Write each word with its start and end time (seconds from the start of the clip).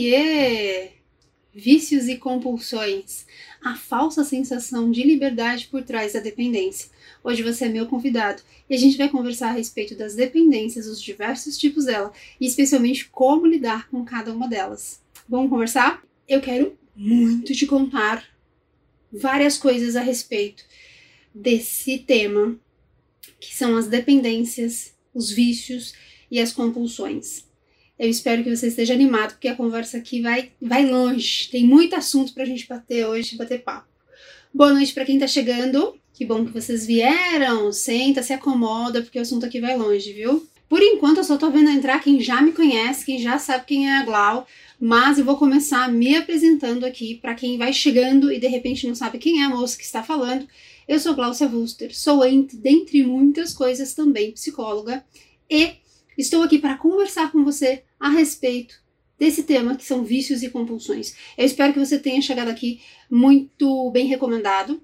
Oiê! 0.00 0.92
Vícios 1.52 2.08
e 2.08 2.16
compulsões. 2.16 3.26
A 3.62 3.76
falsa 3.76 4.24
sensação 4.24 4.90
de 4.90 5.02
liberdade 5.02 5.66
por 5.66 5.82
trás 5.82 6.14
da 6.14 6.20
dependência. 6.20 6.88
Hoje 7.22 7.42
você 7.42 7.66
é 7.66 7.68
meu 7.68 7.86
convidado 7.86 8.42
e 8.68 8.74
a 8.74 8.78
gente 8.78 8.96
vai 8.96 9.10
conversar 9.10 9.48
a 9.48 9.52
respeito 9.52 9.94
das 9.94 10.14
dependências, 10.14 10.86
os 10.86 11.02
diversos 11.02 11.58
tipos 11.58 11.84
dela 11.84 12.14
e 12.40 12.46
especialmente 12.46 13.10
como 13.10 13.46
lidar 13.46 13.90
com 13.90 14.02
cada 14.02 14.32
uma 14.32 14.48
delas. 14.48 15.02
Vamos 15.28 15.50
conversar? 15.50 16.02
Eu 16.26 16.40
quero 16.40 16.78
muito 16.96 17.52
te 17.52 17.66
contar 17.66 18.26
várias 19.12 19.58
coisas 19.58 19.96
a 19.96 20.00
respeito 20.00 20.64
desse 21.34 21.98
tema, 21.98 22.58
que 23.38 23.54
são 23.54 23.76
as 23.76 23.86
dependências, 23.86 24.94
os 25.12 25.30
vícios 25.30 25.92
e 26.30 26.40
as 26.40 26.52
compulsões. 26.52 27.49
Eu 28.00 28.08
espero 28.08 28.42
que 28.42 28.56
você 28.56 28.68
esteja 28.68 28.94
animado, 28.94 29.32
porque 29.32 29.46
a 29.46 29.54
conversa 29.54 29.98
aqui 29.98 30.22
vai, 30.22 30.52
vai 30.58 30.86
longe. 30.86 31.50
Tem 31.50 31.66
muito 31.66 31.94
assunto 31.94 32.32
para 32.32 32.44
a 32.44 32.46
gente 32.46 32.66
bater 32.66 33.06
hoje, 33.06 33.36
bater 33.36 33.62
papo. 33.62 33.86
Boa 34.54 34.72
noite 34.72 34.94
para 34.94 35.04
quem 35.04 35.16
está 35.16 35.26
chegando. 35.26 35.94
Que 36.14 36.24
bom 36.24 36.46
que 36.46 36.50
vocês 36.50 36.86
vieram. 36.86 37.70
Senta, 37.70 38.22
se 38.22 38.32
acomoda, 38.32 39.02
porque 39.02 39.18
o 39.18 39.20
assunto 39.20 39.44
aqui 39.44 39.60
vai 39.60 39.76
longe, 39.76 40.14
viu? 40.14 40.48
Por 40.66 40.82
enquanto, 40.82 41.18
eu 41.18 41.24
só 41.24 41.36
tô 41.36 41.50
vendo 41.50 41.68
entrar 41.68 42.02
quem 42.02 42.18
já 42.22 42.40
me 42.40 42.52
conhece, 42.52 43.04
quem 43.04 43.18
já 43.18 43.38
sabe 43.38 43.66
quem 43.66 43.90
é 43.90 43.98
a 43.98 44.02
Glau, 44.02 44.46
mas 44.80 45.18
eu 45.18 45.24
vou 45.26 45.36
começar 45.36 45.92
me 45.92 46.16
apresentando 46.16 46.86
aqui 46.86 47.16
para 47.16 47.34
quem 47.34 47.58
vai 47.58 47.70
chegando 47.70 48.32
e 48.32 48.40
de 48.40 48.46
repente 48.46 48.88
não 48.88 48.94
sabe 48.94 49.18
quem 49.18 49.42
é 49.42 49.44
a 49.44 49.50
moça 49.50 49.76
que 49.76 49.84
está 49.84 50.02
falando. 50.02 50.48
Eu 50.88 50.98
sou 50.98 51.14
Glaucia 51.14 51.46
Wuster, 51.46 51.94
sou, 51.94 52.22
dentre 52.54 53.04
muitas 53.04 53.52
coisas, 53.52 53.92
também 53.92 54.32
psicóloga 54.32 55.04
e 55.50 55.72
estou 56.16 56.42
aqui 56.42 56.58
para 56.58 56.78
conversar 56.78 57.30
com 57.30 57.44
você 57.44 57.82
a 58.00 58.08
respeito 58.08 58.82
desse 59.18 59.42
tema 59.42 59.76
que 59.76 59.84
são 59.84 60.02
vícios 60.02 60.42
e 60.42 60.48
compulsões. 60.48 61.14
Eu 61.36 61.44
espero 61.44 61.74
que 61.74 61.78
você 61.78 61.98
tenha 61.98 62.22
chegado 62.22 62.48
aqui 62.48 62.80
muito 63.10 63.90
bem 63.90 64.06
recomendado 64.06 64.80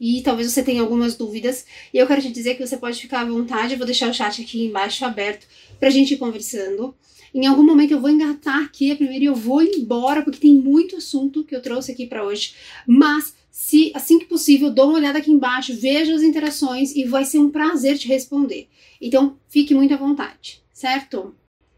e 0.00 0.20
talvez 0.22 0.50
você 0.50 0.62
tenha 0.62 0.82
algumas 0.82 1.14
dúvidas. 1.14 1.64
E 1.94 1.98
eu 1.98 2.06
quero 2.06 2.20
te 2.20 2.32
dizer 2.32 2.56
que 2.56 2.66
você 2.66 2.76
pode 2.76 3.00
ficar 3.00 3.20
à 3.20 3.24
vontade, 3.24 3.74
eu 3.74 3.78
vou 3.78 3.86
deixar 3.86 4.10
o 4.10 4.14
chat 4.14 4.42
aqui 4.42 4.64
embaixo 4.64 5.04
aberto 5.04 5.46
para 5.78 5.88
a 5.88 5.92
gente 5.92 6.14
ir 6.14 6.16
conversando. 6.16 6.94
Em 7.32 7.46
algum 7.46 7.62
momento 7.62 7.92
eu 7.92 8.00
vou 8.00 8.10
engatar 8.10 8.64
aqui 8.64 8.90
a 8.90 8.96
primeira 8.96 9.22
e 9.24 9.28
eu 9.28 9.36
vou 9.36 9.62
embora, 9.62 10.22
porque 10.22 10.40
tem 10.40 10.54
muito 10.54 10.96
assunto 10.96 11.44
que 11.44 11.54
eu 11.54 11.62
trouxe 11.62 11.92
aqui 11.92 12.06
para 12.06 12.24
hoje. 12.24 12.54
Mas, 12.84 13.34
se 13.52 13.92
assim 13.94 14.18
que 14.18 14.24
possível, 14.24 14.68
dou 14.68 14.88
uma 14.88 14.98
olhada 14.98 15.18
aqui 15.18 15.30
embaixo, 15.30 15.76
veja 15.76 16.12
as 16.12 16.22
interações 16.22 16.96
e 16.96 17.04
vai 17.04 17.24
ser 17.24 17.38
um 17.38 17.50
prazer 17.50 17.96
te 17.96 18.08
responder. 18.08 18.68
Então, 19.00 19.38
fique 19.48 19.74
muito 19.74 19.94
à 19.94 19.96
vontade, 19.96 20.60
certo? 20.72 21.32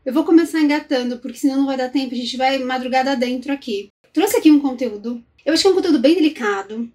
Eu 0.04 0.12
vou 0.12 0.24
começar 0.24 0.60
engatando, 0.60 1.18
porque 1.18 1.38
senão 1.38 1.58
não 1.58 1.66
vai 1.66 1.76
dar 1.76 1.88
tempo, 1.88 2.12
a 2.12 2.16
gente 2.16 2.36
vai 2.36 2.58
madrugada 2.58 3.14
dentro 3.14 3.52
aqui. 3.52 3.88
Trouxe 4.12 4.36
aqui 4.36 4.50
um 4.50 4.58
conteúdo. 4.58 5.22
Eu 5.46 5.54
acho 5.54 5.62
que 5.62 5.68
é 5.68 5.70
um 5.70 5.74
conteúdo 5.74 6.00
bem 6.00 6.16
delicado. 6.16 6.90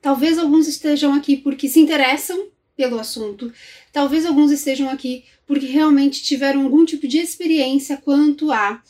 Talvez 0.00 0.38
alguns 0.38 0.68
estejam 0.68 1.12
aqui 1.12 1.36
porque 1.36 1.68
se 1.68 1.80
interessam 1.80 2.46
pelo 2.76 3.00
assunto. 3.00 3.52
Talvez 3.92 4.24
alguns 4.24 4.52
estejam 4.52 4.88
aqui 4.88 5.24
porque 5.44 5.66
realmente 5.66 6.22
tiveram 6.22 6.62
algum 6.62 6.84
tipo 6.84 7.08
de 7.08 7.18
experiência 7.18 7.96
quanto 7.96 8.52
a 8.52 8.80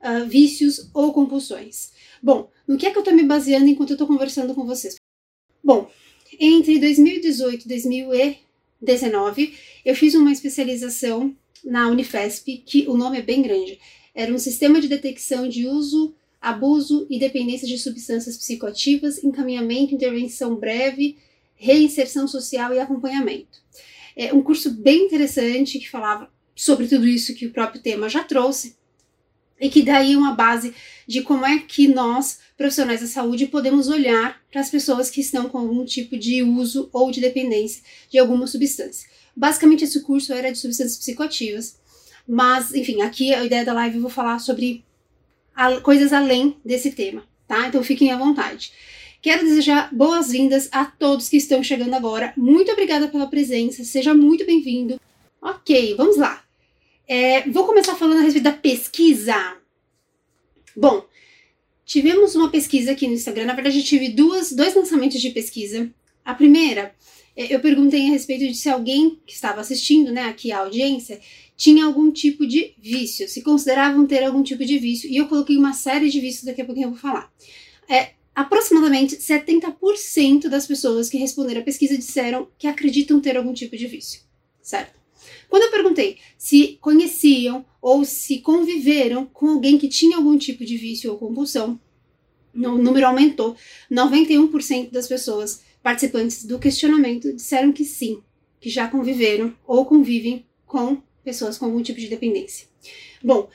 uh, 0.00 0.26
vícios 0.28 0.90
ou 0.92 1.10
compulsões. 1.12 1.92
Bom, 2.22 2.50
no 2.68 2.76
que 2.76 2.84
é 2.84 2.90
que 2.90 2.98
eu 2.98 3.02
estou 3.02 3.14
me 3.14 3.22
baseando 3.22 3.66
enquanto 3.66 3.90
eu 3.90 3.94
estou 3.94 4.06
conversando 4.06 4.54
com 4.54 4.66
vocês? 4.66 4.96
Bom, 5.64 5.90
entre 6.38 6.78
2018 6.78 7.64
e 7.64 7.68
2019, 7.68 9.54
eu 9.86 9.96
fiz 9.96 10.14
uma 10.14 10.30
especialização 10.30 11.34
na 11.64 11.88
Unifesp, 11.88 12.58
que 12.64 12.86
o 12.88 12.96
nome 12.96 13.18
é 13.18 13.22
bem 13.22 13.42
grande. 13.42 13.78
Era 14.14 14.32
um 14.32 14.38
sistema 14.38 14.80
de 14.80 14.88
detecção 14.88 15.48
de 15.48 15.66
uso, 15.66 16.14
abuso 16.40 17.06
e 17.10 17.18
dependência 17.18 17.66
de 17.68 17.78
substâncias 17.78 18.36
psicoativas, 18.36 19.22
encaminhamento, 19.22 19.94
intervenção 19.94 20.56
breve, 20.56 21.18
reinserção 21.54 22.26
social 22.26 22.72
e 22.72 22.78
acompanhamento. 22.78 23.60
É 24.16 24.32
um 24.32 24.42
curso 24.42 24.70
bem 24.70 25.04
interessante 25.04 25.78
que 25.78 25.88
falava 25.88 26.30
sobre 26.56 26.86
tudo 26.88 27.06
isso 27.06 27.34
que 27.34 27.46
o 27.46 27.52
próprio 27.52 27.80
tema 27.80 28.08
já 28.08 28.24
trouxe 28.24 28.76
e 29.60 29.68
que 29.68 29.82
daí 29.82 30.16
uma 30.16 30.34
base 30.34 30.74
de 31.06 31.20
como 31.20 31.44
é 31.44 31.58
que 31.58 31.86
nós, 31.86 32.40
profissionais 32.56 33.02
da 33.02 33.06
saúde, 33.06 33.46
podemos 33.46 33.88
olhar 33.88 34.40
para 34.50 34.60
as 34.60 34.70
pessoas 34.70 35.10
que 35.10 35.20
estão 35.20 35.48
com 35.48 35.58
algum 35.58 35.84
tipo 35.84 36.16
de 36.16 36.42
uso 36.42 36.88
ou 36.92 37.10
de 37.10 37.20
dependência 37.20 37.82
de 38.10 38.18
alguma 38.18 38.46
substância. 38.46 39.08
Basicamente, 39.36 39.84
esse 39.84 40.00
curso 40.00 40.32
era 40.32 40.50
de 40.52 40.58
substâncias 40.58 40.98
psicoativas, 40.98 41.78
mas, 42.26 42.74
enfim, 42.74 43.02
aqui 43.02 43.34
a 43.34 43.44
ideia 43.44 43.64
da 43.64 43.72
live 43.72 43.96
eu 43.96 44.02
vou 44.02 44.10
falar 44.10 44.38
sobre 44.38 44.84
a, 45.54 45.80
coisas 45.80 46.12
além 46.12 46.56
desse 46.64 46.92
tema, 46.92 47.24
tá? 47.46 47.66
Então 47.66 47.82
fiquem 47.82 48.12
à 48.12 48.16
vontade. 48.16 48.72
Quero 49.22 49.44
desejar 49.44 49.94
boas-vindas 49.94 50.68
a 50.72 50.84
todos 50.84 51.28
que 51.28 51.36
estão 51.36 51.62
chegando 51.62 51.94
agora. 51.94 52.32
Muito 52.36 52.72
obrigada 52.72 53.08
pela 53.08 53.26
presença, 53.26 53.84
seja 53.84 54.14
muito 54.14 54.46
bem-vindo. 54.46 54.98
Ok, 55.42 55.94
vamos 55.94 56.16
lá. 56.16 56.42
É, 57.06 57.48
vou 57.50 57.66
começar 57.66 57.96
falando 57.96 58.20
a 58.20 58.22
respeito 58.22 58.44
da 58.44 58.52
pesquisa. 58.52 59.56
Bom, 60.76 61.04
tivemos 61.84 62.34
uma 62.34 62.50
pesquisa 62.50 62.92
aqui 62.92 63.06
no 63.06 63.14
Instagram. 63.14 63.44
Na 63.46 63.54
verdade, 63.54 63.78
eu 63.78 63.84
tive 63.84 64.08
duas, 64.08 64.52
dois 64.52 64.74
lançamentos 64.74 65.20
de 65.20 65.30
pesquisa. 65.30 65.90
A 66.24 66.32
primeira 66.32 66.94
eu 67.48 67.60
perguntei 67.60 68.06
a 68.06 68.10
respeito 68.10 68.46
de 68.46 68.54
se 68.54 68.68
alguém 68.68 69.20
que 69.26 69.32
estava 69.32 69.60
assistindo, 69.60 70.12
né, 70.12 70.24
aqui 70.24 70.52
a 70.52 70.58
audiência, 70.58 71.20
tinha 71.56 71.84
algum 71.84 72.10
tipo 72.10 72.46
de 72.46 72.74
vício, 72.78 73.28
se 73.28 73.42
consideravam 73.42 74.06
ter 74.06 74.24
algum 74.24 74.42
tipo 74.42 74.64
de 74.64 74.78
vício, 74.78 75.08
e 75.10 75.16
eu 75.16 75.28
coloquei 75.28 75.56
uma 75.56 75.72
série 75.72 76.08
de 76.08 76.20
vícios, 76.20 76.44
daqui 76.44 76.62
a 76.62 76.64
pouquinho 76.64 76.86
eu 76.86 76.90
vou 76.90 76.98
falar. 76.98 77.30
É, 77.88 78.10
aproximadamente 78.34 79.16
70% 79.16 80.48
das 80.48 80.66
pessoas 80.66 81.08
que 81.08 81.18
responderam 81.18 81.60
a 81.60 81.64
pesquisa 81.64 81.96
disseram 81.96 82.48
que 82.58 82.66
acreditam 82.66 83.20
ter 83.20 83.36
algum 83.36 83.52
tipo 83.52 83.76
de 83.76 83.86
vício, 83.86 84.22
certo? 84.62 84.98
Quando 85.48 85.64
eu 85.64 85.70
perguntei 85.70 86.18
se 86.38 86.78
conheciam 86.80 87.64
ou 87.82 88.04
se 88.04 88.38
conviveram 88.38 89.26
com 89.26 89.48
alguém 89.48 89.76
que 89.78 89.88
tinha 89.88 90.16
algum 90.16 90.38
tipo 90.38 90.64
de 90.64 90.76
vício 90.76 91.10
ou 91.10 91.18
compulsão, 91.18 91.78
o 92.54 92.78
número 92.78 93.06
aumentou. 93.06 93.56
91% 93.90 94.90
das 94.90 95.06
pessoas 95.06 95.62
participantes 95.82 96.44
do 96.44 96.58
questionamento 96.58 97.32
disseram 97.32 97.72
que 97.72 97.84
sim, 97.84 98.22
que 98.60 98.68
já 98.68 98.88
conviveram 98.88 99.54
ou 99.66 99.84
convivem 99.84 100.44
com 100.66 101.02
pessoas 101.24 101.58
com 101.58 101.66
algum 101.66 101.82
tipo 101.82 101.98
de 101.98 102.08
dependência. 102.08 102.68
Bom, 103.22 103.48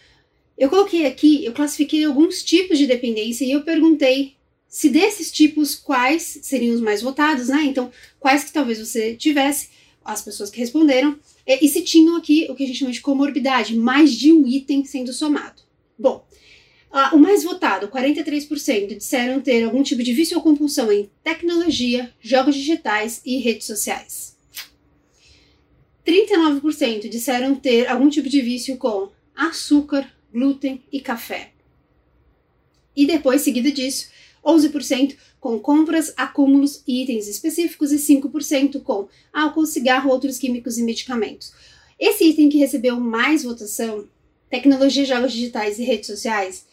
eu 0.58 0.69
coloquei 0.69 1.06
aqui, 1.06 1.44
eu 1.44 1.53
classifiquei 1.53 2.03
alguns 2.06 2.44
tipos 2.44 2.78
de 2.78 2.88
dependência 2.88 3.44
e 3.44 3.52
eu 3.52 3.63
perguntei 3.63 4.36
se 4.68 4.90
desses 4.90 5.31
tipos 5.31 5.75
quais 5.75 6.40
seriam 6.41 6.75
os 6.75 6.81
mais 6.81 7.02
votados, 7.02 7.47
né? 7.47 7.63
Então, 7.63 7.91
quais 8.19 8.44
que 8.44 8.52
talvez 8.52 8.80
você 8.80 9.16
tivesse, 9.16 9.69
as 10.03 10.22
pessoas 10.22 10.50
que 10.50 10.59
responderam, 10.59 11.18
e, 11.47 11.68
se 11.68 11.81
tinham 11.81 12.16
aqui 12.16 12.47
o 12.50 12.56
que 12.56 12.63
a 12.63 12.68
gente 12.68 12.80
chama 12.80 12.92
de 12.92 13.02
comorbidade, 13.02 13.75
mais 13.78 14.12
de 14.13 14.34
um 14.34 14.47
item 14.47 14.84
sendo 14.84 15.13
somado. 15.13 15.62
Bom, 15.97 16.25
ah, 16.91 17.12
o 17.13 17.19
mais 17.19 17.44
votado, 17.44 17.88
43%, 17.88 18.97
disseram 18.97 19.41
ter 19.41 19.63
algum 19.63 19.84
tipo 19.84 20.01
de 20.01 20.13
vício 20.13 20.38
ou 20.38 20.44
compulsão 20.44 20.91
em 20.91 21.09
tecnologia, 21.23 22.13
jogos 22.22 22.56
digitais 22.56 23.22
e 23.25 23.38
redes 23.38 23.68
sociais. 23.68 24.35
39% 26.06 27.09
disseram 27.09 27.56
ter 27.56 27.88
algum 27.88 28.09
tipo 28.09 28.29
de 28.29 28.41
vício 28.41 28.78
com 28.78 29.09
açúcar, 29.35 30.09
glúten 30.31 30.84
e 30.91 31.01
café. 31.01 31.51
E 32.95 33.06
depois, 33.06 33.41
seguido 33.41 33.72
disso, 33.72 34.09
11% 34.45 35.18
com 35.40 35.59
compras, 35.59 36.13
acúmulos 36.16 36.83
e 36.88 37.04
itens 37.04 37.27
específicos 37.27 37.92
e 37.92 37.98
5% 37.98 38.81
com 38.81 39.07
álcool, 39.33 39.65
cigarro, 39.65 40.09
outros 40.09 40.38
químicos 40.38 40.77
e 40.77 40.83
medicamentos. 40.83 41.51
Esse 42.00 42.25
item 42.25 42.50
que 42.50 42.57
recebeu 42.57 43.00
mais 43.00 43.44
votação, 43.44 44.07
tecnologia, 44.50 45.06
jogos 45.06 45.33
digitais 45.33 45.80
e 45.80 45.83
redes 45.83 46.07
sociais, 46.07 46.65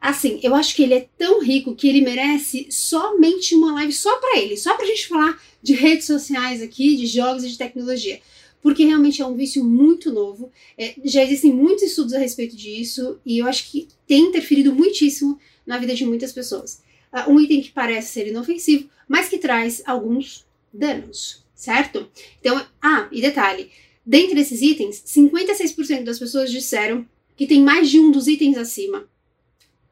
Assim, 0.00 0.38
eu 0.42 0.54
acho 0.54 0.76
que 0.76 0.82
ele 0.84 0.94
é 0.94 1.08
tão 1.18 1.42
rico 1.42 1.74
que 1.74 1.88
ele 1.88 2.00
merece 2.00 2.68
somente 2.70 3.54
uma 3.54 3.72
live 3.74 3.92
só 3.92 4.16
para 4.18 4.38
ele, 4.38 4.56
só 4.56 4.76
pra 4.76 4.86
gente 4.86 5.08
falar 5.08 5.42
de 5.60 5.74
redes 5.74 6.06
sociais 6.06 6.62
aqui, 6.62 6.96
de 6.96 7.06
jogos 7.06 7.42
e 7.44 7.48
de 7.48 7.58
tecnologia. 7.58 8.20
Porque 8.62 8.84
realmente 8.84 9.20
é 9.20 9.26
um 9.26 9.34
vício 9.34 9.64
muito 9.64 10.12
novo. 10.12 10.52
É, 10.76 10.94
já 11.04 11.22
existem 11.22 11.52
muitos 11.52 11.82
estudos 11.82 12.14
a 12.14 12.18
respeito 12.18 12.54
disso 12.54 13.18
e 13.26 13.38
eu 13.38 13.46
acho 13.46 13.70
que 13.70 13.88
tem 14.06 14.26
interferido 14.26 14.72
muitíssimo 14.72 15.38
na 15.66 15.78
vida 15.78 15.94
de 15.94 16.06
muitas 16.06 16.32
pessoas. 16.32 16.80
Uh, 17.12 17.32
um 17.32 17.40
item 17.40 17.60
que 17.60 17.72
parece 17.72 18.12
ser 18.12 18.28
inofensivo, 18.28 18.88
mas 19.08 19.28
que 19.28 19.38
traz 19.38 19.82
alguns 19.84 20.46
danos, 20.72 21.44
certo? 21.54 22.08
Então, 22.40 22.64
ah, 22.80 23.08
e 23.10 23.20
detalhe: 23.20 23.70
dentre 24.04 24.40
esses 24.40 24.60
itens, 24.60 25.02
56% 25.06 26.04
das 26.04 26.18
pessoas 26.18 26.50
disseram 26.50 27.06
que 27.36 27.46
tem 27.46 27.62
mais 27.62 27.88
de 27.88 27.98
um 27.98 28.10
dos 28.10 28.28
itens 28.28 28.56
acima 28.56 29.08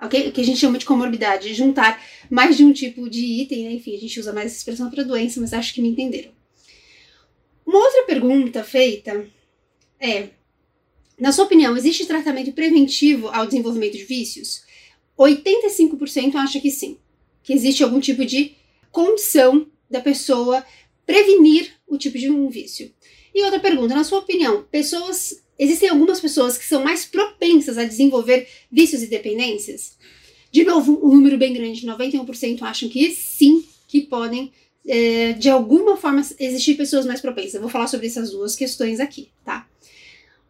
ok? 0.00 0.30
Que 0.30 0.40
a 0.40 0.44
gente 0.44 0.58
chama 0.58 0.78
de 0.78 0.84
comorbidade, 0.84 1.54
juntar 1.54 2.02
mais 2.30 2.56
de 2.56 2.64
um 2.64 2.72
tipo 2.72 3.08
de 3.08 3.24
item, 3.42 3.64
né? 3.64 3.72
Enfim, 3.72 3.96
a 3.96 4.00
gente 4.00 4.18
usa 4.20 4.32
mais 4.32 4.46
essa 4.46 4.58
expressão 4.58 4.90
para 4.90 5.02
doença, 5.02 5.40
mas 5.40 5.52
acho 5.52 5.74
que 5.74 5.82
me 5.82 5.88
entenderam. 5.88 6.30
Uma 7.64 7.78
outra 7.78 8.04
pergunta 8.04 8.62
feita 8.62 9.26
é: 9.98 10.28
na 11.18 11.32
sua 11.32 11.46
opinião, 11.46 11.76
existe 11.76 12.06
tratamento 12.06 12.52
preventivo 12.52 13.28
ao 13.28 13.46
desenvolvimento 13.46 13.96
de 13.96 14.04
vícios? 14.04 14.64
85% 15.18 16.34
acha 16.34 16.60
que 16.60 16.70
sim, 16.70 16.98
que 17.42 17.52
existe 17.52 17.82
algum 17.82 18.00
tipo 18.00 18.24
de 18.24 18.54
condição 18.92 19.66
da 19.90 20.00
pessoa 20.00 20.64
prevenir 21.06 21.72
o 21.86 21.96
tipo 21.96 22.18
de 22.18 22.30
um 22.30 22.48
vício. 22.48 22.92
E 23.34 23.42
outra 23.44 23.60
pergunta, 23.60 23.94
na 23.94 24.04
sua 24.04 24.18
opinião, 24.18 24.62
pessoas 24.70 25.42
existem 25.58 25.88
algumas 25.88 26.20
pessoas 26.20 26.58
que 26.58 26.64
são 26.64 26.82
mais 26.82 27.04
propensas 27.04 27.78
a 27.78 27.84
desenvolver 27.84 28.48
vícios 28.70 29.02
e 29.02 29.06
dependências? 29.06 29.96
De 30.50 30.64
novo, 30.64 31.00
um 31.02 31.14
número 31.14 31.36
bem 31.36 31.52
grande, 31.52 31.86
91% 31.86 32.62
acham 32.62 32.88
que 32.88 33.10
sim, 33.10 33.64
que 33.88 34.02
podem 34.02 34.52
é, 34.86 35.32
de 35.32 35.50
alguma 35.50 35.96
forma 35.96 36.22
existir 36.38 36.76
pessoas 36.76 37.04
mais 37.04 37.20
propensas. 37.20 37.54
Eu 37.54 37.60
vou 37.60 37.70
falar 37.70 37.88
sobre 37.88 38.06
essas 38.06 38.30
duas 38.30 38.54
questões 38.54 39.00
aqui, 39.00 39.30
tá? 39.44 39.68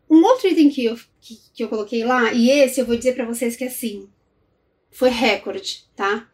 Um 0.09 0.23
outro 0.23 0.49
item 0.49 0.69
que 0.71 0.85
eu, 0.85 0.97
que, 1.21 1.39
que 1.55 1.65
eu 1.65 1.69
coloquei 1.69 2.05
lá, 2.05 2.33
e 2.33 2.51
esse 2.51 2.81
eu 2.81 2.87
vou 2.87 2.97
dizer 2.97 3.15
para 3.15 3.25
vocês 3.25 3.57
que 3.57 3.65
assim, 3.65 4.09
foi 4.91 5.11
recorde, 5.11 5.85
tá? 5.97 6.29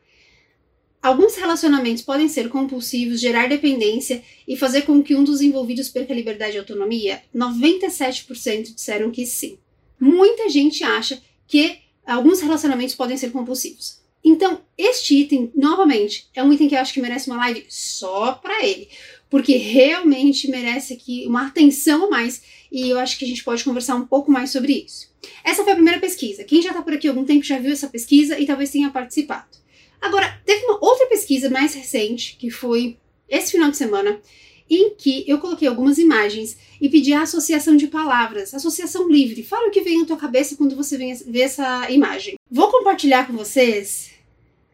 Alguns 1.02 1.34
relacionamentos 1.34 2.00
podem 2.04 2.28
ser 2.28 2.48
compulsivos, 2.48 3.20
gerar 3.20 3.48
dependência 3.48 4.22
e 4.46 4.56
fazer 4.56 4.82
com 4.82 5.02
que 5.02 5.16
um 5.16 5.24
dos 5.24 5.40
envolvidos 5.40 5.88
perca 5.88 6.14
liberdade 6.14 6.54
e 6.54 6.58
autonomia? 6.60 7.20
97% 7.34 8.72
disseram 8.72 9.10
que 9.10 9.26
sim. 9.26 9.58
Muita 9.98 10.48
gente 10.48 10.84
acha 10.84 11.20
que 11.48 11.78
alguns 12.06 12.40
relacionamentos 12.40 12.94
podem 12.94 13.16
ser 13.16 13.32
compulsivos. 13.32 14.00
Então, 14.24 14.60
este 14.78 15.16
item, 15.16 15.50
novamente, 15.56 16.28
é 16.32 16.40
um 16.40 16.52
item 16.52 16.68
que 16.68 16.76
eu 16.76 16.78
acho 16.78 16.94
que 16.94 17.00
merece 17.00 17.28
uma 17.28 17.38
live 17.38 17.66
só 17.68 18.34
para 18.34 18.64
ele, 18.64 18.88
porque 19.28 19.56
realmente 19.56 20.48
merece 20.48 20.94
aqui 20.94 21.26
uma 21.26 21.48
atenção 21.48 22.04
a 22.04 22.10
mais 22.10 22.42
e 22.70 22.88
eu 22.88 23.00
acho 23.00 23.18
que 23.18 23.24
a 23.24 23.28
gente 23.28 23.42
pode 23.42 23.64
conversar 23.64 23.96
um 23.96 24.06
pouco 24.06 24.30
mais 24.30 24.50
sobre 24.50 24.84
isso. 24.86 25.10
Essa 25.42 25.64
foi 25.64 25.72
a 25.72 25.76
primeira 25.76 25.98
pesquisa. 25.98 26.44
Quem 26.44 26.62
já 26.62 26.70
está 26.70 26.80
por 26.80 26.92
aqui 26.92 27.08
há 27.08 27.10
algum 27.10 27.24
tempo 27.24 27.44
já 27.44 27.58
viu 27.58 27.72
essa 27.72 27.88
pesquisa 27.88 28.38
e 28.38 28.46
talvez 28.46 28.70
tenha 28.70 28.90
participado. 28.90 29.61
Agora, 30.02 30.36
teve 30.44 30.64
uma 30.66 30.84
outra 30.84 31.06
pesquisa 31.06 31.48
mais 31.48 31.72
recente, 31.74 32.36
que 32.36 32.50
foi 32.50 32.98
esse 33.28 33.52
final 33.52 33.70
de 33.70 33.76
semana, 33.76 34.20
em 34.68 34.94
que 34.96 35.24
eu 35.28 35.38
coloquei 35.38 35.68
algumas 35.68 35.96
imagens 35.96 36.58
e 36.80 36.88
pedi 36.88 37.12
a 37.12 37.22
associação 37.22 37.76
de 37.76 37.86
palavras, 37.86 38.52
associação 38.52 39.08
livre. 39.08 39.44
Fala 39.44 39.68
o 39.68 39.70
que 39.70 39.80
vem 39.80 40.00
na 40.00 40.06
tua 40.06 40.16
cabeça 40.16 40.56
quando 40.56 40.74
você 40.74 40.98
vê 40.98 41.40
essa 41.40 41.88
imagem. 41.90 42.34
Vou 42.50 42.68
compartilhar 42.70 43.26
com 43.26 43.34
vocês 43.34 44.10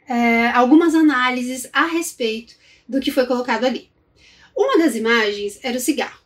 é, 0.08 0.48
algumas 0.48 0.94
análises 0.94 1.68
a 1.72 1.86
respeito 1.86 2.54
do 2.88 3.00
que 3.00 3.10
foi 3.10 3.26
colocado 3.26 3.64
ali. 3.64 3.90
Uma 4.56 4.78
das 4.78 4.96
imagens 4.96 5.58
era 5.62 5.76
o 5.76 5.80
cigarro, 5.80 6.20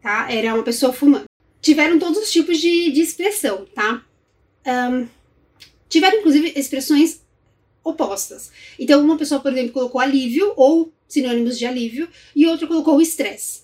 tá? 0.00 0.30
Era 0.30 0.54
uma 0.54 0.62
pessoa 0.62 0.92
fumando. 0.92 1.24
Tiveram 1.60 1.98
todos 1.98 2.18
os 2.18 2.30
tipos 2.30 2.58
de, 2.58 2.92
de 2.92 3.00
expressão, 3.00 3.66
tá? 3.74 4.04
Um, 4.66 5.08
tiveram 5.88 6.18
inclusive 6.18 6.52
expressões 6.56 7.21
opostas. 7.84 8.50
Então, 8.78 9.02
uma 9.02 9.16
pessoa, 9.16 9.40
por 9.40 9.52
exemplo, 9.52 9.72
colocou 9.72 10.00
alívio 10.00 10.52
ou 10.56 10.92
sinônimos 11.08 11.58
de 11.58 11.66
alívio 11.66 12.08
e 12.34 12.46
outra 12.46 12.66
colocou 12.66 13.00
estresse 13.00 13.62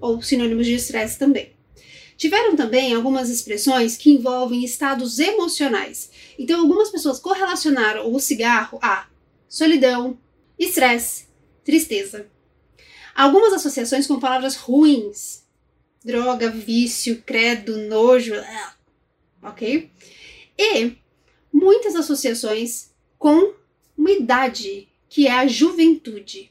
ou 0.00 0.22
sinônimos 0.22 0.66
de 0.66 0.74
estresse 0.74 1.18
também. 1.18 1.52
Tiveram 2.16 2.56
também 2.56 2.94
algumas 2.94 3.28
expressões 3.28 3.96
que 3.96 4.10
envolvem 4.10 4.64
estados 4.64 5.18
emocionais. 5.18 6.10
Então, 6.38 6.60
algumas 6.60 6.90
pessoas 6.90 7.18
correlacionaram 7.18 8.12
o 8.12 8.18
cigarro 8.18 8.78
a 8.80 9.06
solidão, 9.48 10.18
estresse, 10.58 11.26
tristeza. 11.64 12.26
Algumas 13.14 13.52
associações 13.52 14.06
com 14.06 14.20
palavras 14.20 14.56
ruins, 14.56 15.42
droga, 16.04 16.48
vício, 16.50 17.22
credo, 17.24 17.76
nojo, 17.78 18.34
ok? 19.42 19.90
E 20.58 20.92
muitas 21.52 21.94
associações 21.96 22.90
com 23.18 23.54
uma 23.96 24.10
idade 24.10 24.88
que 25.08 25.26
é 25.26 25.32
a 25.32 25.46
juventude. 25.46 26.50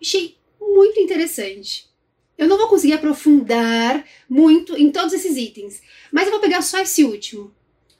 Achei 0.00 0.36
muito 0.60 0.98
interessante. 0.98 1.88
Eu 2.36 2.48
não 2.48 2.56
vou 2.56 2.68
conseguir 2.68 2.94
aprofundar 2.94 4.04
muito 4.28 4.76
em 4.76 4.90
todos 4.90 5.12
esses 5.12 5.36
itens, 5.36 5.82
mas 6.10 6.24
eu 6.24 6.30
vou 6.30 6.40
pegar 6.40 6.62
só 6.62 6.78
esse 6.80 7.04
último. 7.04 7.52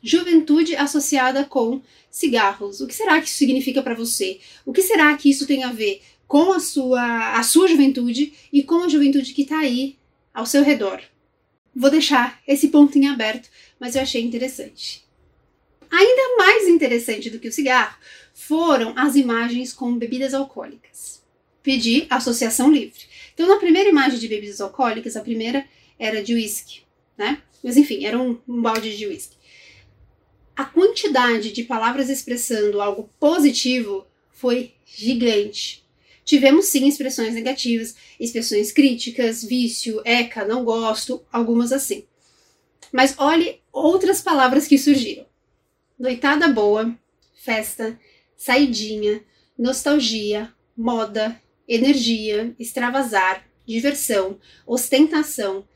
Juventude 0.02 0.74
associada 0.74 1.44
com 1.44 1.82
cigarros. 2.10 2.80
O 2.80 2.86
que 2.86 2.94
será 2.94 3.20
que 3.20 3.28
isso 3.28 3.36
significa 3.36 3.82
para 3.82 3.94
você? 3.94 4.40
O 4.64 4.72
que 4.72 4.80
será 4.80 5.14
que 5.16 5.28
isso 5.28 5.46
tem 5.46 5.62
a 5.62 5.72
ver 5.72 6.00
com 6.26 6.52
a 6.52 6.60
sua, 6.60 7.34
a 7.34 7.42
sua 7.42 7.68
juventude 7.68 8.32
e 8.50 8.62
com 8.62 8.82
a 8.82 8.88
juventude 8.88 9.34
que 9.34 9.42
está 9.42 9.58
aí 9.58 9.98
ao 10.32 10.46
seu 10.46 10.62
redor? 10.62 11.02
Vou 11.76 11.90
deixar 11.90 12.40
esse 12.48 12.68
ponto 12.68 12.96
em 12.96 13.08
aberto, 13.08 13.50
mas 13.78 13.94
eu 13.94 14.02
achei 14.02 14.22
interessante. 14.22 15.04
Ainda 15.90 16.36
mais 16.36 16.68
interessante 16.68 17.28
do 17.28 17.40
que 17.40 17.48
o 17.48 17.52
cigarro 17.52 17.98
foram 18.32 18.94
as 18.96 19.16
imagens 19.16 19.72
com 19.72 19.98
bebidas 19.98 20.32
alcoólicas. 20.32 21.20
Pedi 21.62 22.06
associação 22.08 22.72
livre. 22.72 23.00
Então, 23.34 23.46
na 23.48 23.56
primeira 23.56 23.88
imagem 23.88 24.18
de 24.18 24.28
bebidas 24.28 24.60
alcoólicas, 24.60 25.16
a 25.16 25.20
primeira 25.20 25.66
era 25.98 26.22
de 26.22 26.32
uísque, 26.34 26.82
né? 27.18 27.42
Mas 27.62 27.76
enfim, 27.76 28.04
era 28.04 28.18
um, 28.18 28.38
um 28.48 28.62
balde 28.62 28.96
de 28.96 29.06
uísque. 29.06 29.36
A 30.56 30.64
quantidade 30.64 31.52
de 31.52 31.64
palavras 31.64 32.08
expressando 32.08 32.80
algo 32.80 33.10
positivo 33.18 34.06
foi 34.30 34.74
gigante. 34.86 35.84
Tivemos 36.24 36.66
sim 36.66 36.86
expressões 36.86 37.34
negativas, 37.34 37.96
expressões 38.18 38.70
críticas, 38.70 39.42
vício, 39.42 40.00
eca, 40.04 40.44
não 40.44 40.64
gosto, 40.64 41.24
algumas 41.32 41.72
assim. 41.72 42.04
Mas 42.92 43.14
olhe 43.18 43.60
outras 43.72 44.22
palavras 44.22 44.66
que 44.66 44.78
surgiram 44.78 45.29
noitada 46.00 46.48
boa, 46.48 46.96
festa, 47.34 48.00
saidinha, 48.34 49.22
nostalgia, 49.58 50.50
moda, 50.74 51.38
energia, 51.68 52.56
extravasar, 52.58 53.46
diversão, 53.66 54.40
ostentação, 54.66 55.68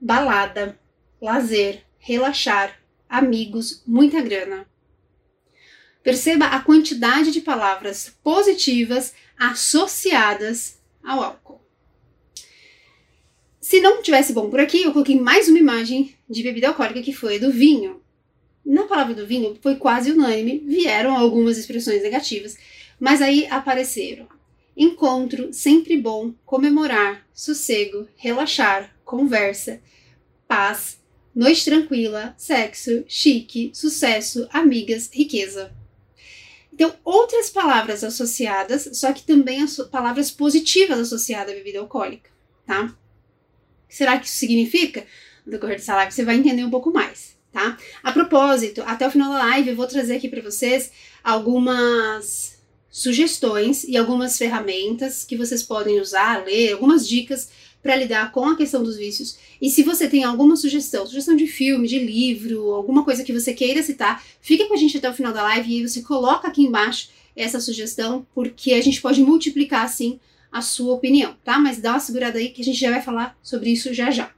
balada, 0.00 0.78
lazer, 1.20 1.84
relaxar, 1.98 2.80
amigos, 3.08 3.82
muita 3.84 4.20
grana. 4.20 4.64
Perceba 6.04 6.46
a 6.46 6.60
quantidade 6.60 7.32
de 7.32 7.40
palavras 7.40 8.16
positivas 8.22 9.12
associadas 9.36 10.78
ao 11.02 11.20
álcool. 11.20 11.60
Se 13.60 13.80
não 13.80 14.02
tivesse 14.02 14.32
bom 14.32 14.48
por 14.48 14.60
aqui, 14.60 14.82
eu 14.82 14.92
coloquei 14.92 15.18
mais 15.18 15.48
uma 15.48 15.58
imagem 15.58 16.14
de 16.30 16.44
bebida 16.44 16.68
alcoólica 16.68 17.02
que 17.02 17.12
foi 17.12 17.40
do 17.40 17.50
vinho. 17.50 18.03
Na 18.64 18.84
palavra 18.84 19.14
do 19.14 19.26
vinho 19.26 19.58
foi 19.60 19.76
quase 19.76 20.10
unânime, 20.10 20.58
vieram 20.64 21.14
algumas 21.16 21.58
expressões 21.58 22.02
negativas, 22.02 22.56
mas 22.98 23.20
aí 23.20 23.46
apareceram 23.48 24.26
encontro, 24.76 25.52
sempre 25.52 25.96
bom, 25.96 26.32
comemorar, 26.44 27.24
sossego, 27.32 28.08
relaxar, 28.16 28.92
conversa, 29.04 29.80
paz, 30.48 30.98
noite 31.34 31.64
tranquila, 31.64 32.34
sexo, 32.36 33.04
chique, 33.06 33.70
sucesso, 33.72 34.48
amigas, 34.52 35.08
riqueza. 35.12 35.72
Então, 36.72 36.92
outras 37.04 37.50
palavras 37.50 38.02
associadas, 38.02 38.88
só 38.94 39.12
que 39.12 39.22
também 39.22 39.62
as 39.62 39.76
palavras 39.76 40.30
positivas 40.30 40.98
associadas 40.98 41.54
à 41.54 41.56
bebida 41.56 41.78
alcoólica, 41.78 42.30
tá? 42.66 42.96
Será 43.88 44.18
que 44.18 44.26
isso 44.26 44.36
significa? 44.36 45.06
No 45.46 45.52
decorrer 45.52 45.76
dessa 45.76 45.94
live 45.94 46.10
você 46.10 46.24
vai 46.24 46.36
entender 46.36 46.64
um 46.64 46.70
pouco 46.70 46.92
mais 46.92 47.33
tá? 47.54 47.78
A 48.02 48.10
propósito, 48.10 48.82
até 48.84 49.06
o 49.06 49.10
final 49.10 49.32
da 49.32 49.38
live 49.38 49.70
eu 49.70 49.76
vou 49.76 49.86
trazer 49.86 50.16
aqui 50.16 50.28
para 50.28 50.42
vocês 50.42 50.90
algumas 51.22 52.58
sugestões 52.90 53.84
e 53.84 53.96
algumas 53.96 54.36
ferramentas 54.36 55.24
que 55.24 55.36
vocês 55.36 55.62
podem 55.62 56.00
usar, 56.00 56.44
ler, 56.44 56.72
algumas 56.72 57.08
dicas 57.08 57.48
para 57.80 57.96
lidar 57.96 58.32
com 58.32 58.48
a 58.48 58.56
questão 58.56 58.82
dos 58.82 58.96
vícios. 58.96 59.38
E 59.62 59.70
se 59.70 59.84
você 59.84 60.08
tem 60.08 60.24
alguma 60.24 60.56
sugestão, 60.56 61.06
sugestão 61.06 61.36
de 61.36 61.46
filme, 61.46 61.86
de 61.86 61.98
livro, 61.98 62.72
alguma 62.72 63.04
coisa 63.04 63.22
que 63.22 63.32
você 63.32 63.52
queira 63.52 63.82
citar, 63.82 64.22
fica 64.40 64.66
com 64.66 64.74
a 64.74 64.76
gente 64.76 64.98
até 64.98 65.08
o 65.08 65.14
final 65.14 65.32
da 65.32 65.42
live 65.42 65.78
e 65.78 65.88
você 65.88 66.02
coloca 66.02 66.48
aqui 66.48 66.62
embaixo 66.62 67.10
essa 67.36 67.60
sugestão, 67.60 68.26
porque 68.34 68.72
a 68.72 68.80
gente 68.80 69.00
pode 69.00 69.20
multiplicar 69.22 69.84
assim 69.84 70.18
a 70.50 70.60
sua 70.60 70.94
opinião, 70.94 71.36
tá? 71.44 71.58
Mas 71.58 71.78
dá 71.78 71.92
uma 71.92 72.00
segurada 72.00 72.38
aí 72.38 72.48
que 72.48 72.62
a 72.62 72.64
gente 72.64 72.78
já 72.78 72.90
vai 72.90 73.02
falar 73.02 73.36
sobre 73.42 73.70
isso 73.70 73.94
já 73.94 74.10
já. 74.10 74.32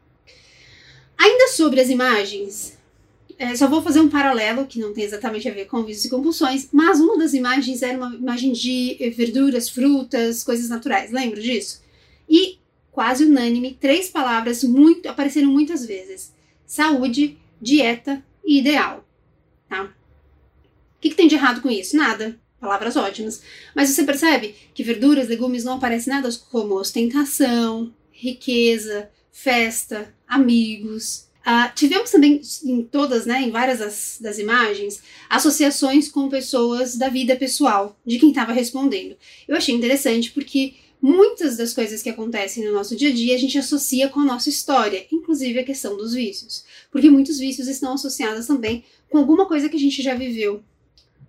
Ainda 1.16 1.48
sobre 1.48 1.80
as 1.80 1.88
imagens, 1.88 2.75
é, 3.38 3.54
só 3.54 3.68
vou 3.68 3.82
fazer 3.82 4.00
um 4.00 4.08
paralelo 4.08 4.66
que 4.66 4.78
não 4.78 4.94
tem 4.94 5.04
exatamente 5.04 5.48
a 5.48 5.52
ver 5.52 5.66
com 5.66 5.84
vícios 5.84 6.06
e 6.06 6.10
compulsões, 6.10 6.68
mas 6.72 7.00
uma 7.00 7.18
das 7.18 7.34
imagens 7.34 7.82
era 7.82 7.96
uma 7.96 8.14
imagem 8.14 8.52
de 8.52 8.96
verduras, 9.16 9.68
frutas, 9.68 10.42
coisas 10.42 10.70
naturais. 10.70 11.10
Lembra 11.10 11.40
disso? 11.40 11.82
E 12.28 12.58
quase 12.90 13.24
unânime, 13.24 13.76
três 13.78 14.08
palavras 14.08 14.64
muito 14.64 15.08
apareceram 15.08 15.48
muitas 15.48 15.84
vezes: 15.84 16.32
saúde, 16.66 17.36
dieta 17.60 18.24
e 18.44 18.58
ideal. 18.58 19.06
Tá? 19.68 19.84
O 19.84 21.00
que, 21.00 21.10
que 21.10 21.16
tem 21.16 21.28
de 21.28 21.34
errado 21.34 21.60
com 21.60 21.70
isso? 21.70 21.96
Nada. 21.96 22.38
Palavras 22.58 22.96
ótimas. 22.96 23.42
Mas 23.74 23.90
você 23.90 24.02
percebe 24.02 24.54
que 24.72 24.82
verduras, 24.82 25.28
legumes 25.28 25.62
não 25.62 25.74
aparecem 25.74 26.12
nada 26.12 26.28
como 26.50 26.74
ostentação, 26.74 27.92
riqueza, 28.10 29.10
festa, 29.30 30.14
amigos, 30.26 31.25
Uh, 31.46 31.72
tivemos 31.76 32.10
também 32.10 32.40
em 32.64 32.82
todas, 32.82 33.24
né, 33.24 33.40
em 33.40 33.52
várias 33.52 33.78
das, 33.78 34.18
das 34.20 34.36
imagens, 34.36 35.00
associações 35.30 36.08
com 36.08 36.28
pessoas 36.28 36.96
da 36.96 37.08
vida 37.08 37.36
pessoal 37.36 37.96
de 38.04 38.18
quem 38.18 38.30
estava 38.30 38.52
respondendo. 38.52 39.16
Eu 39.46 39.56
achei 39.56 39.72
interessante 39.72 40.32
porque 40.32 40.74
muitas 41.00 41.56
das 41.56 41.72
coisas 41.72 42.02
que 42.02 42.10
acontecem 42.10 42.64
no 42.64 42.72
nosso 42.72 42.96
dia 42.96 43.10
a 43.10 43.12
dia 43.12 43.36
a 43.36 43.38
gente 43.38 43.56
associa 43.56 44.08
com 44.08 44.18
a 44.18 44.24
nossa 44.24 44.48
história, 44.48 45.06
inclusive 45.12 45.60
a 45.60 45.64
questão 45.64 45.96
dos 45.96 46.14
vícios, 46.14 46.64
porque 46.90 47.08
muitos 47.08 47.38
vícios 47.38 47.68
estão 47.68 47.92
associados 47.92 48.48
também 48.48 48.84
com 49.08 49.18
alguma 49.18 49.46
coisa 49.46 49.68
que 49.68 49.76
a 49.76 49.80
gente 49.80 50.02
já 50.02 50.16
viveu 50.16 50.64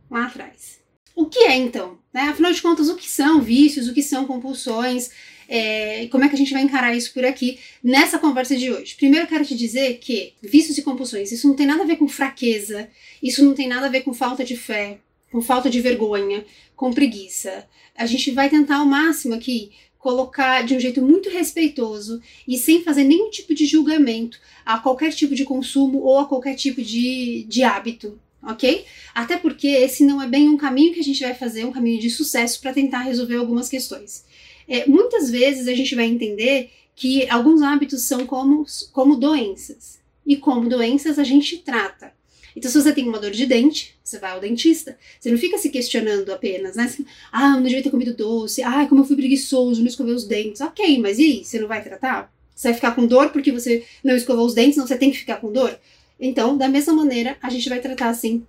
lá 0.09 0.25
atrás. 0.25 0.79
O 1.15 1.27
que 1.27 1.39
é 1.39 1.55
então? 1.55 1.99
Né? 2.11 2.21
Afinal 2.21 2.51
de 2.51 2.61
contas, 2.61 2.89
o 2.89 2.95
que 2.95 3.07
são 3.07 3.39
vícios, 3.39 3.87
o 3.87 3.93
que 3.93 4.01
são 4.01 4.25
compulsões? 4.25 5.11
É, 5.47 6.07
como 6.11 6.23
é 6.23 6.29
que 6.29 6.35
a 6.35 6.37
gente 6.37 6.51
vai 6.51 6.61
encarar 6.61 6.95
isso 6.95 7.13
por 7.13 7.23
aqui 7.23 7.59
nessa 7.83 8.19
conversa 8.19 8.55
de 8.55 8.71
hoje? 8.71 8.95
Primeiro, 8.95 9.25
eu 9.25 9.29
quero 9.29 9.45
te 9.45 9.55
dizer 9.55 9.97
que 9.99 10.33
vícios 10.41 10.77
e 10.77 10.81
compulsões, 10.81 11.31
isso 11.31 11.47
não 11.47 11.55
tem 11.55 11.65
nada 11.65 11.83
a 11.83 11.85
ver 11.85 11.95
com 11.95 12.07
fraqueza, 12.07 12.89
isso 13.21 13.43
não 13.43 13.53
tem 13.53 13.67
nada 13.67 13.85
a 13.85 13.89
ver 13.89 14.01
com 14.01 14.13
falta 14.13 14.43
de 14.43 14.57
fé, 14.57 14.99
com 15.31 15.41
falta 15.41 15.69
de 15.69 15.79
vergonha, 15.81 16.45
com 16.75 16.93
preguiça. 16.93 17.65
A 17.95 18.05
gente 18.05 18.31
vai 18.31 18.49
tentar 18.49 18.77
ao 18.77 18.85
máximo 18.85 19.33
aqui 19.33 19.71
colocar 19.97 20.63
de 20.63 20.75
um 20.75 20.79
jeito 20.79 21.01
muito 21.01 21.29
respeitoso 21.29 22.21
e 22.47 22.57
sem 22.57 22.83
fazer 22.83 23.03
nenhum 23.03 23.29
tipo 23.29 23.53
de 23.53 23.65
julgamento 23.65 24.39
a 24.65 24.77
qualquer 24.77 25.11
tipo 25.11 25.35
de 25.35 25.43
consumo 25.43 25.99
ou 25.99 26.19
a 26.19 26.25
qualquer 26.25 26.55
tipo 26.55 26.81
de, 26.81 27.45
de 27.49 27.63
hábito, 27.63 28.19
ok? 28.41 28.85
Até 29.13 29.37
porque 29.37 29.67
esse 29.67 30.05
não 30.05 30.21
é 30.21 30.27
bem 30.27 30.47
um 30.47 30.57
caminho 30.57 30.93
que 30.93 30.99
a 30.99 31.03
gente 31.03 31.21
vai 31.21 31.33
fazer, 31.33 31.65
um 31.65 31.71
caminho 31.71 31.99
de 31.99 32.09
sucesso 32.09 32.61
para 32.61 32.73
tentar 32.73 32.99
resolver 32.99 33.35
algumas 33.35 33.67
questões. 33.67 34.23
É, 34.67 34.87
muitas 34.87 35.29
vezes 35.29 35.67
a 35.67 35.73
gente 35.73 35.95
vai 35.95 36.05
entender 36.05 36.71
que 36.95 37.29
alguns 37.29 37.61
hábitos 37.61 38.03
são 38.03 38.25
como, 38.25 38.65
como 38.91 39.15
doenças. 39.15 39.99
E 40.25 40.35
como 40.35 40.67
doenças 40.67 41.17
a 41.17 41.23
gente 41.23 41.57
trata. 41.57 42.11
Então, 42.55 42.71
se 42.71 42.81
você 42.81 42.91
tem 42.91 43.07
uma 43.07 43.19
dor 43.19 43.29
de 43.29 43.45
dente, 43.45 43.95
você 44.03 44.17
vai 44.17 44.31
ao 44.31 44.39
dentista. 44.39 44.97
Você 45.19 45.29
não 45.29 45.37
fica 45.37 45.59
se 45.59 45.69
questionando 45.69 46.33
apenas, 46.33 46.75
né? 46.75 46.91
ah, 47.31 47.49
eu 47.49 47.51
não 47.51 47.63
devia 47.63 47.83
ter 47.83 47.91
comido 47.91 48.15
doce. 48.15 48.63
Ah, 48.63 48.87
como 48.87 49.01
eu 49.01 49.05
fui 49.05 49.15
preguiçoso, 49.15 49.79
não 49.79 49.87
escovei 49.87 50.15
os 50.15 50.25
dentes. 50.25 50.59
Ok, 50.59 50.97
mas 50.97 51.19
e 51.19 51.23
aí? 51.23 51.45
Você 51.45 51.59
não 51.59 51.67
vai 51.67 51.83
tratar? 51.83 52.33
Você 52.55 52.69
vai 52.69 52.73
ficar 52.73 52.95
com 52.95 53.05
dor 53.05 53.29
porque 53.29 53.51
você 53.51 53.85
não 54.03 54.15
escovou 54.15 54.43
os 54.43 54.55
dentes, 54.55 54.75
não 54.75 54.87
você 54.87 54.97
tem 54.97 55.11
que 55.11 55.19
ficar 55.19 55.35
com 55.35 55.51
dor? 55.51 55.79
Então, 56.19 56.57
da 56.57 56.67
mesma 56.67 56.93
maneira, 56.93 57.37
a 57.43 57.49
gente 57.51 57.69
vai 57.69 57.79
tratar, 57.79 58.09
assim, 58.09 58.43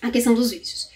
a 0.00 0.12
questão 0.12 0.32
dos 0.32 0.52
vícios. 0.52 0.88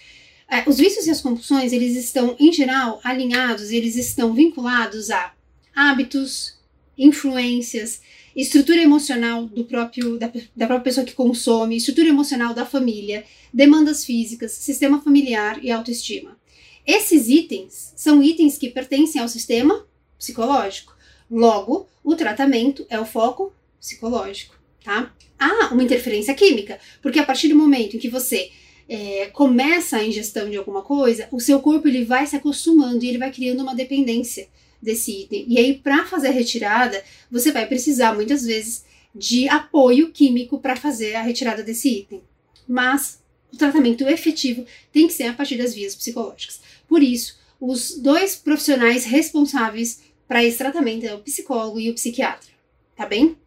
É, 0.55 0.69
os 0.69 0.77
vícios 0.77 1.05
e 1.05 1.11
as 1.11 1.19
compulsões, 1.19 1.73
eles 1.73 1.97
estão, 1.97 2.33
em 2.39 2.49
geral, 2.49 3.01
alinhados, 3.03 3.71
eles 3.71 3.97
estão 3.97 4.33
vinculados 4.33 5.11
a 5.11 5.33
hábitos, 5.75 6.57
influências, 6.97 8.01
estrutura 8.33 8.81
emocional 8.81 9.45
do 9.47 9.65
próprio, 9.65 10.17
da, 10.17 10.27
da 10.27 10.65
própria 10.65 10.79
pessoa 10.79 11.05
que 11.05 11.13
consome, 11.13 11.75
estrutura 11.75 12.07
emocional 12.07 12.53
da 12.53 12.65
família, 12.65 13.25
demandas 13.53 14.05
físicas, 14.05 14.53
sistema 14.53 15.01
familiar 15.01 15.61
e 15.61 15.71
autoestima. 15.71 16.37
Esses 16.87 17.27
itens 17.27 17.91
são 17.97 18.23
itens 18.23 18.57
que 18.57 18.69
pertencem 18.69 19.19
ao 19.19 19.27
sistema 19.27 19.85
psicológico. 20.17 20.95
Logo, 21.29 21.89
o 22.01 22.15
tratamento 22.15 22.85
é 22.89 22.97
o 22.97 23.05
foco 23.05 23.53
psicológico, 23.77 24.55
tá? 24.81 25.13
Há 25.37 25.73
uma 25.73 25.83
interferência 25.83 26.33
química, 26.33 26.79
porque 27.01 27.19
a 27.19 27.25
partir 27.25 27.49
do 27.49 27.57
momento 27.57 27.97
em 27.97 27.99
que 27.99 28.07
você 28.07 28.51
é, 28.87 29.27
começa 29.27 29.97
a 29.97 30.05
ingestão 30.05 30.49
de 30.49 30.57
alguma 30.57 30.81
coisa, 30.81 31.27
o 31.31 31.39
seu 31.39 31.59
corpo 31.59 31.87
ele 31.87 32.05
vai 32.05 32.25
se 32.25 32.35
acostumando 32.35 33.03
e 33.03 33.09
ele 33.09 33.17
vai 33.17 33.31
criando 33.31 33.61
uma 33.61 33.75
dependência 33.75 34.47
desse 34.81 35.23
item. 35.23 35.45
E 35.47 35.57
aí, 35.57 35.73
para 35.75 36.05
fazer 36.05 36.27
a 36.27 36.31
retirada, 36.31 37.03
você 37.31 37.51
vai 37.51 37.65
precisar 37.65 38.13
muitas 38.13 38.45
vezes 38.45 38.85
de 39.13 39.47
apoio 39.49 40.11
químico 40.11 40.59
para 40.59 40.75
fazer 40.75 41.15
a 41.15 41.21
retirada 41.21 41.63
desse 41.63 41.89
item. 41.89 42.21
Mas 42.67 43.19
o 43.51 43.57
tratamento 43.57 44.07
efetivo 44.07 44.65
tem 44.91 45.07
que 45.07 45.13
ser 45.13 45.23
a 45.23 45.33
partir 45.33 45.57
das 45.57 45.73
vias 45.73 45.95
psicológicas. 45.95 46.59
Por 46.87 47.01
isso, 47.01 47.39
os 47.59 47.97
dois 47.97 48.35
profissionais 48.35 49.05
responsáveis 49.05 50.01
para 50.27 50.43
esse 50.43 50.57
tratamento 50.57 51.05
é 51.05 51.13
o 51.13 51.19
psicólogo 51.19 51.79
e 51.79 51.89
o 51.89 51.93
psiquiatra, 51.93 52.49
tá 52.95 53.05
bem? 53.05 53.37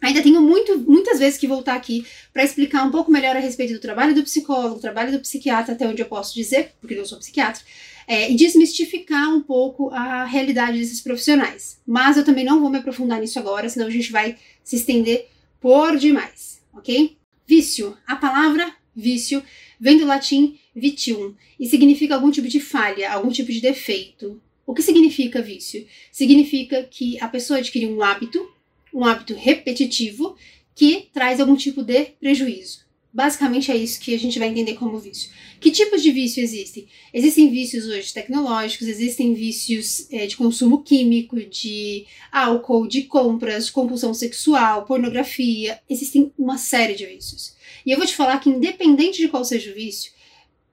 Ainda 0.00 0.22
tenho 0.22 0.40
muito, 0.40 0.78
muitas 0.78 1.18
vezes 1.18 1.38
que 1.38 1.46
voltar 1.46 1.74
aqui 1.74 2.06
para 2.32 2.42
explicar 2.42 2.84
um 2.84 2.90
pouco 2.90 3.10
melhor 3.10 3.36
a 3.36 3.38
respeito 3.38 3.74
do 3.74 3.80
trabalho 3.80 4.14
do 4.14 4.22
psicólogo, 4.22 4.76
do 4.76 4.80
trabalho 4.80 5.12
do 5.12 5.20
psiquiatra, 5.20 5.74
até 5.74 5.86
onde 5.86 6.00
eu 6.00 6.06
posso 6.06 6.34
dizer, 6.34 6.72
porque 6.80 6.94
eu 6.94 7.04
sou 7.04 7.18
psiquiatra, 7.18 7.62
é, 8.06 8.30
e 8.30 8.34
desmistificar 8.34 9.28
um 9.28 9.42
pouco 9.42 9.90
a 9.90 10.24
realidade 10.24 10.78
desses 10.78 11.00
profissionais. 11.00 11.78
Mas 11.86 12.16
eu 12.16 12.24
também 12.24 12.44
não 12.44 12.60
vou 12.60 12.70
me 12.70 12.78
aprofundar 12.78 13.20
nisso 13.20 13.38
agora, 13.38 13.68
senão 13.68 13.86
a 13.86 13.90
gente 13.90 14.10
vai 14.10 14.36
se 14.64 14.76
estender 14.76 15.28
por 15.60 15.96
demais, 15.96 16.62
ok? 16.72 17.16
Vício. 17.46 17.96
A 18.06 18.16
palavra 18.16 18.72
vício 18.96 19.42
vem 19.78 19.98
do 19.98 20.06
latim 20.06 20.58
vitium 20.74 21.34
e 21.58 21.68
significa 21.68 22.14
algum 22.14 22.30
tipo 22.30 22.48
de 22.48 22.60
falha, 22.60 23.12
algum 23.12 23.30
tipo 23.30 23.52
de 23.52 23.60
defeito. 23.60 24.40
O 24.66 24.74
que 24.74 24.82
significa 24.82 25.42
vício? 25.42 25.86
Significa 26.12 26.82
que 26.84 27.20
a 27.20 27.28
pessoa 27.28 27.58
adquiriu 27.58 27.90
um 27.90 28.02
hábito 28.02 28.48
um 28.92 29.04
hábito 29.04 29.34
repetitivo 29.34 30.36
que 30.74 31.08
traz 31.12 31.40
algum 31.40 31.56
tipo 31.56 31.82
de 31.82 32.04
prejuízo. 32.20 32.90
Basicamente 33.12 33.72
é 33.72 33.76
isso 33.76 33.98
que 33.98 34.14
a 34.14 34.18
gente 34.18 34.38
vai 34.38 34.48
entender 34.48 34.74
como 34.74 34.98
vício. 34.98 35.30
Que 35.58 35.72
tipos 35.72 36.00
de 36.00 36.12
vício 36.12 36.40
existem? 36.40 36.86
Existem 37.12 37.50
vícios 37.50 37.86
hoje 37.86 38.14
tecnológicos, 38.14 38.86
existem 38.86 39.34
vícios 39.34 40.06
é, 40.12 40.26
de 40.26 40.36
consumo 40.36 40.82
químico, 40.82 41.40
de 41.40 42.06
álcool, 42.30 42.86
de 42.86 43.02
compras, 43.02 43.68
compulsão 43.68 44.14
sexual, 44.14 44.84
pornografia. 44.84 45.80
Existem 45.90 46.32
uma 46.38 46.56
série 46.56 46.94
de 46.94 47.04
vícios. 47.04 47.56
E 47.84 47.90
eu 47.90 47.98
vou 47.98 48.06
te 48.06 48.14
falar 48.14 48.38
que, 48.38 48.48
independente 48.48 49.20
de 49.20 49.28
qual 49.28 49.44
seja 49.44 49.72
o 49.72 49.74
vício, 49.74 50.12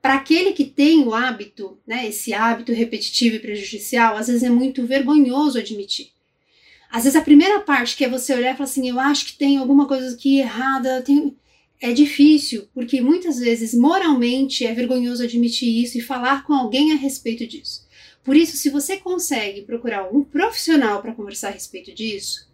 para 0.00 0.14
aquele 0.14 0.52
que 0.52 0.64
tem 0.64 1.02
o 1.02 1.12
hábito, 1.12 1.76
né, 1.84 2.06
esse 2.06 2.32
hábito 2.32 2.72
repetitivo 2.72 3.34
e 3.34 3.40
prejudicial, 3.40 4.16
às 4.16 4.28
vezes 4.28 4.44
é 4.44 4.50
muito 4.50 4.86
vergonhoso 4.86 5.58
admitir. 5.58 6.10
Às 6.90 7.04
vezes 7.04 7.16
a 7.16 7.22
primeira 7.22 7.60
parte 7.60 7.96
que 7.96 8.04
é 8.04 8.08
você 8.08 8.32
olhar 8.34 8.54
e 8.54 8.56
falar 8.56 8.68
assim, 8.68 8.88
eu 8.88 8.98
acho 8.98 9.26
que 9.26 9.38
tem 9.38 9.58
alguma 9.58 9.86
coisa 9.86 10.14
aqui 10.14 10.38
errada, 10.38 11.02
tem... 11.02 11.36
é 11.80 11.92
difícil, 11.92 12.66
porque 12.72 13.00
muitas 13.00 13.38
vezes 13.38 13.74
moralmente 13.74 14.64
é 14.64 14.72
vergonhoso 14.72 15.22
admitir 15.22 15.82
isso 15.82 15.98
e 15.98 16.02
falar 16.02 16.44
com 16.44 16.54
alguém 16.54 16.92
a 16.92 16.96
respeito 16.96 17.46
disso. 17.46 17.86
Por 18.24 18.36
isso, 18.36 18.56
se 18.56 18.70
você 18.70 18.96
consegue 18.96 19.62
procurar 19.62 20.08
um 20.14 20.24
profissional 20.24 21.00
para 21.02 21.14
conversar 21.14 21.48
a 21.48 21.52
respeito 21.52 21.94
disso, 21.94 22.48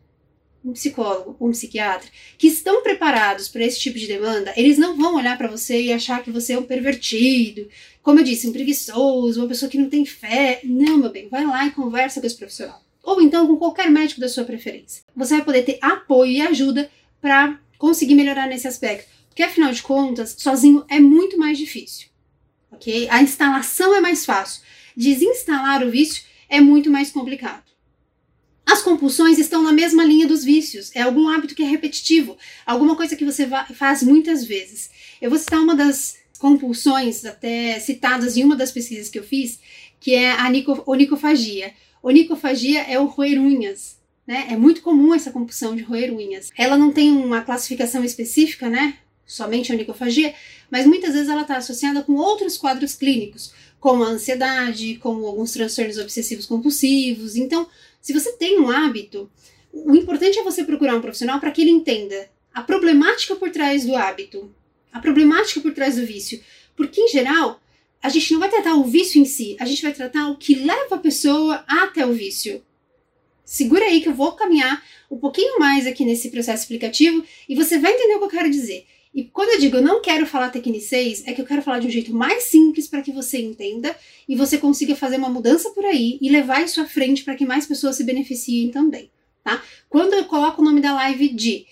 um 0.65 0.73
psicólogo, 0.73 1.37
um 1.41 1.51
psiquiatra, 1.51 2.09
que 2.39 2.47
estão 2.47 2.83
preparados 2.83 3.49
para 3.49 3.65
esse 3.65 3.79
tipo 3.79 3.99
de 3.99 4.07
demanda, 4.07 4.53
eles 4.57 4.79
não 4.79 4.97
vão 4.97 5.17
olhar 5.17 5.37
para 5.37 5.49
você 5.49 5.81
e 5.81 5.93
achar 5.93 6.23
que 6.23 6.31
você 6.31 6.55
é 6.55 6.59
um 6.59 6.63
pervertido, 6.63 7.69
como 8.03 8.21
eu 8.21 8.25
disse, 8.25 8.49
um 8.49 8.53
preguiçoso, 8.53 9.41
uma 9.41 9.49
pessoa 9.49 9.71
que 9.71 9.79
não 9.79 9.91
tem 9.91 10.05
fé. 10.05 10.61
Não, 10.65 10.99
meu 10.99 11.11
bem, 11.11 11.29
vai 11.29 11.45
lá 11.45 11.67
e 11.67 11.71
conversa 11.71 12.21
com 12.21 12.27
esse 12.27 12.37
profissional 12.37 12.84
ou 13.05 13.21
então 13.21 13.47
com 13.47 13.57
qualquer 13.57 13.91
médico 13.91 14.21
da 14.21 14.29
sua 14.29 14.45
preferência. 14.45 15.03
Você 15.15 15.37
vai 15.37 15.45
poder 15.45 15.63
ter 15.63 15.79
apoio 15.81 16.33
e 16.33 16.41
ajuda 16.41 16.91
para 17.21 17.59
conseguir 17.79 18.15
melhorar 18.15 18.47
nesse 18.47 18.67
aspecto, 18.67 19.09
porque 19.29 19.43
afinal 19.43 19.73
de 19.73 19.83
contas, 19.83 20.35
sozinho 20.39 20.85
é 20.89 20.99
muito 20.99 21.39
mais 21.39 21.59
difícil. 21.59 22.09
OK? 22.73 23.09
A 23.11 23.23
instalação 23.23 23.95
é 23.95 24.01
mais 24.01 24.25
fácil. 24.25 24.63
Desinstalar 24.97 25.83
o 25.87 25.91
vício 25.91 26.25
é 26.49 26.61
muito 26.61 26.91
mais 26.91 27.11
complicado. 27.11 27.65
As 28.67 28.83
compulsões 28.83 29.39
estão 29.39 29.63
na 29.63 29.73
mesma 29.73 30.05
linha 30.05 30.27
dos 30.27 30.43
vícios. 30.43 30.91
É 30.95 31.03
algum 31.03 31.29
hábito 31.29 31.55
que 31.55 31.63
é 31.63 31.67
repetitivo, 31.67 32.37
alguma 32.65 32.97
coisa 32.97 33.15
que 33.15 33.25
você 33.25 33.49
faz 33.75 34.03
muitas 34.03 34.45
vezes. 34.45 34.91
Eu 35.21 35.31
vou 35.31 35.39
citar 35.39 35.61
uma 35.61 35.75
das 35.75 36.17
compulsões, 36.39 37.25
até 37.25 37.79
citadas 37.79 38.37
em 38.37 38.45
uma 38.45 38.57
das 38.57 38.73
pesquisas 38.73 39.09
que 39.09 39.19
eu 39.19 39.25
fiz, 39.25 39.61
que 40.01 40.15
é 40.15 40.33
a 40.33 40.51
onicofagia. 40.87 41.73
Onicofagia 42.05 42.83
é 42.83 43.01
o 43.01 43.07
roer 43.07 43.41
unhas. 43.41 43.97
Né? 44.27 44.49
É 44.51 44.57
muito 44.59 44.83
comum 44.83 45.15
essa 45.15 45.31
compulsão 45.31 45.75
de 45.75 45.83
roer 45.83 46.13
unhas. 46.13 46.51
Ela 46.55 46.77
não 46.77 46.93
tem 46.93 47.11
uma 47.11 47.41
classificação 47.41 48.05
específica, 48.05 48.69
né? 48.69 48.99
Somente 49.25 49.73
a 49.73 49.75
onicofagia, 49.75 50.35
mas 50.71 50.87
muitas 50.87 51.15
vezes 51.15 51.31
ela 51.31 51.41
está 51.41 51.57
associada 51.57 52.03
com 52.03 52.13
outros 52.17 52.59
quadros 52.59 52.95
clínicos, 52.95 53.55
como 53.81 54.05
a 54.05 54.09
ansiedade, 54.09 54.97
como 54.97 55.27
alguns 55.27 55.53
transtornos 55.53 55.97
obsessivos 55.97 56.45
compulsivos. 56.45 57.37
Então, 57.37 57.67
se 58.03 58.13
você 58.13 58.33
tem 58.33 58.61
um 58.61 58.71
hábito, 58.71 59.31
o 59.73 59.97
importante 59.97 60.39
é 60.39 60.43
você 60.43 60.63
procurar 60.63 60.97
um 60.97 61.01
profissional 61.01 61.41
para 61.41 61.51
que 61.51 61.63
ele 61.63 61.71
entenda 61.71 62.29
a 62.53 62.63
problemática 62.63 63.35
por 63.35 63.51
trás 63.51 63.87
do 63.87 63.97
hábito, 63.97 64.55
a 64.93 65.01
problemática 65.01 65.59
por 65.59 65.73
trás 65.73 65.97
do 65.97 66.05
vício. 66.05 66.39
Porque, 66.77 67.01
em 67.01 67.09
geral, 67.09 67.61
a 68.05 68.11
gente 68.11 68.35
não 68.35 68.39
vai 68.39 68.51
tratar 68.51 68.75
o 68.75 68.85
vício 68.85 69.19
em 69.19 69.25
si, 69.25 69.57
a 69.59 69.65
gente 69.65 69.81
vai 69.81 69.91
tratar 69.91 70.29
o 70.29 70.37
que 70.37 70.55
leva 70.57 70.97
a 70.97 70.99
pessoa 70.99 71.65
até 71.67 72.05
o 72.05 72.13
vício. 72.13 72.63
Segura 73.47 73.87
aí 73.87 74.03
que 74.03 74.11
eu 74.11 74.15
vou 74.15 74.33
caminhar 74.33 74.85
um 75.11 75.17
pouquinho 75.17 75.59
mais 75.59 75.87
aqui 75.87 76.05
nesse 76.05 76.31
processo 76.31 76.65
explicativo 76.65 77.25
e 77.49 77.55
você 77.55 77.79
vai 77.79 77.95
entender 77.95 78.17
o 78.17 78.19
que 78.19 78.25
eu 78.27 78.29
quero 78.29 78.51
dizer. 78.51 78.85
E 79.15 79.25
quando 79.25 79.55
eu 79.55 79.59
digo 79.59 79.79
eu 79.79 79.83
não 79.83 80.03
quero 80.03 80.27
falar 80.27 80.51
tecnicês, 80.51 81.23
é 81.27 81.33
que 81.33 81.41
eu 81.41 81.47
quero 81.47 81.63
falar 81.63 81.79
de 81.79 81.87
um 81.87 81.91
jeito 81.91 82.15
mais 82.15 82.43
simples 82.43 82.87
para 82.87 83.01
que 83.01 83.11
você 83.11 83.39
entenda 83.39 83.97
e 84.29 84.37
você 84.37 84.59
consiga 84.59 84.95
fazer 84.95 85.17
uma 85.17 85.31
mudança 85.31 85.71
por 85.71 85.87
aí 85.87 86.19
e 86.21 86.29
levar 86.29 86.63
isso 86.63 86.83
à 86.83 86.85
frente 86.85 87.25
para 87.25 87.35
que 87.35 87.47
mais 87.47 87.67
pessoas 87.67 87.97
se 87.97 88.05
beneficiem 88.05 88.71
também, 88.71 89.11
tá? 89.43 89.63
Quando 89.89 90.13
eu 90.13 90.27
coloco 90.27 90.61
o 90.61 90.65
nome 90.65 90.83
da 90.83 90.93
live 90.93 91.31
de 91.31 91.65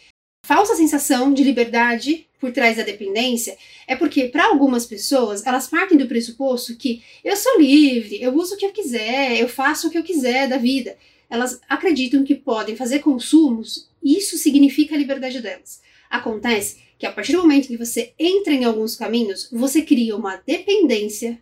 falsa 0.47 0.75
sensação 0.77 1.31
de 1.31 1.45
liberdade 1.45 2.27
por 2.43 2.51
trás 2.51 2.77
da 2.77 2.83
dependência 2.83 3.57
é 3.87 3.95
porque, 3.95 4.25
para 4.25 4.47
algumas 4.47 4.85
pessoas, 4.85 5.47
elas 5.47 5.69
partem 5.69 5.97
do 5.97 6.09
pressuposto 6.09 6.77
que 6.77 7.01
eu 7.23 7.37
sou 7.37 7.61
livre, 7.61 8.21
eu 8.21 8.35
uso 8.35 8.57
o 8.57 8.59
que 8.59 8.67
eu 8.67 8.73
quiser, 8.73 9.41
eu 9.41 9.49
faço 9.49 9.87
o 9.87 9.91
que 9.93 9.97
eu 9.97 10.03
quiser 10.03 10.49
da 10.49 10.57
vida. 10.57 10.99
Elas 11.31 11.61
acreditam 11.69 12.25
que 12.25 12.35
podem 12.35 12.75
fazer 12.75 12.99
consumos 12.99 13.89
e 14.03 14.19
isso 14.19 14.37
significa 14.37 14.97
a 14.97 14.99
liberdade 14.99 15.41
delas. 15.41 15.81
Acontece 16.11 16.79
que 16.99 17.07
a 17.07 17.13
partir 17.13 17.33
do 17.33 17.43
momento 17.43 17.69
que 17.69 17.77
você 17.77 18.13
entra 18.19 18.53
em 18.53 18.65
alguns 18.65 18.97
caminhos, 18.97 19.49
você 19.53 19.81
cria 19.81 20.17
uma 20.17 20.43
dependência, 20.45 21.41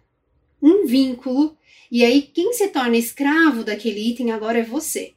um 0.62 0.84
vínculo, 0.84 1.56
e 1.90 2.04
aí 2.04 2.20
quem 2.20 2.52
se 2.52 2.68
torna 2.68 2.98
escravo 2.98 3.64
daquele 3.64 4.10
item 4.10 4.32
agora 4.32 4.58
é 4.58 4.62
você. 4.62 5.14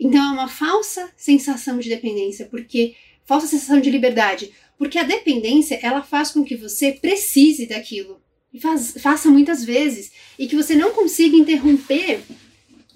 Então 0.00 0.30
é 0.30 0.32
uma 0.32 0.48
falsa 0.48 1.10
sensação 1.14 1.78
de 1.78 1.90
dependência, 1.90 2.46
porque 2.46 2.94
falsa 3.26 3.46
sensação 3.46 3.80
de 3.80 3.90
liberdade, 3.90 4.50
porque 4.78 4.98
a 4.98 5.02
dependência 5.02 5.78
ela 5.82 6.02
faz 6.02 6.30
com 6.30 6.44
que 6.44 6.56
você 6.56 6.92
precise 6.92 7.66
daquilo 7.66 8.20
e 8.52 8.60
faz, 8.60 8.94
faça 9.00 9.28
muitas 9.30 9.64
vezes 9.64 10.12
e 10.38 10.46
que 10.46 10.56
você 10.56 10.74
não 10.74 10.92
consiga 10.92 11.36
interromper 11.36 12.20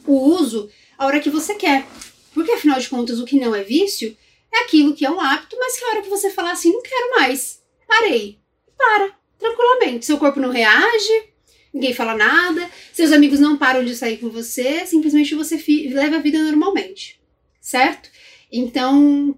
o 0.06 0.14
uso 0.14 0.70
a 0.98 1.06
hora 1.06 1.20
que 1.20 1.30
você 1.30 1.54
quer. 1.54 1.86
Porque 2.32 2.52
afinal 2.52 2.78
de 2.78 2.88
contas, 2.88 3.18
o 3.18 3.24
que 3.24 3.40
não 3.40 3.54
é 3.54 3.62
vício 3.62 4.16
é 4.52 4.64
aquilo 4.64 4.94
que 4.94 5.04
é 5.04 5.10
um 5.10 5.20
hábito, 5.20 5.56
mas 5.58 5.78
que 5.78 5.84
a 5.84 5.88
hora 5.88 6.02
que 6.02 6.08
você 6.08 6.30
falar 6.30 6.52
assim, 6.52 6.72
não 6.72 6.82
quero 6.82 7.10
mais, 7.18 7.62
parei, 7.86 8.38
para, 8.76 9.12
tranquilamente. 9.38 10.06
Seu 10.06 10.18
corpo 10.18 10.40
não 10.40 10.50
reage, 10.50 11.30
ninguém 11.72 11.94
fala 11.94 12.14
nada, 12.14 12.68
seus 12.92 13.12
amigos 13.12 13.38
não 13.38 13.56
param 13.56 13.84
de 13.84 13.94
sair 13.94 14.18
com 14.18 14.28
você, 14.28 14.86
simplesmente 14.86 15.34
você 15.34 15.62
leva 15.88 16.16
a 16.16 16.20
vida 16.20 16.42
normalmente, 16.42 17.20
certo? 17.60 18.10
Então, 18.50 19.36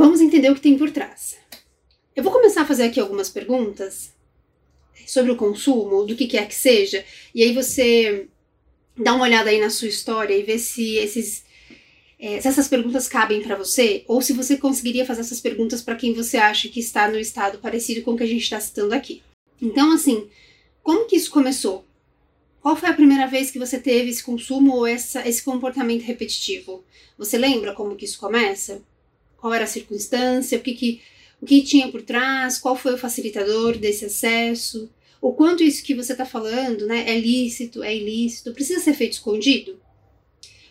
Vamos 0.00 0.22
entender 0.22 0.50
o 0.50 0.54
que 0.54 0.62
tem 0.62 0.78
por 0.78 0.90
trás. 0.90 1.36
Eu 2.16 2.22
vou 2.22 2.32
começar 2.32 2.62
a 2.62 2.66
fazer 2.66 2.84
aqui 2.84 2.98
algumas 2.98 3.28
perguntas 3.28 4.14
sobre 5.06 5.30
o 5.30 5.36
consumo, 5.36 6.06
do 6.06 6.16
que 6.16 6.26
quer 6.26 6.48
que 6.48 6.54
seja, 6.54 7.04
e 7.34 7.42
aí 7.42 7.52
você 7.52 8.26
dá 8.96 9.12
uma 9.12 9.24
olhada 9.24 9.50
aí 9.50 9.60
na 9.60 9.68
sua 9.68 9.88
história 9.88 10.34
e 10.34 10.42
vê 10.42 10.58
se 10.58 10.96
esses 10.96 11.44
é, 12.18 12.40
se 12.40 12.48
essas 12.48 12.66
perguntas 12.66 13.08
cabem 13.08 13.42
para 13.42 13.56
você 13.56 14.02
ou 14.08 14.22
se 14.22 14.32
você 14.32 14.56
conseguiria 14.56 15.04
fazer 15.04 15.20
essas 15.20 15.38
perguntas 15.38 15.82
para 15.82 15.96
quem 15.96 16.14
você 16.14 16.38
acha 16.38 16.70
que 16.70 16.80
está 16.80 17.06
no 17.06 17.18
estado 17.18 17.58
parecido 17.58 18.00
com 18.00 18.12
o 18.12 18.16
que 18.16 18.22
a 18.22 18.26
gente 18.26 18.42
está 18.42 18.58
citando 18.58 18.94
aqui. 18.94 19.22
Então, 19.60 19.92
assim, 19.92 20.30
como 20.82 21.06
que 21.06 21.16
isso 21.16 21.30
começou? 21.30 21.84
Qual 22.62 22.74
foi 22.74 22.88
a 22.88 22.94
primeira 22.94 23.26
vez 23.26 23.50
que 23.50 23.58
você 23.58 23.78
teve 23.78 24.08
esse 24.08 24.24
consumo 24.24 24.76
ou 24.76 24.86
essa, 24.86 25.28
esse 25.28 25.42
comportamento 25.42 26.04
repetitivo? 26.04 26.82
Você 27.18 27.36
lembra 27.36 27.74
como 27.74 27.94
que 27.96 28.06
isso 28.06 28.18
começa? 28.18 28.80
Qual 29.40 29.54
era 29.54 29.64
a 29.64 29.68
circunstância, 29.68 30.58
o 30.58 30.60
que, 30.60 30.74
que, 30.74 31.00
o 31.40 31.46
que 31.46 31.62
tinha 31.62 31.90
por 31.90 32.02
trás, 32.02 32.58
qual 32.58 32.76
foi 32.76 32.94
o 32.94 32.98
facilitador 32.98 33.78
desse 33.78 34.04
acesso, 34.04 34.90
o 35.20 35.32
quanto 35.32 35.62
isso 35.62 35.82
que 35.82 35.94
você 35.94 36.12
está 36.12 36.24
falando 36.24 36.86
né, 36.86 37.04
é 37.08 37.18
lícito, 37.18 37.82
é 37.82 37.94
ilícito, 37.96 38.52
precisa 38.52 38.80
ser 38.80 38.94
feito 38.94 39.14
escondido? 39.14 39.80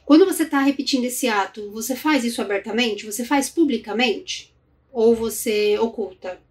Quando 0.05 0.25
você 0.25 0.41
está 0.41 0.59
repetindo 0.59 1.05
esse 1.05 1.27
ato, 1.27 1.69
você 1.69 1.95
faz 1.95 2.23
isso 2.23 2.41
abertamente? 2.41 3.05
Você 3.05 3.23
faz 3.23 3.47
publicamente? 3.47 4.51
Ou 4.91 5.15
você 5.15 5.77
oculta? 5.77 6.41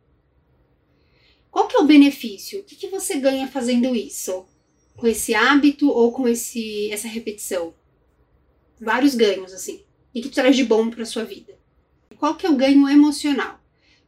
Qual 1.51 1.67
que 1.67 1.77
é 1.77 1.81
o 1.81 1.87
benefício? 1.87 2.61
O 2.61 2.63
que, 2.63 2.77
que 2.77 2.87
você 2.87 3.19
ganha 3.19 3.49
fazendo 3.49 3.97
isso? 3.97 4.47
Com 4.97 5.09
esse 5.09 5.35
hábito 5.35 5.91
ou 5.91 6.13
com 6.13 6.29
esse, 6.29 6.89
essa 6.93 7.09
repetição? 7.09 7.75
Vários 8.81 9.17
ganhos, 9.17 9.53
assim. 9.53 9.83
E 10.15 10.21
que 10.21 10.29
traz 10.29 10.55
de 10.55 10.63
bom 10.63 10.89
para 10.89 11.05
sua 11.05 11.25
vida? 11.25 11.58
Qual 12.19 12.35
que 12.35 12.47
é 12.47 12.51
o 12.51 12.57
ganho 12.57 12.89
emocional? 12.89 13.59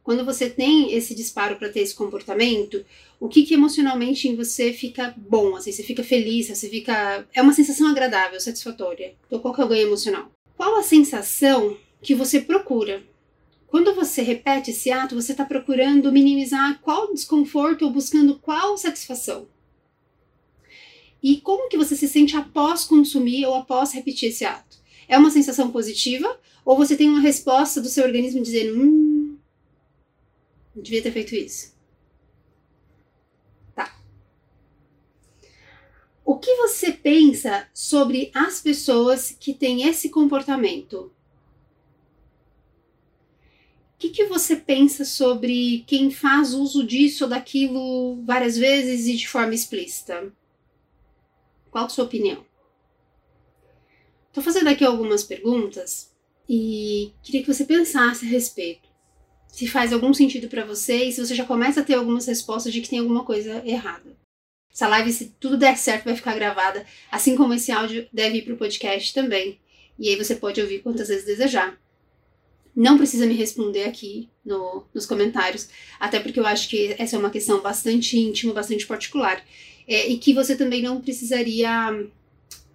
Quando 0.03 0.25
você 0.25 0.49
tem 0.49 0.93
esse 0.93 1.13
disparo 1.13 1.55
para 1.55 1.69
ter 1.69 1.81
esse 1.81 1.93
comportamento, 1.93 2.83
o 3.19 3.29
que, 3.29 3.43
que 3.43 3.53
emocionalmente 3.53 4.27
em 4.27 4.35
você 4.35 4.73
fica 4.73 5.13
bom, 5.15 5.55
assim, 5.55 5.71
você 5.71 5.83
fica 5.83 6.03
feliz, 6.03 6.47
você 6.47 6.67
fica. 6.67 7.27
É 7.33 7.41
uma 7.41 7.53
sensação 7.53 7.87
agradável, 7.87 8.39
satisfatória. 8.39 9.15
Então, 9.27 9.39
qual 9.39 9.53
que 9.53 9.61
é 9.61 9.65
o 9.65 9.67
ganho 9.67 9.87
emocional? 9.87 10.31
Qual 10.57 10.77
a 10.77 10.83
sensação 10.83 11.77
que 12.01 12.15
você 12.15 12.41
procura? 12.41 13.03
Quando 13.67 13.95
você 13.95 14.21
repete 14.21 14.71
esse 14.71 14.91
ato, 14.91 15.15
você 15.15 15.31
está 15.31 15.45
procurando 15.45 16.11
minimizar 16.11 16.81
qual 16.81 17.13
desconforto 17.13 17.85
ou 17.85 17.91
buscando 17.91 18.37
qual 18.39 18.75
satisfação? 18.77 19.47
E 21.23 21.37
como 21.37 21.69
que 21.69 21.77
você 21.77 21.95
se 21.95 22.07
sente 22.07 22.35
após 22.35 22.83
consumir 22.83 23.45
ou 23.45 23.53
após 23.53 23.93
repetir 23.93 24.29
esse 24.29 24.43
ato? 24.43 24.80
É 25.11 25.17
uma 25.17 25.29
sensação 25.29 25.69
positiva 25.69 26.39
ou 26.63 26.77
você 26.77 26.95
tem 26.95 27.09
uma 27.09 27.19
resposta 27.19 27.81
do 27.81 27.89
seu 27.89 28.05
organismo 28.05 28.41
dizendo: 28.41 28.81
hum, 28.81 29.37
não 30.73 30.81
devia 30.81 31.03
ter 31.03 31.11
feito 31.11 31.35
isso. 31.35 31.75
Tá. 33.75 33.93
O 36.23 36.39
que 36.39 36.55
você 36.55 36.93
pensa 36.93 37.67
sobre 37.73 38.31
as 38.33 38.61
pessoas 38.61 39.35
que 39.37 39.53
têm 39.53 39.85
esse 39.85 40.07
comportamento? 40.07 41.11
O 43.93 43.97
que, 43.97 44.11
que 44.11 44.25
você 44.27 44.55
pensa 44.55 45.03
sobre 45.03 45.83
quem 45.85 46.09
faz 46.09 46.53
uso 46.53 46.87
disso 46.87 47.25
ou 47.25 47.29
daquilo 47.29 48.23
várias 48.23 48.57
vezes 48.57 49.07
e 49.07 49.17
de 49.17 49.27
forma 49.27 49.53
explícita? 49.53 50.31
Qual 51.69 51.85
a 51.85 51.89
sua 51.89 52.05
opinião? 52.05 52.49
Estou 54.31 54.41
fazendo 54.41 54.69
aqui 54.69 54.85
algumas 54.85 55.25
perguntas 55.25 56.09
e 56.47 57.11
queria 57.21 57.41
que 57.41 57.53
você 57.53 57.65
pensasse 57.65 58.25
a 58.25 58.29
respeito. 58.29 58.87
Se 59.49 59.67
faz 59.67 59.91
algum 59.91 60.13
sentido 60.13 60.47
para 60.47 60.63
você 60.63 61.03
e 61.03 61.11
se 61.11 61.19
você 61.19 61.35
já 61.35 61.43
começa 61.43 61.81
a 61.81 61.83
ter 61.83 61.95
algumas 61.95 62.25
respostas 62.25 62.71
de 62.71 62.79
que 62.79 62.89
tem 62.89 62.99
alguma 62.99 63.25
coisa 63.25 63.61
errada. 63.65 64.15
Essa 64.73 64.87
live, 64.87 65.11
se 65.11 65.35
tudo 65.37 65.57
der 65.57 65.77
certo, 65.77 66.05
vai 66.05 66.15
ficar 66.15 66.33
gravada, 66.33 66.85
assim 67.11 67.35
como 67.35 67.53
esse 67.53 67.73
áudio 67.73 68.07
deve 68.13 68.37
ir 68.37 68.43
para 68.43 68.53
o 68.53 68.57
podcast 68.57 69.13
também. 69.13 69.59
E 69.99 70.07
aí 70.07 70.15
você 70.15 70.33
pode 70.33 70.61
ouvir 70.61 70.79
quantas 70.79 71.09
vezes 71.09 71.25
desejar. 71.25 71.77
Não 72.73 72.97
precisa 72.97 73.25
me 73.25 73.33
responder 73.33 73.83
aqui 73.83 74.29
no, 74.45 74.85
nos 74.93 75.05
comentários, 75.05 75.67
até 75.99 76.21
porque 76.21 76.39
eu 76.39 76.45
acho 76.47 76.69
que 76.69 76.95
essa 76.97 77.17
é 77.17 77.19
uma 77.19 77.29
questão 77.29 77.59
bastante 77.59 78.17
íntima, 78.17 78.53
bastante 78.53 78.87
particular. 78.87 79.43
É, 79.85 80.07
e 80.07 80.17
que 80.17 80.33
você 80.33 80.55
também 80.55 80.81
não 80.81 81.01
precisaria 81.01 82.09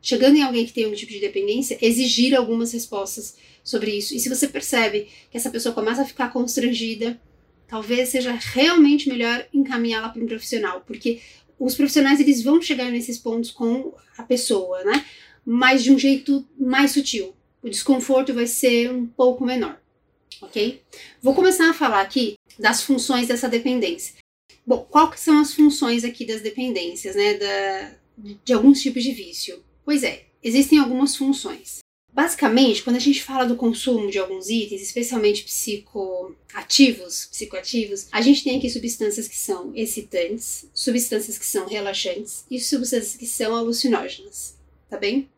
chegando 0.06 0.36
em 0.36 0.42
alguém 0.42 0.64
que 0.64 0.72
tem 0.72 0.84
algum 0.84 0.94
tipo 0.94 1.10
de 1.10 1.18
dependência, 1.18 1.76
exigir 1.82 2.32
algumas 2.32 2.70
respostas 2.70 3.34
sobre 3.64 3.90
isso. 3.90 4.14
E 4.14 4.20
se 4.20 4.28
você 4.28 4.46
percebe 4.46 5.08
que 5.28 5.36
essa 5.36 5.50
pessoa 5.50 5.74
começa 5.74 6.02
a 6.02 6.06
ficar 6.06 6.32
constrangida, 6.32 7.20
talvez 7.66 8.10
seja 8.10 8.30
realmente 8.30 9.08
melhor 9.08 9.44
encaminhá-la 9.52 10.10
para 10.10 10.22
um 10.22 10.26
profissional, 10.26 10.80
porque 10.86 11.20
os 11.58 11.74
profissionais 11.74 12.20
eles 12.20 12.40
vão 12.40 12.62
chegar 12.62 12.88
nesses 12.88 13.18
pontos 13.18 13.50
com 13.50 13.94
a 14.16 14.22
pessoa, 14.22 14.84
né? 14.84 15.04
Mas 15.44 15.82
de 15.82 15.90
um 15.90 15.98
jeito 15.98 16.46
mais 16.56 16.92
sutil. 16.92 17.34
O 17.60 17.68
desconforto 17.68 18.32
vai 18.32 18.46
ser 18.46 18.92
um 18.92 19.06
pouco 19.06 19.44
menor, 19.44 19.76
ok? 20.40 20.82
Vou 21.20 21.34
começar 21.34 21.68
a 21.68 21.74
falar 21.74 22.00
aqui 22.00 22.36
das 22.56 22.80
funções 22.80 23.26
dessa 23.26 23.48
dependência. 23.48 24.14
Bom, 24.64 24.86
quais 24.88 25.18
são 25.18 25.40
as 25.40 25.52
funções 25.52 26.04
aqui 26.04 26.24
das 26.24 26.42
dependências, 26.42 27.16
né? 27.16 27.34
Da, 27.34 27.92
de 28.44 28.52
alguns 28.52 28.80
tipos 28.80 29.02
de 29.02 29.10
vício? 29.10 29.65
Pois 29.86 30.02
é, 30.02 30.24
existem 30.42 30.80
algumas 30.80 31.14
funções. 31.14 31.78
Basicamente, 32.12 32.82
quando 32.82 32.96
a 32.96 32.98
gente 32.98 33.22
fala 33.22 33.44
do 33.44 33.54
consumo 33.54 34.10
de 34.10 34.18
alguns 34.18 34.50
itens, 34.50 34.82
especialmente 34.82 35.44
psicoativos, 35.44 37.26
psicoativos, 37.26 38.08
a 38.10 38.20
gente 38.20 38.42
tem 38.42 38.58
aqui 38.58 38.68
substâncias 38.68 39.28
que 39.28 39.36
são 39.36 39.70
excitantes, 39.76 40.68
substâncias 40.74 41.38
que 41.38 41.46
são 41.46 41.68
relaxantes 41.68 42.44
e 42.50 42.58
substâncias 42.58 43.16
que 43.16 43.26
são 43.26 43.54
alucinógenas, 43.54 44.58
tá 44.90 44.96
bem? 44.96 45.28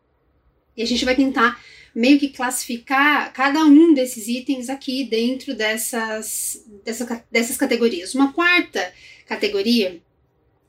E 0.75 0.81
a 0.81 0.85
gente 0.85 1.05
vai 1.05 1.15
tentar 1.15 1.63
meio 1.93 2.17
que 2.19 2.29
classificar 2.29 3.31
cada 3.33 3.63
um 3.63 3.93
desses 3.93 4.27
itens 4.27 4.67
aqui 4.67 5.03
dentro 5.03 5.53
dessas, 5.53 6.65
dessa, 6.83 7.23
dessas 7.31 7.55
categorias. 7.55 8.15
Uma 8.15 8.33
quarta 8.33 8.91
categoria 9.27 10.01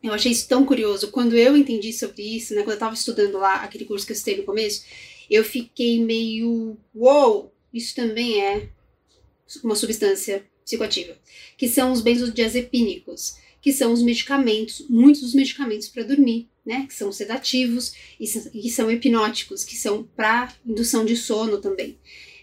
eu 0.03 0.13
achei 0.13 0.33
isso 0.33 0.49
tão 0.49 0.65
curioso. 0.65 1.11
Quando 1.11 1.37
eu 1.37 1.57
entendi 1.57 1.93
sobre 1.93 2.23
isso, 2.23 2.55
né, 2.55 2.63
quando 2.63 2.71
eu 2.71 2.75
estava 2.75 2.95
estudando 2.95 3.39
lá 3.39 3.57
aquele 3.57 3.85
curso 3.85 4.07
que 4.07 4.13
eu 4.13 4.17
citei 4.17 4.37
no 4.37 4.45
começo, 4.45 4.85
eu 5.31 5.45
fiquei 5.45 6.03
meio, 6.03 6.77
uou, 6.95 7.33
wow, 7.33 7.53
isso 7.73 7.95
também 7.95 8.41
é 8.43 8.69
uma 9.63 9.75
substância 9.77 10.45
psicoativa, 10.65 11.17
que 11.57 11.69
são 11.69 11.93
os 11.93 12.01
benzodiazepínicos, 12.01 13.37
que 13.61 13.73
são 13.73 13.93
os 13.93 14.03
medicamentos, 14.03 14.87
muitos 14.89 15.23
dos 15.23 15.35
medicamentos 15.35 15.89
para 15.89 16.03
dormir, 16.03 16.49
né, 16.65 16.87
que 16.87 16.95
são 16.95 17.13
sedativos 17.13 17.93
e 18.19 18.27
que 18.27 18.71
são 18.71 18.91
hipnóticos, 18.91 19.65
que 19.65 19.77
são 19.77 20.05
para 20.17 20.55
indução 20.65 21.05
de 21.05 21.17
sono 21.17 21.59
também. 21.59 21.99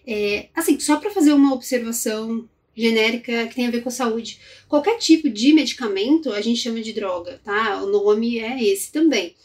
É, 0.05 0.49
assim, 0.53 0.79
só 0.79 0.97
para 0.97 1.11
fazer 1.11 1.33
uma 1.33 1.53
observação 1.53 2.47
genérica 2.77 3.47
que 3.47 3.55
tem 3.55 3.67
a 3.67 3.71
ver 3.71 3.81
com 3.81 3.89
saúde. 3.89 4.39
Qualquer 4.69 4.99
tipo 4.99 5.29
de 5.29 5.51
medicamento 5.51 6.31
a 6.31 6.41
gente 6.41 6.61
chama 6.61 6.79
de 6.79 6.93
droga, 6.93 7.41
tá? 7.43 7.81
O 7.81 7.87
nome 7.87 8.37
é 8.37 8.63
esse 8.63 8.91
também. 8.91 9.35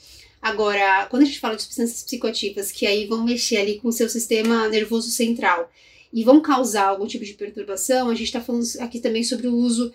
Agora, 0.41 1.07
quando 1.07 1.23
a 1.23 1.25
gente 1.25 1.41
fala 1.41 1.57
de 1.57 1.63
substâncias 1.63 2.03
psicoativas 2.03 2.71
que 2.71 2.87
aí 2.87 3.07
vão 3.07 3.25
mexer 3.25 3.57
ali 3.57 3.79
com 3.79 3.89
o 3.89 3.93
seu 3.93 4.09
sistema 4.09 4.69
nervoso 4.69 5.11
central 5.11 5.73
e 6.13 6.23
vão 6.23 6.41
causar 6.41 6.89
algum 6.89 7.07
tipo 7.07 7.25
de 7.25 7.33
perturbação, 7.33 8.11
a 8.11 8.15
gente 8.15 8.27
está 8.27 8.41
falando 8.41 8.65
aqui 8.81 9.01
também 9.01 9.25
sobre 9.25 9.47
o 9.47 9.55
uso 9.55 9.93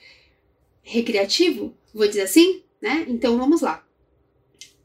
recreativo, 0.82 1.76
vou 1.94 2.08
dizer 2.08 2.22
assim, 2.22 2.64
né? 2.82 3.06
Então 3.08 3.38
vamos 3.38 3.62
lá. 3.62 3.86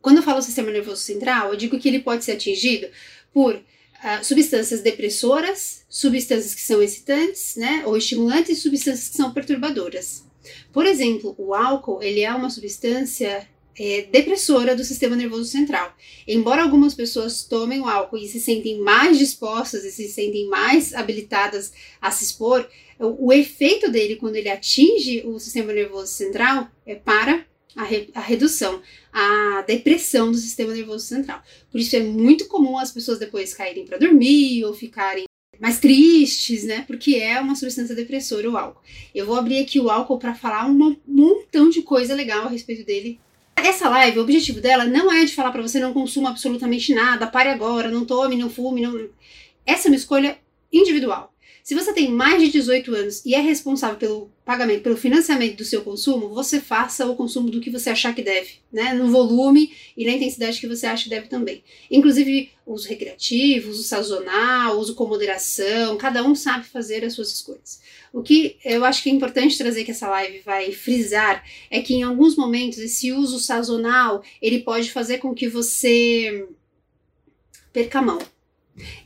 Quando 0.02 0.16
eu 0.16 0.22
falo 0.22 0.42
sistema 0.42 0.70
nervoso 0.70 1.00
central, 1.00 1.50
eu 1.50 1.56
digo 1.56 1.78
que 1.78 1.88
ele 1.88 2.00
pode 2.00 2.24
ser 2.24 2.32
atingido 2.32 2.88
por 3.32 3.58
uh, 4.02 4.24
substâncias 4.24 4.80
depressoras, 4.80 5.84
substâncias 5.88 6.54
que 6.54 6.60
são 6.60 6.82
excitantes, 6.82 7.56
né, 7.56 7.82
ou 7.86 7.96
estimulantes, 7.96 8.58
e 8.58 8.60
substâncias 8.60 9.08
que 9.08 9.16
são 9.16 9.32
perturbadoras. 9.32 10.24
Por 10.72 10.86
exemplo, 10.86 11.34
o 11.38 11.54
álcool 11.54 12.02
ele 12.02 12.20
é 12.20 12.32
uma 12.34 12.50
substância 12.50 13.48
é, 13.78 14.02
depressora 14.02 14.76
do 14.76 14.84
sistema 14.84 15.16
nervoso 15.16 15.44
central. 15.44 15.94
Embora 16.26 16.62
algumas 16.62 16.94
pessoas 16.94 17.44
tomem 17.44 17.80
o 17.80 17.88
álcool 17.88 18.18
e 18.18 18.28
se 18.28 18.40
sentem 18.40 18.78
mais 18.80 19.18
dispostas 19.18 19.84
e 19.84 19.90
se 19.90 20.08
sentem 20.08 20.48
mais 20.48 20.94
habilitadas 20.94 21.72
a 22.00 22.10
se 22.10 22.24
expor, 22.24 22.68
o, 22.98 23.28
o 23.28 23.32
efeito 23.32 23.90
dele 23.90 24.16
quando 24.16 24.36
ele 24.36 24.48
atinge 24.48 25.22
o 25.24 25.38
sistema 25.38 25.72
nervoso 25.72 26.12
central 26.12 26.68
é 26.84 26.94
para 26.94 27.46
a, 27.76 27.85
re, 27.85 28.11
a, 28.14 28.20
redução, 28.20 28.80
a 29.12 29.62
depressão 29.66 30.30
do 30.30 30.37
sistema 30.37 30.72
nervoso 30.72 31.04
central. 31.06 31.42
Por 31.70 31.80
isso 31.80 31.96
é 31.96 32.00
muito 32.00 32.46
comum 32.46 32.78
as 32.78 32.90
pessoas 32.90 33.18
depois 33.18 33.54
caírem 33.54 33.85
para 33.85 33.98
dormir 33.98 34.64
ou 34.64 34.74
ficarem 34.74 35.24
mais 35.61 35.78
tristes, 35.78 36.64
né? 36.64 36.85
Porque 36.87 37.16
é 37.16 37.40
uma 37.40 37.54
substância 37.54 37.94
depressora 37.94 38.50
o 38.50 38.56
álcool. 38.56 38.82
Eu 39.14 39.26
vou 39.26 39.37
abrir 39.37 39.58
aqui 39.58 39.78
o 39.78 39.90
álcool 39.90 40.18
para 40.18 40.35
falar 40.35 40.66
um 40.66 40.96
montão 41.06 41.68
de 41.68 41.82
coisa 41.82 42.14
legal 42.14 42.46
a 42.46 42.48
respeito 42.48 42.85
dele. 42.85 43.20
Essa 43.54 43.88
live, 43.88 44.18
o 44.18 44.22
objetivo 44.22 44.61
dela 44.61 44.85
não 44.85 45.12
é 45.12 45.24
de 45.24 45.35
falar 45.35 45.52
para 45.52 45.62
você 45.62 45.78
não 45.78 45.92
consuma 45.92 46.30
absolutamente 46.30 46.92
nada, 46.92 47.26
pare 47.28 47.48
agora, 47.48 47.90
não 47.90 48.04
tome, 48.04 48.37
não 48.37 48.50
fume, 48.50 48.80
não. 48.80 49.08
Essa 49.64 49.87
é 49.87 49.90
uma 49.90 49.96
escolha 49.96 50.37
individual. 50.72 51.31
Se 51.62 51.77
você 51.77 51.92
tem 51.92 52.11
mais 52.11 52.42
de 52.42 52.51
18 52.51 52.92
anos 52.92 53.25
e 53.25 53.37
é 53.37 53.40
responsável 53.40 53.96
pelo 53.96 54.33
pagamento, 54.44 54.83
pelo 54.83 54.96
financiamento 54.96 55.59
do 55.59 55.64
seu 55.64 55.83
consumo, 55.83 56.29
você 56.31 56.61
faça 56.61 57.07
o 57.07 57.14
consumo 57.14 57.51
do 57.51 57.61
que 57.61 57.70
você 57.70 57.90
achar 57.90 58.12
que 58.12 58.20
deve, 58.20 58.55
né? 58.72 58.92
No 58.92 59.09
volume 59.09 59.72
e 59.96 60.05
na 60.05 60.11
intensidade 60.11 60.59
que 60.59 60.66
você 60.66 60.87
acha 60.87 61.05
que 61.05 61.11
deve 61.11 61.29
também. 61.29 61.62
Inclusive, 61.88 62.51
uso 62.66 62.88
recreativo, 62.88 63.70
uso 63.70 63.85
sazonal, 63.85 64.77
uso 64.77 64.96
com 64.96 65.07
moderação, 65.07 65.96
cada 65.96 66.25
um 66.25 66.35
sabe 66.35 66.66
fazer 66.66 67.05
as 67.05 67.12
suas 67.12 67.33
escolhas. 67.33 67.81
O 68.12 68.22
que 68.22 68.57
eu 68.64 68.85
acho 68.85 69.01
que 69.01 69.09
é 69.09 69.12
importante 69.12 69.57
trazer 69.57 69.85
que 69.85 69.92
essa 69.92 70.09
live 70.09 70.40
vai 70.40 70.72
frisar 70.72 71.44
é 71.70 71.81
que 71.81 71.94
em 71.94 72.03
alguns 72.03 72.35
momentos 72.35 72.79
esse 72.79 73.12
uso 73.12 73.38
sazonal, 73.38 74.25
ele 74.40 74.59
pode 74.64 74.90
fazer 74.90 75.18
com 75.18 75.33
que 75.33 75.46
você 75.48 76.44
perca 77.72 78.01
a 78.01 78.03
mão. 78.03 78.18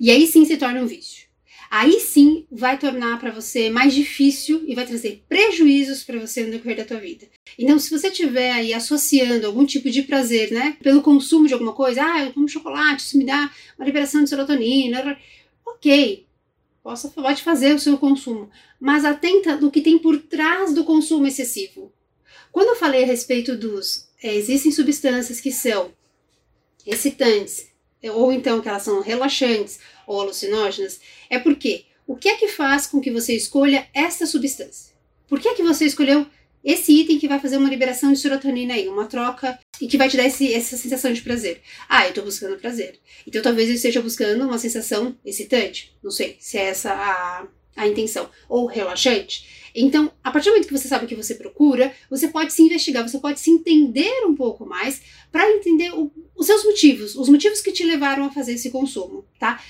E 0.00 0.10
aí 0.10 0.26
sim 0.26 0.46
se 0.46 0.56
torna 0.56 0.80
um 0.80 0.86
vício 0.86 1.25
aí 1.70 2.00
sim 2.00 2.46
vai 2.50 2.78
tornar 2.78 3.18
para 3.18 3.30
você 3.30 3.70
mais 3.70 3.94
difícil 3.94 4.64
e 4.66 4.74
vai 4.74 4.86
trazer 4.86 5.22
prejuízos 5.28 6.04
para 6.04 6.18
você 6.18 6.44
no 6.44 6.50
decorrer 6.50 6.76
da 6.76 6.84
tua 6.84 6.98
vida. 6.98 7.26
Então, 7.58 7.78
se 7.78 7.90
você 7.90 8.08
estiver 8.08 8.52
aí 8.52 8.74
associando 8.74 9.46
algum 9.46 9.64
tipo 9.64 9.90
de 9.90 10.02
prazer, 10.02 10.50
né, 10.50 10.76
pelo 10.82 11.02
consumo 11.02 11.46
de 11.46 11.54
alguma 11.54 11.72
coisa, 11.72 12.02
ah, 12.02 12.24
eu 12.24 12.32
como 12.32 12.48
chocolate, 12.48 13.02
isso 13.02 13.18
me 13.18 13.24
dá 13.24 13.50
uma 13.78 13.86
liberação 13.86 14.22
de 14.22 14.30
serotonina, 14.30 15.18
ok, 15.64 16.26
possa, 16.82 17.08
pode 17.08 17.42
fazer 17.42 17.74
o 17.74 17.78
seu 17.78 17.98
consumo, 17.98 18.50
mas 18.78 19.04
atenta 19.04 19.56
no 19.56 19.70
que 19.70 19.80
tem 19.80 19.98
por 19.98 20.18
trás 20.18 20.74
do 20.74 20.84
consumo 20.84 21.26
excessivo. 21.26 21.92
Quando 22.52 22.68
eu 22.68 22.76
falei 22.76 23.02
a 23.02 23.06
respeito 23.06 23.56
dos, 23.56 24.08
é, 24.22 24.34
existem 24.34 24.70
substâncias 24.70 25.40
que 25.40 25.50
são 25.50 25.92
excitantes, 26.86 27.68
ou 28.14 28.32
então 28.32 28.60
que 28.60 28.68
elas 28.68 28.82
são 28.82 29.00
relaxantes 29.00 29.80
ou 30.06 30.20
alucinógenas, 30.20 31.00
é 31.28 31.38
porque 31.38 31.84
o 32.06 32.16
que 32.16 32.28
é 32.28 32.36
que 32.36 32.48
faz 32.48 32.86
com 32.86 33.00
que 33.00 33.10
você 33.10 33.34
escolha 33.34 33.88
esta 33.92 34.26
substância? 34.26 34.94
Por 35.26 35.40
que 35.40 35.48
é 35.48 35.54
que 35.54 35.62
você 35.62 35.84
escolheu 35.84 36.26
esse 36.62 36.92
item 36.92 37.18
que 37.18 37.28
vai 37.28 37.38
fazer 37.38 37.56
uma 37.56 37.68
liberação 37.68 38.12
de 38.12 38.18
serotonina 38.18 38.74
aí, 38.74 38.88
uma 38.88 39.06
troca 39.06 39.58
e 39.80 39.86
que 39.86 39.96
vai 39.96 40.08
te 40.08 40.16
dar 40.16 40.24
esse, 40.24 40.52
essa 40.52 40.76
sensação 40.76 41.12
de 41.12 41.22
prazer? 41.22 41.60
Ah, 41.88 42.04
eu 42.04 42.10
estou 42.10 42.24
buscando 42.24 42.58
prazer. 42.58 42.98
Então 43.26 43.42
talvez 43.42 43.68
eu 43.68 43.74
esteja 43.74 44.00
buscando 44.00 44.44
uma 44.44 44.58
sensação 44.58 45.16
excitante. 45.24 45.96
Não 46.02 46.10
sei 46.10 46.36
se 46.38 46.58
é 46.58 46.66
essa 46.66 46.92
a, 46.92 47.46
a 47.76 47.86
intenção. 47.88 48.30
Ou 48.48 48.66
relaxante. 48.66 49.65
Então, 49.78 50.10
a 50.24 50.30
partir 50.30 50.46
do 50.46 50.52
momento 50.52 50.68
que 50.68 50.76
você 50.76 50.88
sabe 50.88 51.04
o 51.04 51.08
que 51.08 51.14
você 51.14 51.34
procura, 51.34 51.94
você 52.08 52.28
pode 52.28 52.50
se 52.52 52.62
investigar, 52.62 53.06
você 53.06 53.18
pode 53.18 53.38
se 53.38 53.50
entender 53.50 54.24
um 54.24 54.34
pouco 54.34 54.64
mais 54.64 55.02
para 55.30 55.50
entender 55.52 55.90
o, 55.92 56.10
os 56.34 56.46
seus 56.46 56.64
motivos, 56.64 57.14
os 57.14 57.28
motivos 57.28 57.60
que 57.60 57.70
te 57.70 57.84
levaram 57.84 58.24
a 58.24 58.30
fazer 58.30 58.54
esse 58.54 58.70
consumo, 58.70 59.26
tá? 59.38 59.62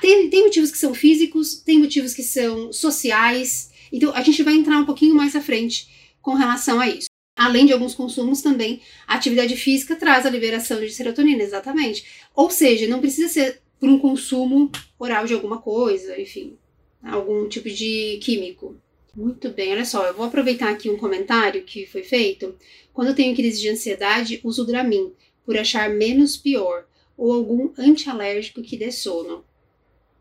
Tem, 0.00 0.28
tem 0.28 0.42
motivos 0.42 0.72
que 0.72 0.78
são 0.78 0.92
físicos, 0.92 1.54
tem 1.54 1.78
motivos 1.78 2.12
que 2.12 2.24
são 2.24 2.72
sociais. 2.72 3.70
Então, 3.92 4.12
a 4.12 4.20
gente 4.20 4.42
vai 4.42 4.54
entrar 4.54 4.78
um 4.78 4.84
pouquinho 4.84 5.14
mais 5.14 5.36
à 5.36 5.40
frente 5.40 5.88
com 6.20 6.34
relação 6.34 6.80
a 6.80 6.88
isso. 6.88 7.06
Além 7.36 7.64
de 7.64 7.72
alguns 7.72 7.94
consumos 7.94 8.42
também, 8.42 8.80
a 9.06 9.14
atividade 9.14 9.56
física 9.56 9.94
traz 9.94 10.26
a 10.26 10.30
liberação 10.30 10.80
de 10.80 10.90
serotonina, 10.90 11.42
exatamente. 11.42 12.04
Ou 12.34 12.50
seja, 12.50 12.88
não 12.88 13.00
precisa 13.00 13.28
ser 13.28 13.62
por 13.78 13.88
um 13.88 13.98
consumo 13.98 14.72
oral 14.98 15.24
de 15.24 15.34
alguma 15.34 15.58
coisa, 15.58 16.20
enfim, 16.20 16.56
algum 17.02 17.48
tipo 17.48 17.70
de 17.70 18.18
químico. 18.22 18.76
Muito 19.14 19.50
bem, 19.50 19.72
olha 19.72 19.84
só, 19.84 20.06
eu 20.06 20.14
vou 20.14 20.24
aproveitar 20.24 20.70
aqui 20.70 20.88
um 20.88 20.96
comentário 20.96 21.64
que 21.64 21.86
foi 21.86 22.02
feito. 22.02 22.56
Quando 22.94 23.08
eu 23.08 23.14
tenho 23.14 23.36
crise 23.36 23.60
de 23.60 23.68
ansiedade, 23.68 24.40
uso 24.42 24.64
Dramin, 24.64 25.12
por 25.44 25.56
achar 25.58 25.90
menos 25.90 26.36
pior, 26.36 26.86
ou 27.16 27.30
algum 27.32 27.70
antialérgico 27.76 28.62
que 28.62 28.76
dê 28.76 28.90
sono. 28.90 29.44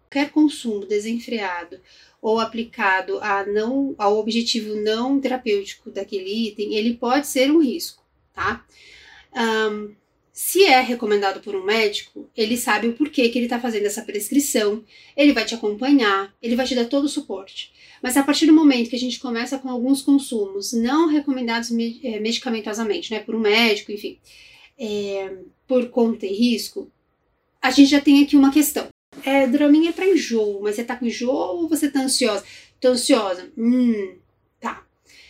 Qualquer 0.03 0.31
consumo 0.31 0.85
desenfreado 0.85 1.79
ou 2.21 2.37
aplicado 2.37 3.17
a 3.21 3.45
não, 3.45 3.95
ao 3.97 4.17
objetivo 4.17 4.75
não 4.75 5.21
terapêutico 5.21 5.89
daquele 5.89 6.49
item, 6.49 6.75
ele 6.75 6.95
pode 6.95 7.27
ser 7.27 7.49
um 7.49 7.63
risco, 7.63 8.03
tá? 8.33 8.65
Um, 9.33 9.95
se 10.33 10.65
é 10.65 10.81
recomendado 10.81 11.39
por 11.39 11.55
um 11.55 11.63
médico, 11.63 12.29
ele 12.35 12.57
sabe 12.57 12.87
o 12.87 12.93
porquê 12.93 13.29
que 13.29 13.39
ele 13.39 13.45
está 13.45 13.59
fazendo 13.59 13.85
essa 13.85 14.01
prescrição, 14.01 14.83
ele 15.15 15.33
vai 15.33 15.45
te 15.45 15.55
acompanhar, 15.55 16.35
ele 16.41 16.55
vai 16.57 16.65
te 16.65 16.75
dar 16.75 16.85
todo 16.85 17.05
o 17.05 17.09
suporte. 17.09 17.71
Mas 18.01 18.17
a 18.17 18.23
partir 18.23 18.47
do 18.47 18.53
momento 18.53 18.89
que 18.89 18.95
a 18.95 18.99
gente 18.99 19.19
começa 19.19 19.59
com 19.59 19.69
alguns 19.69 20.01
consumos 20.01 20.73
não 20.73 21.07
recomendados 21.07 21.71
eh, 21.71 22.19
medicamentosamente, 22.19 23.11
né, 23.11 23.19
por 23.19 23.35
um 23.35 23.39
médico, 23.39 23.91
enfim, 23.91 24.17
é, 24.77 25.37
por 25.67 25.89
conta 25.89 26.25
e 26.25 26.33
risco, 26.33 26.91
a 27.61 27.69
gente 27.69 27.89
já 27.91 28.01
tem 28.01 28.23
aqui 28.23 28.35
uma 28.35 28.51
questão. 28.51 28.87
É, 29.23 29.45
Dramin 29.45 29.87
é 29.87 29.91
para 29.91 30.07
enjoo, 30.07 30.61
mas 30.63 30.75
você 30.75 30.83
tá 30.83 30.95
com 30.95 31.05
enjoo 31.05 31.31
ou 31.31 31.69
você 31.69 31.91
tá 31.91 32.01
ansiosa? 32.01 32.43
Tô 32.79 32.89
ansiosa. 32.89 33.51
Hum, 33.55 34.15
tá. 34.59 34.83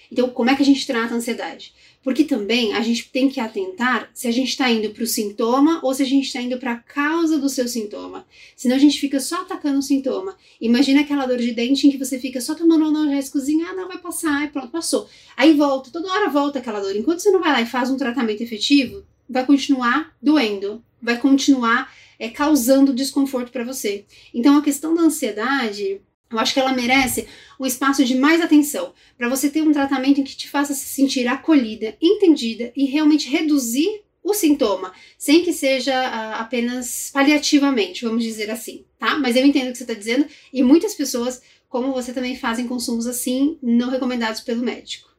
Então, 0.09 0.29
como 0.29 0.49
é 0.49 0.55
que 0.55 0.61
a 0.61 0.65
gente 0.65 0.87
trata 0.87 1.13
a 1.13 1.17
ansiedade? 1.17 1.73
Porque 2.03 2.23
também 2.23 2.73
a 2.73 2.81
gente 2.81 3.09
tem 3.09 3.29
que 3.29 3.39
atentar 3.39 4.09
se 4.13 4.27
a 4.27 4.31
gente 4.31 4.49
está 4.49 4.69
indo 4.71 4.89
para 4.89 5.03
o 5.03 5.07
sintoma 5.07 5.79
ou 5.83 5.93
se 5.93 6.01
a 6.01 6.05
gente 6.05 6.25
está 6.25 6.41
indo 6.41 6.57
para 6.57 6.73
a 6.73 6.77
causa 6.77 7.37
do 7.37 7.47
seu 7.47 7.67
sintoma. 7.67 8.25
Senão 8.55 8.75
a 8.75 8.79
gente 8.79 8.99
fica 8.99 9.19
só 9.19 9.41
atacando 9.41 9.77
o 9.77 9.83
sintoma. 9.83 10.35
Imagina 10.59 11.01
aquela 11.01 11.27
dor 11.27 11.37
de 11.37 11.51
dente 11.51 11.87
em 11.87 11.91
que 11.91 11.97
você 11.97 12.17
fica 12.17 12.41
só 12.41 12.55
tomando 12.55 12.85
analgésicozinho, 12.85 13.67
ah, 13.67 13.73
não 13.73 13.87
vai 13.87 13.99
passar, 13.99 14.45
e 14.45 14.49
pronto, 14.49 14.69
passou. 14.69 15.07
Aí 15.37 15.53
volta, 15.53 15.91
toda 15.91 16.11
hora 16.11 16.29
volta 16.29 16.57
aquela 16.57 16.79
dor. 16.79 16.95
Enquanto 16.95 17.19
você 17.19 17.29
não 17.29 17.39
vai 17.39 17.51
lá 17.51 17.61
e 17.61 17.67
faz 17.67 17.91
um 17.91 17.97
tratamento 17.97 18.41
efetivo, 18.41 19.03
vai 19.29 19.45
continuar 19.45 20.15
doendo, 20.21 20.83
vai 21.01 21.19
continuar 21.19 21.93
é, 22.17 22.29
causando 22.29 22.93
desconforto 22.93 23.51
para 23.51 23.63
você. 23.63 24.05
Então 24.33 24.57
a 24.57 24.61
questão 24.61 24.93
da 24.93 25.01
ansiedade 25.01 26.01
eu 26.31 26.39
acho 26.39 26.53
que 26.53 26.59
ela 26.59 26.73
merece 26.73 27.27
um 27.59 27.65
espaço 27.65 28.03
de 28.03 28.15
mais 28.15 28.41
atenção, 28.41 28.93
para 29.17 29.29
você 29.29 29.49
ter 29.49 29.61
um 29.61 29.71
tratamento 29.71 30.23
que 30.23 30.35
te 30.35 30.49
faça 30.49 30.73
se 30.73 30.85
sentir 30.85 31.27
acolhida, 31.27 31.95
entendida 32.01 32.71
e 32.75 32.85
realmente 32.85 33.29
reduzir 33.29 34.03
o 34.23 34.33
sintoma, 34.33 34.93
sem 35.17 35.43
que 35.43 35.51
seja 35.51 35.93
uh, 35.93 36.41
apenas 36.41 37.09
paliativamente, 37.11 38.05
vamos 38.05 38.23
dizer 38.23 38.51
assim, 38.51 38.85
tá? 38.99 39.17
Mas 39.17 39.35
eu 39.35 39.45
entendo 39.45 39.69
o 39.69 39.71
que 39.71 39.77
você 39.77 39.83
está 39.83 39.95
dizendo 39.95 40.27
e 40.53 40.61
muitas 40.61 40.93
pessoas, 40.93 41.41
como 41.67 41.93
você, 41.93 42.13
também 42.13 42.37
fazem 42.37 42.67
consumos 42.67 43.07
assim, 43.07 43.57
não 43.61 43.89
recomendados 43.89 44.41
pelo 44.41 44.63
médico. 44.63 45.09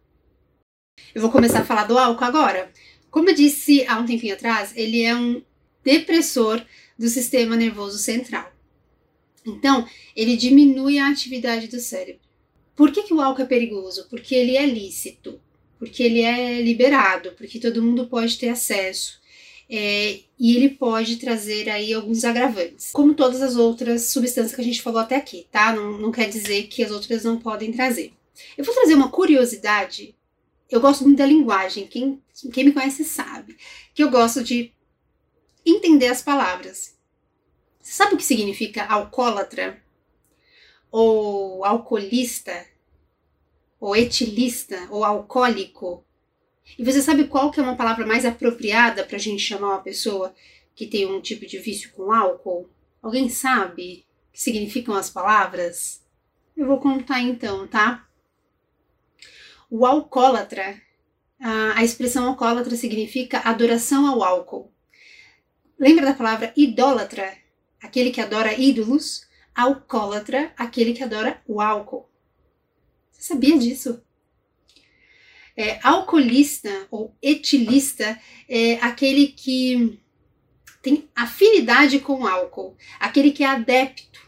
Eu 1.15 1.21
vou 1.21 1.31
começar 1.31 1.61
a 1.61 1.65
falar 1.65 1.85
do 1.85 1.99
álcool 1.99 2.25
agora. 2.25 2.71
Como 3.11 3.29
eu 3.29 3.35
disse 3.35 3.85
há 3.87 3.99
um 3.99 4.07
tempinho 4.07 4.35
atrás, 4.35 4.73
ele 4.77 5.03
é 5.03 5.15
um 5.15 5.43
depressor 5.85 6.65
do 6.99 7.09
sistema 7.09 7.57
nervoso 7.57 7.99
central. 7.99 8.52
Então, 9.47 9.87
ele 10.15 10.37
diminui 10.37 10.99
a 10.99 11.09
atividade 11.09 11.67
do 11.67 11.81
cérebro. 11.81 12.21
Por 12.75 12.91
que, 12.91 13.03
que 13.03 13.15
o 13.15 13.21
álcool 13.21 13.43
é 13.43 13.47
perigoso? 13.47 14.07
Porque 14.09 14.35
ele 14.35 14.57
é 14.57 14.65
lícito, 14.65 15.41
porque 15.79 16.03
ele 16.03 16.23
é 16.23 16.61
liberado, 16.63 17.33
porque 17.33 17.59
todo 17.59 17.83
mundo 17.83 18.07
pode 18.07 18.39
ter 18.39 18.49
acesso. 18.49 19.21
É, 19.69 20.21
e 20.39 20.57
ele 20.57 20.71
pode 20.71 21.17
trazer 21.17 21.69
aí 21.71 21.95
alguns 21.95 22.25
agravantes, 22.25 22.91
como 22.93 23.15
todas 23.15 23.41
as 23.41 23.57
outras 23.57 24.07
substâncias 24.07 24.55
que 24.55 24.61
a 24.61 24.65
gente 24.65 24.83
falou 24.83 25.01
até 25.01 25.17
aqui, 25.17 25.47
tá? 25.51 25.73
Não, 25.75 25.99
não 25.99 26.13
quer 26.13 26.29
dizer 26.29 26.65
que 26.65 26.83
as 26.83 26.91
outras 26.91 27.25
não 27.25 27.39
podem 27.39 27.73
trazer. 27.73 28.13
Eu 28.57 28.65
vou 28.65 28.75
trazer 28.75 28.95
uma 28.95 29.11
curiosidade. 29.11 30.15
Eu 30.71 30.81
gosto 30.81 31.05
muito 31.05 31.19
da 31.19 31.27
linguagem, 31.27 31.87
quem, 31.87 32.21
quem 32.53 32.65
me 32.65 32.73
conhece 32.73 33.05
sabe 33.05 33.57
que 33.95 34.03
eu 34.03 34.11
gosto 34.11 34.43
de 34.43 34.73
entender 35.65 36.09
as 36.09 36.23
palavras. 36.23 36.95
Sabe 37.83 38.15
o 38.15 38.17
que 38.17 38.25
significa 38.25 38.85
alcoólatra? 38.87 39.83
ou 40.93 41.65
alcoolista, 41.65 42.67
ou 43.81 43.97
etilista, 43.97 44.87
ou 44.91 45.03
alcoólico. 45.03 46.05
E 46.79 46.85
você 46.85 47.01
sabe 47.01 47.27
qual 47.27 47.51
que 47.51 47.59
é 47.59 47.63
uma 47.63 47.75
palavra 47.75 48.07
mais 48.07 48.27
apropriada 48.27 49.03
para 49.03 49.17
a 49.17 49.19
gente 49.19 49.43
chamar 49.43 49.69
uma 49.69 49.83
pessoa 49.83 50.35
que 50.75 50.87
tem 50.87 51.07
um 51.07 51.21
tipo 51.21 51.47
de 51.47 51.59
vício 51.59 51.91
com 51.93 52.13
álcool? 52.13 52.69
Alguém 53.03 53.29
sabe 53.31 54.07
o 54.29 54.33
que 54.33 54.41
significam 54.41 54.95
as 54.95 55.09
palavras? 55.09 56.05
Eu 56.55 56.67
vou 56.67 56.79
contar 56.79 57.21
então, 57.21 57.67
tá? 57.67 58.07
O 59.71 59.87
alcoólatra, 59.87 60.81
a 61.41 61.83
expressão 61.83 62.29
alcoólatra 62.29 62.77
significa 62.77 63.41
adoração 63.41 64.07
ao 64.07 64.23
álcool. 64.23 64.71
Lembra 65.79 66.05
da 66.05 66.15
palavra 66.15 66.53
idólatra? 66.55 67.42
Aquele 67.83 68.11
que 68.11 68.21
adora 68.21 68.59
ídolos. 68.59 69.27
Alcoólatra, 69.55 70.53
aquele 70.57 70.95
que 70.95 71.03
adora 71.03 71.43
o 71.47 71.61
álcool. 71.61 72.09
Você 73.11 73.23
sabia 73.23 73.59
disso? 73.59 74.03
É, 75.55 75.79
alcoolista 75.83 76.87
ou 76.91 77.15
etilista 77.21 78.19
é 78.49 78.75
aquele 78.77 79.27
que 79.29 80.01
tem 80.83 81.09
afinidade 81.15 82.01
com 82.01 82.23
o 82.23 82.27
álcool, 82.27 82.77
aquele 82.99 83.31
que 83.31 83.45
é 83.45 83.47
adepto. 83.47 84.21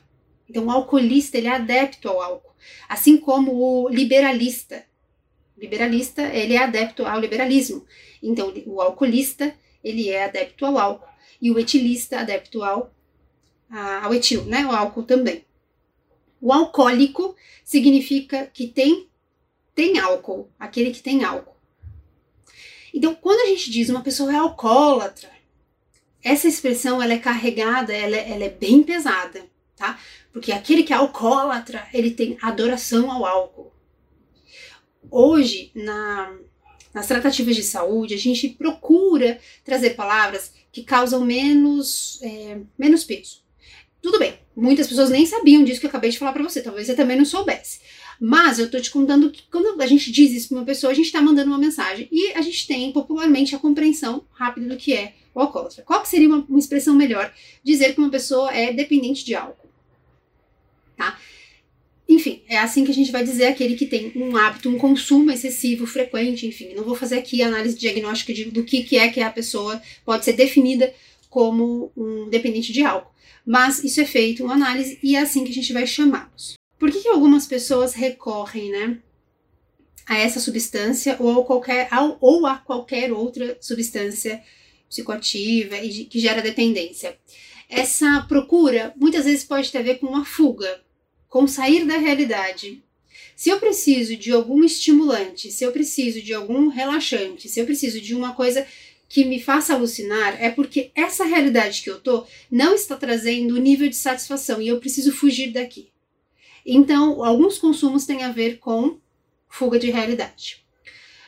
Então, 0.49 0.67
o 0.67 0.71
alcoolista 0.71 1.39
ele 1.39 1.49
é 1.49 1.55
adepto 1.55 2.09
ao 2.09 2.21
álcool, 2.21 2.55
assim 2.89 3.17
como 3.17 3.53
o 3.53 3.89
liberalista. 3.89 4.85
O 5.57 5.61
liberalista 5.61 6.23
ele 6.23 6.55
é 6.55 6.59
adepto 6.59 7.07
ao 7.07 7.19
liberalismo. 7.19 7.87
Então, 8.23 8.53
o 8.67 8.81
alcoolista 8.81 9.55
ele 9.83 10.11
é 10.11 10.25
adepto 10.25 10.67
ao 10.67 10.79
álcool 10.79 11.09
e 11.41 11.51
o 11.51 11.59
etilista 11.59 12.21
adepto 12.21 12.63
ao, 12.63 12.95
ao 13.71 14.15
etil, 14.15 14.45
né? 14.45 14.67
O 14.67 14.73
álcool 14.73 15.03
também. 15.03 15.45
O 16.41 16.53
alcoólico 16.53 17.35
significa 17.65 18.47
que 18.47 18.67
tem 18.67 19.09
tem 19.75 19.99
álcool, 19.99 20.49
aquele 20.59 20.93
que 20.93 21.03
tem 21.03 21.25
álcool. 21.25 21.57
Então, 22.93 23.15
quando 23.15 23.41
a 23.41 23.47
gente 23.47 23.71
diz 23.71 23.89
uma 23.89 24.03
pessoa 24.03 24.33
é 24.33 24.37
alcoólatra, 24.37 25.29
essa 26.23 26.47
expressão 26.47 27.03
ela 27.03 27.13
é 27.13 27.19
carregada, 27.19 27.93
ela 27.93 28.17
é, 28.17 28.31
ela 28.31 28.45
é 28.45 28.49
bem 28.49 28.83
pesada, 28.83 29.45
tá? 29.77 29.99
Porque 30.33 30.53
aquele 30.53 30.85
que 30.85 30.93
é 30.93 30.97
alcoólatra, 30.97 31.87
ele 31.93 32.13
tem 32.13 32.39
adoração 32.41 33.11
ao 33.11 33.27
álcool. 33.27 33.73
Hoje, 35.11 35.71
na, 35.75 36.35
nas 36.95 37.07
tratativas 37.07 37.57
de 37.57 37.63
saúde, 37.63 38.15
a 38.15 38.19
gente 38.19 38.49
procura 38.49 39.39
trazer 39.65 39.91
palavras 39.91 40.53
que 40.73 40.83
causam 40.83 41.25
menos, 41.25 42.21
é, 42.23 42.59
menos 42.79 43.05
peso. 43.05 43.44
Tudo 44.05 44.19
bem, 44.19 44.35
muitas 44.55 44.87
pessoas 44.87 45.09
nem 45.09 45.25
sabiam 45.25 45.65
disso 45.65 45.81
que 45.81 45.87
eu 45.87 45.89
acabei 45.89 46.11
de 46.11 46.19
falar 46.19 46.35
para 46.35 46.43
você, 46.43 46.61
talvez 46.61 46.87
você 46.87 46.95
também 46.95 47.17
não 47.17 47.25
soubesse. 47.25 47.81
Mas 48.21 48.59
eu 48.59 48.71
tô 48.71 48.79
te 48.79 48.91
contando 48.91 49.31
que 49.31 49.45
quando 49.51 49.81
a 49.81 49.87
gente 49.87 50.13
diz 50.13 50.31
isso 50.31 50.49
para 50.49 50.59
uma 50.59 50.65
pessoa, 50.67 50.91
a 50.91 50.95
gente 50.95 51.07
está 51.07 51.23
mandando 51.23 51.51
uma 51.51 51.57
mensagem. 51.57 52.07
E 52.13 52.33
a 52.33 52.43
gente 52.43 52.67
tem 52.67 52.93
popularmente 52.93 53.57
a 53.57 53.59
compreensão 53.59 54.27
rápida 54.35 54.69
do 54.69 54.77
que 54.77 54.93
é 54.93 55.15
o 55.35 55.41
alcoólatra. 55.41 55.83
Qual 55.85 56.03
que 56.03 56.09
seria 56.11 56.29
uma, 56.29 56.45
uma 56.47 56.59
expressão 56.59 56.95
melhor? 56.95 57.33
Dizer 57.65 57.95
que 57.95 57.99
uma 57.99 58.11
pessoa 58.11 58.53
é 58.55 58.75
dependente 58.75 59.25
de 59.25 59.35
álcool. 59.35 59.71
Tá? 60.99 61.19
Enfim, 62.07 62.43
é 62.47 62.59
assim 62.59 62.85
que 62.85 62.91
a 62.91 62.95
gente 62.95 63.11
vai 63.11 63.25
dizer 63.25 63.47
aquele 63.47 63.75
que 63.75 63.87
tem 63.87 64.13
um 64.17 64.37
hábito, 64.37 64.69
um 64.69 64.77
consumo 64.77 65.31
excessivo, 65.31 65.87
frequente, 65.87 66.47
enfim. 66.47 66.75
Não 66.75 66.85
vou 66.85 66.95
fazer 66.95 67.17
aqui 67.17 67.43
análise 67.43 67.79
diagnóstica 67.79 68.35
de, 68.35 68.51
do 68.51 68.65
que, 68.65 68.83
que 68.83 68.99
é 68.99 69.09
que 69.09 69.23
a 69.23 69.31
pessoa 69.31 69.81
pode 70.05 70.27
ser 70.27 70.35
definida 70.35 70.93
como 71.31 71.91
um 71.97 72.29
dependente 72.29 72.71
de 72.71 72.83
álcool. 72.83 73.14
Mas 73.47 73.83
isso 73.85 74.01
é 74.01 74.07
feito 74.07 74.45
uma 74.45 74.55
análise 74.55 74.99
e 75.03 75.17
é 75.17 75.21
assim 75.21 75.45
que 75.45 75.51
a 75.51 75.55
gente 75.55 75.73
vai 75.73 75.87
chamá-los. 75.87 76.55
Por 76.79 76.91
que, 76.91 77.03
que 77.03 77.09
algumas 77.09 77.47
pessoas 77.47 77.95
recorrem, 77.95 78.71
né, 78.71 78.99
a 80.07 80.19
essa 80.19 80.41
substância 80.41 81.17
ou 81.19 81.41
a 81.41 81.45
qualquer, 81.45 81.89
ou 82.21 82.47
a 82.47 82.57
qualquer 82.57 83.13
outra 83.13 83.57
substância 83.61 84.43
psicoativa 84.89 85.77
e 85.79 86.05
que 86.05 86.21
gera 86.21 86.43
dependência. 86.43 87.19
Essa 87.69 88.23
procura 88.29 88.93
muitas 88.97 89.25
vezes 89.25 89.45
pode 89.45 89.73
ter 89.73 89.79
a 89.79 89.83
ver 89.83 89.99
com 89.99 90.07
uma 90.07 90.25
fuga, 90.25 90.83
com 91.29 91.47
sair 91.47 91.85
da 91.85 91.97
realidade. 91.97 92.85
Se 93.35 93.49
eu 93.49 93.59
preciso 93.59 94.17
de 94.17 94.31
algum 94.31 94.63
estimulante, 94.63 95.51
se 95.51 95.65
eu 95.65 95.73
preciso 95.73 96.23
de 96.23 96.33
algum 96.33 96.69
relaxante, 96.69 97.49
se 97.49 97.59
eu 97.59 97.65
preciso 97.65 98.01
de 98.01 98.15
uma 98.15 98.35
coisa 98.35 98.65
que 99.15 99.25
me 99.25 99.41
faça 99.41 99.75
alucinar, 99.75 100.37
é 100.43 100.51
porque 100.51 100.91
essa 100.93 101.25
realidade 101.25 101.83
que 101.83 101.91
eu 101.91 102.01
tô 102.01 102.27
não 102.51 102.75
está 102.75 102.97
trazendo 102.97 103.55
o 103.55 103.59
nível 103.59 103.89
de 103.89 103.95
satisfação 103.95 104.61
e 104.61 104.67
eu 104.67 104.81
preciso 104.81 105.13
fugir 105.13 105.53
daqui. 105.53 105.93
Então, 106.67 107.25
alguns 107.25 107.57
consumos 107.57 108.07
têm 108.07 108.25
a 108.25 108.33
ver 108.33 108.59
com 108.59 108.99
fuga 109.49 109.79
de 109.79 109.89
realidade. 109.89 110.65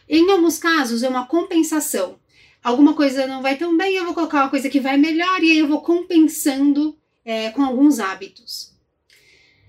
Em 0.09 0.29
alguns 0.29 0.59
casos, 0.59 1.05
é 1.05 1.09
uma 1.09 1.29
compensação 1.29 2.19
alguma 2.67 2.95
coisa 2.95 3.29
não 3.29 3.43
vai 3.43 3.57
tão 3.57 3.77
bem, 3.77 3.95
eu 3.95 4.05
vou 4.05 4.13
colocar 4.13 4.43
uma 4.43 4.51
coisa 4.51 4.69
que 4.69 4.81
vai 4.81 4.97
melhor 4.97 5.41
e 5.41 5.53
aí 5.53 5.59
eu 5.59 5.69
vou 5.69 5.83
compensando 5.83 6.99
é, 7.25 7.51
com 7.51 7.63
alguns 7.63 8.01
hábitos. 8.01 8.75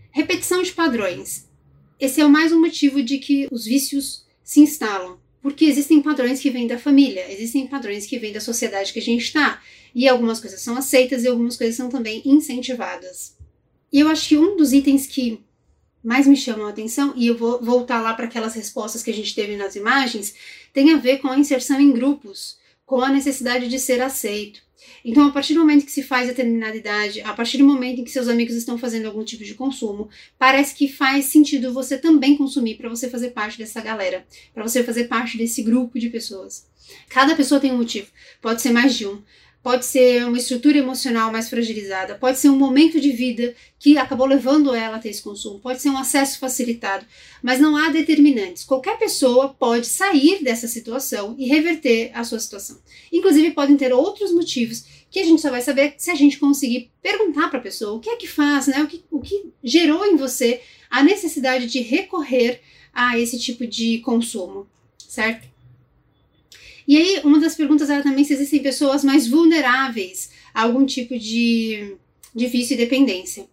Repetição 0.10 0.64
de 0.64 0.72
padrões. 0.72 1.48
Esse 2.00 2.22
é 2.22 2.28
mais 2.28 2.52
um 2.52 2.60
motivo 2.60 3.04
de 3.04 3.20
que 3.20 3.48
os 3.52 3.66
vícios 3.66 4.26
se 4.44 4.62
instalam. 4.62 5.20
Porque 5.42 5.66
existem 5.66 6.02
padrões 6.02 6.40
que 6.40 6.50
vêm 6.50 6.68
da 6.68 6.78
família, 6.78 7.32
existem 7.32 7.68
padrões 7.68 8.06
que 8.06 8.20
vêm 8.20 8.34
da 8.34 8.40
sociedade 8.40 8.92
que 8.92 9.00
a 9.00 9.02
gente 9.02 9.24
está. 9.24 9.62
E 9.94 10.08
algumas 10.08 10.40
coisas 10.40 10.62
são 10.62 10.78
aceitas 10.78 11.24
e 11.24 11.28
algumas 11.28 11.56
coisas 11.56 11.76
são 11.76 11.90
também 11.90 12.22
incentivadas. 12.26 13.36
E 13.92 14.00
eu 14.00 14.10
acho 14.10 14.30
que 14.30 14.38
um 14.38 14.58
dos 14.58 14.74
itens 14.74 15.08
que 15.08 15.42
mais 16.04 16.28
me 16.28 16.38
chamam 16.38 16.68
a 16.68 16.70
atenção, 16.70 17.14
e 17.16 17.28
eu 17.28 17.38
vou 17.38 17.62
voltar 17.62 18.02
lá 18.02 18.14
para 18.14 18.26
aquelas 18.26 18.54
respostas 18.56 19.04
que 19.04 19.12
a 19.12 19.14
gente 19.14 19.36
teve 19.36 19.58
nas 19.58 19.76
imagens, 19.76 20.36
tem 20.74 20.94
a 20.94 20.98
ver 20.98 21.18
com 21.18 21.28
a 21.28 21.38
inserção 21.38 21.80
em 21.80 21.92
grupos 21.92 22.58
com 22.86 23.02
a 23.02 23.10
necessidade 23.10 23.68
de 23.68 23.78
ser 23.78 24.02
aceito. 24.02 24.62
Então, 25.04 25.28
a 25.28 25.32
partir 25.32 25.54
do 25.54 25.60
momento 25.60 25.86
que 25.86 25.92
se 25.92 26.04
faz 26.04 26.28
determinada 26.28 26.76
idade, 26.76 27.22
a 27.22 27.34
partir 27.34 27.58
do 27.58 27.64
momento 27.64 28.02
em 28.02 28.04
que 28.04 28.12
seus 28.12 28.28
amigos 28.28 28.56
estão 28.56 28.78
fazendo 28.78 29.06
algum 29.06 29.24
tipo 29.24 29.44
de 29.44 29.54
consumo, 29.54 30.10
parece 30.38 30.76
que 30.76 30.88
faz 30.88 31.26
sentido 31.26 31.74
você 31.74 31.98
também 31.98 32.36
consumir 32.38 32.76
para 32.76 32.90
você 32.90 33.10
fazer 33.10 33.30
parte 33.32 33.58
dessa 33.58 33.82
galera, 33.82 34.26
para 34.54 34.64
você 34.64 34.84
fazer 34.84 35.06
parte 35.06 35.38
desse 35.38 35.62
grupo 35.64 36.00
de 36.00 36.10
pessoas. 36.10 36.68
Cada 37.10 37.36
pessoa 37.36 37.60
tem 37.60 37.72
um 37.72 37.78
motivo, 37.78 38.08
pode 38.42 38.62
ser 38.62 38.72
mais 38.72 38.96
de 38.96 39.06
um 39.06 39.22
pode 39.68 39.86
ser 39.86 40.26
uma 40.26 40.38
estrutura 40.38 40.78
emocional 40.78 41.30
mais 41.30 41.50
fragilizada, 41.50 42.16
pode 42.16 42.40
ser 42.40 42.48
um 42.48 42.56
momento 42.56 43.02
de 43.02 43.12
vida 43.12 43.54
que 43.78 43.98
acabou 43.98 44.26
levando 44.26 44.74
ela 44.74 44.96
a 44.96 45.00
ter 45.00 45.10
esse 45.10 45.22
consumo, 45.22 45.60
pode 45.60 45.82
ser 45.82 45.90
um 45.90 45.98
acesso 45.98 46.40
facilitado, 46.40 47.06
mas 47.44 47.60
não 47.60 47.76
há 47.76 47.90
determinantes. 47.90 48.64
Qualquer 48.64 48.98
pessoa 48.98 49.50
pode 49.50 49.86
sair 49.86 50.42
dessa 50.42 50.70
situação 50.70 51.36
e 51.38 51.50
reverter 51.50 52.12
a 52.14 52.24
sua 52.24 52.40
situação. 52.40 52.80
Inclusive, 53.12 53.52
podem 53.52 53.76
ter 53.76 53.92
outros 53.92 54.32
motivos 54.32 54.86
que 55.12 55.20
a 55.20 55.26
gente 55.26 55.42
só 55.42 55.50
vai 55.50 55.62
saber 55.62 55.96
se 55.98 56.12
a 56.12 56.16
gente 56.16 56.40
conseguir 56.40 56.90
perguntar 57.02 57.50
para 57.50 57.60
a 57.60 57.64
pessoa 57.64 57.98
o 57.98 58.00
que 58.00 58.10
é 58.10 58.16
que 58.16 58.26
faz, 58.26 58.68
né? 58.68 58.82
o, 58.82 58.88
que, 58.88 59.04
o 59.12 59.20
que 59.20 59.52
gerou 59.62 60.06
em 60.06 60.16
você 60.16 60.62
a 60.90 61.04
necessidade 61.04 61.68
de 61.68 61.82
recorrer 61.82 62.62
a 62.94 63.20
esse 63.20 63.38
tipo 63.38 63.68
de 63.68 63.98
consumo, 63.98 64.66
certo? 64.98 65.57
E 66.88 66.96
aí, 66.96 67.22
uma 67.24 67.40
das 67.40 67.54
perguntas 67.54 67.90
era 67.90 68.02
também 68.02 68.24
se 68.24 68.34
existem 68.34 68.64
pessoas 68.64 69.04
mais 69.04 69.28
vulneráveis 69.28 70.32
a 70.54 70.64
algum 70.64 70.86
tipo 70.86 71.20
de, 71.20 71.98
de 72.34 72.48
vício 72.48 72.76
e 72.76 72.78
dependência. 72.78 73.44
O 73.44 73.48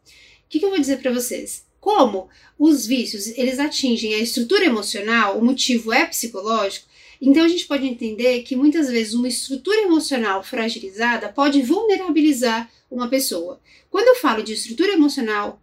que, 0.48 0.60
que 0.60 0.64
eu 0.64 0.70
vou 0.70 0.78
dizer 0.78 0.98
para 0.98 1.12
vocês? 1.12 1.66
Como 1.80 2.28
os 2.56 2.86
vícios 2.86 3.26
eles 3.36 3.58
atingem 3.58 4.14
a 4.14 4.18
estrutura 4.18 4.64
emocional, 4.64 5.36
o 5.36 5.44
motivo 5.44 5.92
é 5.92 6.06
psicológico, 6.06 6.86
então 7.20 7.44
a 7.44 7.48
gente 7.48 7.66
pode 7.66 7.86
entender 7.86 8.42
que 8.42 8.54
muitas 8.54 8.88
vezes 8.88 9.14
uma 9.14 9.28
estrutura 9.28 9.80
emocional 9.82 10.42
fragilizada 10.42 11.28
pode 11.28 11.60
vulnerabilizar 11.62 12.70
uma 12.90 13.08
pessoa. 13.08 13.60
Quando 13.90 14.08
eu 14.08 14.14
falo 14.16 14.42
de 14.42 14.52
estrutura 14.52 14.92
emocional 14.92 15.60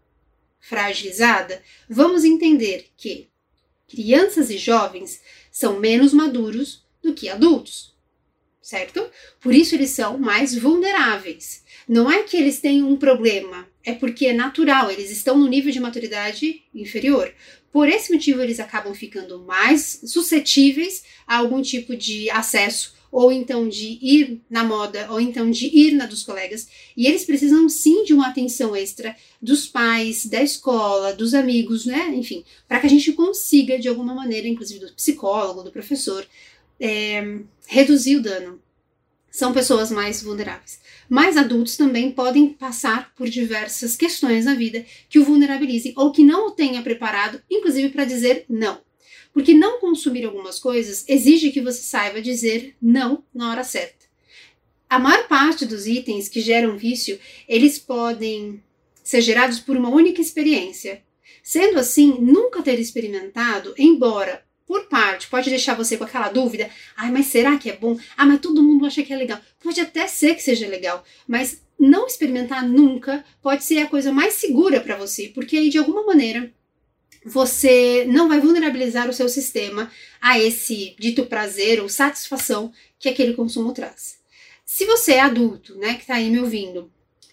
fragilizada, 0.60 1.62
vamos 1.90 2.24
entender 2.24 2.88
que 2.98 3.28
crianças 3.88 4.50
e 4.50 4.58
jovens 4.58 5.22
são 5.52 5.80
menos 5.80 6.14
maduros 6.14 6.84
do 7.04 7.14
que 7.14 7.30
adultos, 7.30 7.94
certo? 8.62 9.06
Por 9.40 9.54
isso 9.54 9.76
eles 9.76 9.90
são 9.90 10.18
mais 10.18 10.56
vulneráveis. 10.56 11.64
Não 11.88 12.12
é 12.12 12.24
que 12.24 12.38
eles 12.38 12.60
têm 12.60 12.84
um 12.84 12.96
problema, 12.96 13.68
é 13.84 13.94
porque 13.94 14.28
é 14.28 14.34
natural, 14.34 14.92
eles 14.92 15.10
estão 15.10 15.38
no 15.38 15.48
nível 15.48 15.72
de 15.72 15.80
maturidade 15.80 16.64
inferior. 16.74 17.34
Por 17.72 17.88
esse 17.88 18.14
motivo, 18.14 18.42
eles 18.42 18.60
acabam 18.60 18.94
ficando 18.94 19.40
mais 19.40 20.02
suscetíveis 20.06 21.04
a 21.26 21.38
algum 21.38 21.62
tipo 21.62 21.96
de 21.96 22.30
acesso, 22.30 22.94
ou 23.12 23.32
então 23.32 23.68
de 23.68 23.98
ir 24.02 24.42
na 24.50 24.64
moda, 24.64 25.08
ou 25.12 25.20
então 25.20 25.52
de 25.52 25.68
ir 25.68 25.94
na 25.94 26.06
dos 26.06 26.24
colegas. 26.24 26.68
E 26.96 27.08
eles 27.08 27.26
precisam 27.26 27.68
sim 27.68 28.04
de 28.04 28.14
uma 28.14 28.28
atenção 28.28 28.76
extra 28.76 29.16
dos 29.42 29.68
pais, 29.68 30.26
da 30.26 30.42
escola, 30.42 31.14
dos 31.14 31.34
amigos, 31.34 31.86
né? 31.86 32.10
Enfim, 32.14 32.44
para 32.68 32.80
que 32.80 32.88
a 32.88 32.90
gente 32.90 33.12
consiga, 33.14 33.78
de 33.78 33.90
alguma 33.90 34.16
maneira, 34.16 34.48
inclusive 34.48 34.80
do 34.80 34.94
psicólogo, 34.94 35.64
do 35.64 35.72
professor, 35.72 36.26
é, 36.82 37.40
reduzir 37.68 38.16
o 38.16 38.22
dano. 38.22 38.60
são 39.30 39.54
pessoas 39.54 39.90
mais 39.90 40.22
vulneráveis. 40.22 40.82
Mas 41.08 41.38
adultos 41.38 41.78
também 41.78 42.12
podem 42.12 42.50
passar 42.50 43.14
por 43.16 43.30
diversas 43.30 43.96
questões 43.96 44.44
na 44.44 44.56
vida 44.56 44.86
que 45.08 45.20
o 45.20 45.24
vulnerabilizem 45.24 45.94
ou 45.96 46.12
que 46.12 46.22
não 46.22 46.48
o 46.48 46.52
tenha 46.52 46.82
preparado, 46.82 47.42
inclusive 47.50 47.90
para 47.90 48.04
dizer 48.04 48.46
não. 48.50 48.82
Porque 49.32 49.54
não 49.54 49.80
consumir 49.80 50.26
algumas 50.26 50.60
coisas 50.60 51.06
exige 51.08 51.52
que 51.52 51.62
você 51.62 51.82
saiba 51.82 52.22
dizer 52.22 52.76
não 52.82 53.24
na 53.34 53.52
hora 53.52 53.64
certa. 53.64 54.06
A 54.90 55.00
maior 55.00 55.26
parte 55.30 55.66
dos 55.66 55.88
itens 55.88 56.28
que 56.28 56.42
geram 56.42 56.78
vício, 56.78 57.18
eles 57.48 57.80
podem 57.80 58.62
ser 59.02 59.22
gerados 59.22 59.62
por 59.62 59.78
uma 59.78 59.90
única 59.90 60.20
experiência. 60.20 61.02
Sendo 61.42 61.80
assim, 61.80 62.20
nunca 62.20 62.62
ter 62.62 62.78
experimentado, 62.78 63.74
embora 63.78 64.44
por 64.72 64.86
parte, 64.86 65.28
pode 65.28 65.50
deixar 65.50 65.76
você 65.76 65.98
com 65.98 66.06
aquela 66.06 66.30
dúvida: 66.30 66.70
ai, 66.96 67.12
mas 67.12 67.26
será 67.26 67.58
que 67.58 67.70
é 67.70 67.76
bom? 67.76 68.00
Ah, 68.16 68.26
mas 68.26 68.40
todo 68.40 68.64
mundo 68.64 68.86
acha 68.86 69.04
que 69.04 69.12
é 69.12 69.18
legal. 69.18 69.38
Pode 69.62 69.82
até 69.82 70.08
ser 70.08 70.34
que 70.34 70.42
seja 70.42 70.66
legal, 70.66 71.04
mas 71.28 71.62
não 71.78 72.08
experimentar 72.08 72.66
nunca 72.66 73.26
pode 73.42 73.66
ser 73.66 73.80
a 73.80 73.88
coisa 73.88 74.14
mais 74.14 74.36
segura 74.36 74.80
para 74.80 74.96
você, 74.96 75.28
porque 75.36 75.58
aí 75.58 75.70
de 75.70 75.78
alguma 75.78 76.06
maneira 76.06 76.54
você 77.26 78.06
não 78.08 78.30
vai 78.30 78.40
vulnerabilizar 78.40 79.10
o 79.10 79.14
seu 79.14 79.28
sistema 79.28 79.92
a 80.22 80.40
esse 80.40 80.96
dito 80.98 81.26
prazer 81.26 81.82
ou 81.82 81.90
satisfação 81.90 82.72
que 82.98 83.10
aquele 83.10 83.34
consumo 83.34 83.74
traz. 83.74 84.20
Se 84.66 84.86
você 84.86 85.16
é 85.16 85.20
adulto, 85.20 85.76
né, 85.76 85.96
que 85.96 86.02
está 86.02 86.16
aí 86.16 86.30
me 86.30 86.40
ouvindo, 86.40 86.90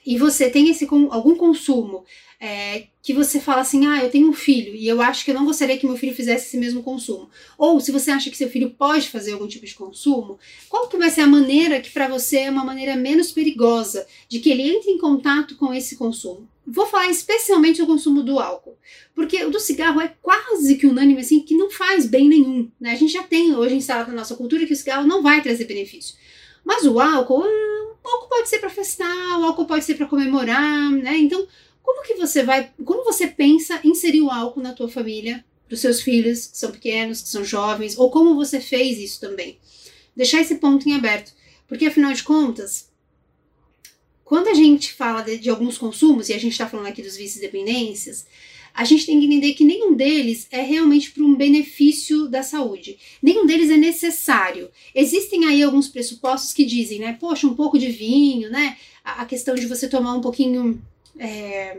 e 0.09 0.17
você 0.17 0.49
tem 0.49 0.71
esse 0.71 0.89
algum 1.11 1.35
consumo 1.35 2.03
é, 2.41 2.87
que 3.03 3.13
você 3.13 3.39
fala 3.39 3.61
assim, 3.61 3.87
ah, 3.87 4.03
eu 4.03 4.09
tenho 4.09 4.27
um 4.27 4.33
filho 4.33 4.75
e 4.75 4.89
eu 4.89 5.03
acho 5.03 5.23
que 5.23 5.31
eu 5.31 5.35
não 5.35 5.45
gostaria 5.45 5.77
que 5.77 5.87
meu 5.87 5.99
filho 5.99 6.15
fizesse 6.15 6.47
esse 6.47 6.57
mesmo 6.57 6.83
consumo. 6.83 7.29
Ou 7.59 7.79
se 7.79 7.93
você 7.93 8.11
acha 8.11 8.31
que 8.31 8.37
seu 8.37 8.49
filho 8.49 8.71
pode 8.71 9.11
fazer 9.11 9.35
algum 9.35 9.47
tipo 9.47 9.67
de 9.67 9.75
consumo, 9.75 10.39
qual 10.67 10.89
que 10.89 10.97
vai 10.97 11.11
ser 11.11 11.21
a 11.21 11.27
maneira 11.27 11.79
que 11.79 11.91
para 11.91 12.09
você 12.09 12.39
é 12.39 12.51
uma 12.51 12.65
maneira 12.65 12.97
menos 12.97 13.33
perigosa 13.33 14.07
de 14.31 14.39
que 14.39 14.51
ele 14.51 14.63
entre 14.63 14.91
em 14.91 14.97
contato 14.97 15.57
com 15.57 15.75
esse 15.75 15.95
consumo? 15.95 16.49
Vou 16.67 16.87
falar 16.87 17.11
especialmente 17.11 17.83
do 17.83 17.87
consumo 17.87 18.23
do 18.23 18.39
álcool, 18.39 18.79
porque 19.15 19.45
o 19.45 19.51
do 19.51 19.61
cigarro 19.61 20.01
é 20.01 20.15
quase 20.23 20.77
que 20.77 20.87
unânime 20.87 21.21
assim 21.21 21.41
que 21.41 21.55
não 21.55 21.71
faz 21.71 22.07
bem 22.07 22.31
nenhum. 22.31 22.71
Né? 22.81 22.93
A 22.93 22.97
gente 22.97 23.13
já 23.13 23.25
tem 23.25 23.55
hoje 23.55 23.75
instalado 23.75 24.11
na 24.11 24.19
nossa 24.19 24.37
cultura 24.37 24.65
que 24.65 24.73
o 24.73 24.77
cigarro 24.77 25.07
não 25.07 25.23
vai 25.23 25.43
trazer 25.43 25.67
benefício. 25.67 26.17
Mas 26.65 26.85
o 26.87 26.99
álcool, 26.99 27.45
pode 28.39 28.49
ser 28.49 28.59
para 28.61 28.71
festar, 28.71 29.41
o 29.41 29.45
álcool 29.45 29.67
pode 29.67 29.85
ser 29.85 29.95
para 29.95 30.07
comemorar, 30.07 30.91
né? 30.93 31.17
Então, 31.17 31.47
como 31.83 32.05
que 32.05 32.15
você 32.15 32.45
vai, 32.45 32.71
como 32.85 33.05
você 33.05 33.27
pensa 33.27 33.81
inserir 33.83 34.21
o 34.21 34.31
álcool 34.31 34.63
na 34.63 34.73
tua 34.73 34.89
família, 34.89 35.45
para 35.67 35.75
os 35.75 35.81
seus 35.81 36.01
filhos 36.01 36.47
que 36.47 36.57
são 36.57 36.71
pequenos, 36.71 37.21
que 37.21 37.29
são 37.29 37.45
jovens, 37.45 37.99
ou 37.99 38.11
como 38.11 38.37
você 38.37 38.61
fez 38.61 38.99
isso 38.99 39.21
também? 39.21 39.59
Deixar 40.17 40.41
esse 40.41 40.55
ponto 40.57 40.89
em 40.89 40.95
aberto, 40.95 41.33
porque 41.67 41.87
afinal 41.87 42.13
de 42.13 42.23
contas, 42.23 42.89
quando 44.25 44.49
a 44.49 44.55
gente 44.55 44.93
fala 44.93 45.23
de, 45.23 45.39
de 45.39 45.51
alguns 45.51 45.77
consumos, 45.77 46.29
e 46.29 46.33
a 46.33 46.39
gente 46.39 46.53
está 46.53 46.69
falando 46.69 46.87
aqui 46.87 47.03
dos 47.03 47.17
vícios 47.17 47.39
e 47.39 47.47
dependências, 47.47 48.25
a 48.79 48.85
gente 48.85 49.07
tem 49.07 49.19
que 49.19 49.27
entender 49.27 49.55
que 49.55 49.65
nenhum 49.65 49.93
deles 49.93 50.47
é 50.53 50.63
realmente 50.63 51.11
para 51.11 51.25
um 51.25 51.35
benefício 51.35 52.29
da 52.29 52.45
saúde. 52.45 52.97
Nenhum 53.21 53.45
deles 53.45 53.71
é 53.71 53.77
necessário. 53.77 54.71
Existem 54.95 55.47
aí 55.47 55.65
alguns 55.65 55.89
pressupostos 55.89 56.53
que 56.53 56.65
dizem, 56.65 57.01
né? 57.01 57.17
Poxa, 57.19 57.49
um 57.49 57.57
pouco 57.57 57.77
de 57.77 57.91
vinho, 57.91 58.49
né? 58.49 58.77
A, 59.03 59.25
questão 59.25 59.57
de 59.57 59.67
você 59.67 59.89
tomar 59.89 60.15
um 60.15 60.21
pouquinho 60.21 60.81
é, 61.19 61.79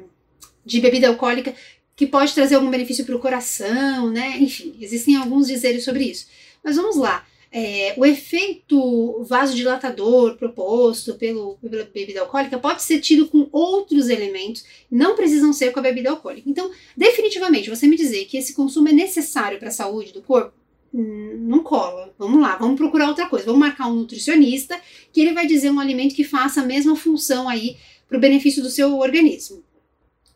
de 0.65 0.81
bebida 0.81 1.07
alcoólica 1.07 1.55
que 1.95 2.05
pode 2.05 2.33
trazer 2.33 2.55
algum 2.55 2.69
benefício 2.69 3.05
para 3.05 3.15
o 3.15 3.19
coração, 3.19 4.11
né? 4.11 4.37
Enfim, 4.37 4.75
existem 4.81 5.15
alguns 5.15 5.47
dizeres 5.47 5.85
sobre 5.85 6.03
isso. 6.03 6.27
Mas 6.61 6.75
vamos 6.75 6.97
lá. 6.97 7.25
É, 7.51 7.95
o 7.97 8.05
efeito 8.05 9.23
vasodilatador 9.23 10.37
proposto 10.37 11.15
pelo, 11.15 11.57
pela 11.57 11.83
bebida 11.83 12.21
alcoólica 12.21 12.59
pode 12.59 12.83
ser 12.83 12.99
tido 12.99 13.27
com 13.27 13.49
outros 13.51 14.07
elementos, 14.07 14.63
não 14.89 15.15
precisam 15.15 15.51
ser 15.51 15.71
com 15.71 15.79
a 15.79 15.83
bebida 15.83 16.11
alcoólica. 16.11 16.47
Então, 16.47 16.69
definitivamente, 16.95 17.69
você 17.69 17.87
me 17.87 17.95
dizer 17.95 18.25
que 18.25 18.37
esse 18.37 18.53
consumo 18.53 18.89
é 18.89 18.91
necessário 18.91 19.57
para 19.57 19.69
a 19.69 19.71
saúde 19.71 20.13
do 20.13 20.21
corpo, 20.21 20.53
hum, 20.93 21.37
não 21.41 21.63
cola. 21.63 22.13
Vamos 22.19 22.39
lá, 22.39 22.55
vamos 22.55 22.77
procurar 22.77 23.07
outra 23.07 23.27
coisa. 23.27 23.45
Vamos 23.45 23.61
marcar 23.61 23.87
um 23.87 23.95
nutricionista 23.95 24.79
que 25.11 25.19
ele 25.19 25.33
vai 25.33 25.47
dizer 25.47 25.71
um 25.71 25.79
alimento 25.79 26.13
que 26.13 26.23
faça 26.23 26.61
a 26.61 26.65
mesma 26.65 26.95
função 26.95 27.49
aí 27.49 27.77
para 28.07 28.17
o 28.17 28.21
benefício 28.21 28.61
do 28.61 28.69
seu 28.69 28.97
organismo. 28.99 29.63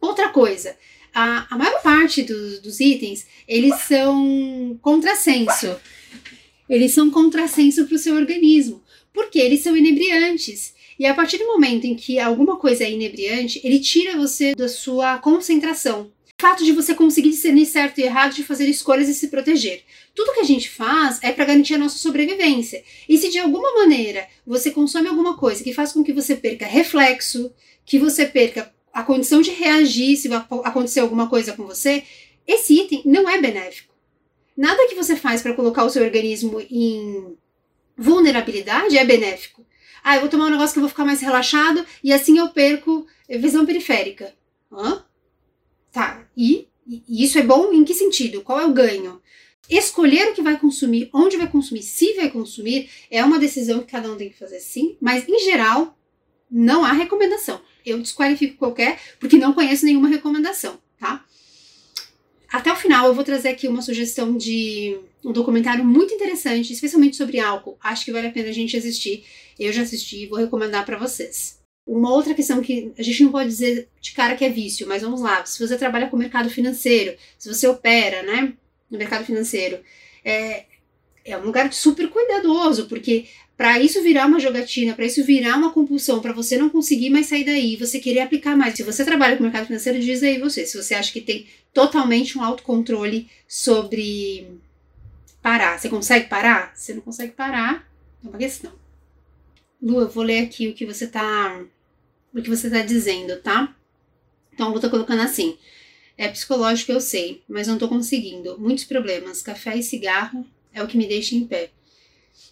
Outra 0.02 0.30
coisa, 0.30 0.76
a, 1.14 1.48
a 1.54 1.58
maior 1.58 1.82
parte 1.84 2.24
do, 2.24 2.62
dos 2.62 2.80
itens, 2.80 3.28
eles 3.48 3.76
são 3.82 4.78
contrassenso. 4.82 5.76
Eles 6.70 6.92
são 6.92 7.10
contrassenso 7.10 7.86
para 7.86 7.96
o 7.96 8.00
seu 8.00 8.16
organismo, 8.16 8.82
porque 9.14 9.40
eles 9.40 9.62
são 9.62 9.76
inebriantes. 9.76 10.74
E 10.98 11.06
a 11.06 11.14
partir 11.14 11.38
do 11.38 11.48
momento 11.48 11.86
em 11.86 11.96
que 11.96 12.20
alguma 12.20 12.58
coisa 12.58 12.84
é 12.84 12.92
inebriante, 12.92 13.60
ele 13.64 13.80
tira 13.80 14.18
você 14.18 14.56
da 14.56 14.70
sua 14.70 15.18
concentração. 15.18 16.12
O 16.38 16.42
fato 16.42 16.64
de 16.64 16.72
você 16.72 16.94
conseguir 16.94 17.30
discernir 17.30 17.66
certo 17.66 18.00
e 18.00 18.04
errado, 18.04 18.34
de 18.34 18.44
fazer 18.44 18.68
escolhas 18.68 19.08
e 19.08 19.14
se 19.14 19.30
proteger. 19.30 19.84
Tudo 20.14 20.34
que 20.34 20.42
a 20.42 20.46
gente 20.46 20.70
faz 20.70 21.20
é 21.22 21.32
para 21.32 21.46
garantir 21.46 21.76
a 21.76 21.78
nossa 21.78 21.98
sobrevivência. 21.98 22.84
E 23.08 23.18
se 23.18 23.30
de 23.30 23.40
alguma 23.40 23.74
maneira 23.76 24.28
você 24.46 24.72
consome 24.72 25.08
alguma 25.08 25.38
coisa 25.38 25.64
que 25.64 25.74
faz 25.74 25.94
com 25.94 26.04
que 26.04 26.12
você 26.12 26.36
perca 26.36 26.66
reflexo, 26.66 27.52
que 27.86 27.98
você 27.98 28.26
perca 28.26 28.74
a 28.92 29.04
condição 29.04 29.42
de 29.42 29.52
reagir 29.52 30.18
se 30.18 30.30
acontecer 30.64 31.00
alguma 31.00 31.28
coisa 31.30 31.54
com 31.54 31.66
você, 31.66 32.04
esse 32.46 32.74
item 32.80 33.02
não 33.06 33.30
é 33.30 33.40
benéfico. 33.42 33.93
Nada 34.56 34.88
que 34.88 34.96
você 34.96 35.16
faz 35.16 35.42
para 35.42 35.54
colocar 35.54 35.84
o 35.84 35.90
seu 35.90 36.04
organismo 36.04 36.62
em 36.70 37.36
vulnerabilidade 37.98 38.98
é 38.98 39.06
benéfico. 39.06 39.66
Ah, 40.04 40.16
eu 40.16 40.22
vou 40.22 40.30
tomar 40.30 40.48
um 40.48 40.52
negócio 40.52 40.74
que 40.74 40.80
eu 40.80 40.84
vou 40.84 40.90
ficar 40.90 41.06
mais 41.06 41.22
relaxado 41.22 41.86
e 42.04 42.12
assim 42.12 42.38
eu 42.38 42.50
perco 42.50 43.08
visão 43.30 43.66
periférica. 43.66 44.34
Hã? 44.72 45.04
Tá, 45.92 46.28
e, 46.36 46.68
e 46.86 47.24
isso 47.24 47.38
é 47.40 47.44
bom 47.44 47.72
em 47.72 47.84
que 47.84 47.94
sentido? 47.94 48.42
Qual 48.42 48.60
é 48.60 48.66
o 48.66 48.74
ganho? 48.74 49.22
Escolher 49.70 50.30
o 50.30 50.34
que 50.34 50.42
vai 50.42 50.60
consumir, 50.60 51.10
onde 51.14 51.38
vai 51.38 51.48
consumir, 51.48 51.84
se 51.84 52.14
vai 52.14 52.30
consumir, 52.30 52.90
é 53.10 53.24
uma 53.24 53.40
decisão 53.40 53.80
que 53.80 53.92
cada 53.92 54.12
um 54.12 54.18
tem 54.18 54.30
que 54.30 54.38
fazer 54.38 54.60
sim, 54.60 54.98
mas 55.00 55.28
em 55.28 55.40
geral 55.40 55.98
não 56.52 56.84
há 56.84 56.92
recomendação. 56.92 57.62
Eu 57.86 58.00
desqualifico 58.00 58.58
qualquer, 58.58 59.00
porque 59.20 59.38
não 59.38 59.54
conheço 59.54 59.86
nenhuma 59.86 60.10
recomendação, 60.10 60.80
tá? 61.00 61.24
Até 62.54 62.72
o 62.72 62.76
final 62.76 63.08
eu 63.08 63.16
vou 63.16 63.24
trazer 63.24 63.50
aqui 63.50 63.68
uma 63.68 63.82
sugestão 63.82 64.38
de 64.38 65.00
um 65.26 65.32
documentário 65.32 65.84
muito 65.84 66.14
interessante, 66.14 66.72
especialmente 66.72 67.16
sobre 67.16 67.40
álcool. 67.40 67.80
Acho 67.82 68.06
que 68.06 68.12
vale 68.12 68.28
a 68.28 68.32
pena 68.32 68.50
a 68.50 68.54
gente 68.54 68.78
assistir. 68.78 69.26
Eu 69.60 69.74
já 69.74 69.82
assisti 69.82 70.22
e 70.22 70.28
vou 70.28 70.38
recomendar 70.38 70.86
para 70.86 71.00
vocês. 71.00 71.60
Uma 71.84 72.14
outra 72.14 72.36
questão 72.36 72.62
que 72.62 72.94
a 72.96 73.02
gente 73.02 73.24
não 73.24 73.32
pode 73.32 73.50
dizer 73.50 73.90
de 74.00 74.12
cara 74.12 74.36
que 74.36 74.46
é 74.46 74.50
vício, 74.50 74.88
mas 74.88 75.02
vamos 75.02 75.20
lá. 75.20 75.44
Se 75.48 75.68
você 75.68 75.76
trabalha 75.76 76.08
com 76.08 76.16
o 76.16 76.20
mercado 76.20 76.48
financeiro, 76.48 77.18
se 77.40 77.52
você 77.52 77.68
opera, 77.68 78.22
né, 78.22 78.54
no 78.88 79.00
mercado 79.00 79.26
financeiro. 79.26 79.80
É, 80.24 80.66
é 81.26 81.36
um 81.36 81.46
lugar 81.46 81.74
super 81.74 82.08
cuidadoso, 82.08 82.88
porque 82.88 83.26
para 83.56 83.80
isso 83.80 84.02
virar 84.02 84.26
uma 84.26 84.40
jogatina, 84.40 84.94
para 84.94 85.06
isso 85.06 85.24
virar 85.24 85.58
uma 85.58 85.72
compulsão, 85.72 86.20
para 86.20 86.34
você 86.34 86.58
não 86.58 86.70
conseguir 86.70 87.10
mais 87.10 87.28
sair 87.28 87.44
daí, 87.44 87.76
você 87.76 88.00
querer 88.00 88.22
aplicar 88.22 88.58
mais. 88.58 88.76
Se 88.76 88.84
você 88.84 89.06
trabalha 89.06 89.36
com 89.38 89.44
o 89.44 89.46
mercado 89.46 89.68
financeiro, 89.68 90.00
diz 90.00 90.24
aí 90.24 90.40
você, 90.40 90.66
se 90.66 90.76
você 90.76 90.96
acha 90.96 91.12
que 91.12 91.22
tem 91.22 91.46
totalmente 91.74 92.38
um 92.38 92.44
autocontrole 92.44 93.30
sobre 93.48 94.48
parar. 95.42 95.80
Você 95.80 95.90
consegue 95.90 96.28
parar? 96.28 96.72
Você 96.76 96.94
não 96.94 97.02
consegue 97.02 97.34
parar, 97.34 97.88
é 98.24 98.28
uma 98.28 98.38
questão. 98.38 98.72
Lu, 99.82 100.00
eu 100.00 100.10
vou 100.10 100.24
ler 100.24 100.40
aqui 100.40 100.70
o 100.70 100.74
que 100.74 100.86
você 100.86 101.06
tá 101.06 101.64
o 102.34 102.42
que 102.42 102.50
você 102.50 102.70
tá 102.70 102.82
dizendo, 102.82 103.38
tá? 103.42 103.76
Então, 104.54 104.68
a 104.68 104.70
Lu 104.70 104.80
tá 104.80 104.90
colocando 104.90 105.22
assim: 105.22 105.58
é 106.18 106.28
psicológico, 106.28 106.92
eu 106.92 107.02
sei, 107.02 107.44
mas 107.48 107.68
não 107.68 107.78
tô 107.78 107.88
conseguindo. 107.88 108.58
Muitos 108.60 108.86
problemas. 108.86 109.42
Café 109.42 109.78
e 109.78 109.84
cigarro 109.84 110.46
é 110.74 110.82
o 110.82 110.88
que 110.88 110.98
me 110.98 111.08
deixa 111.08 111.36
em 111.36 111.46
pé. 111.46 111.70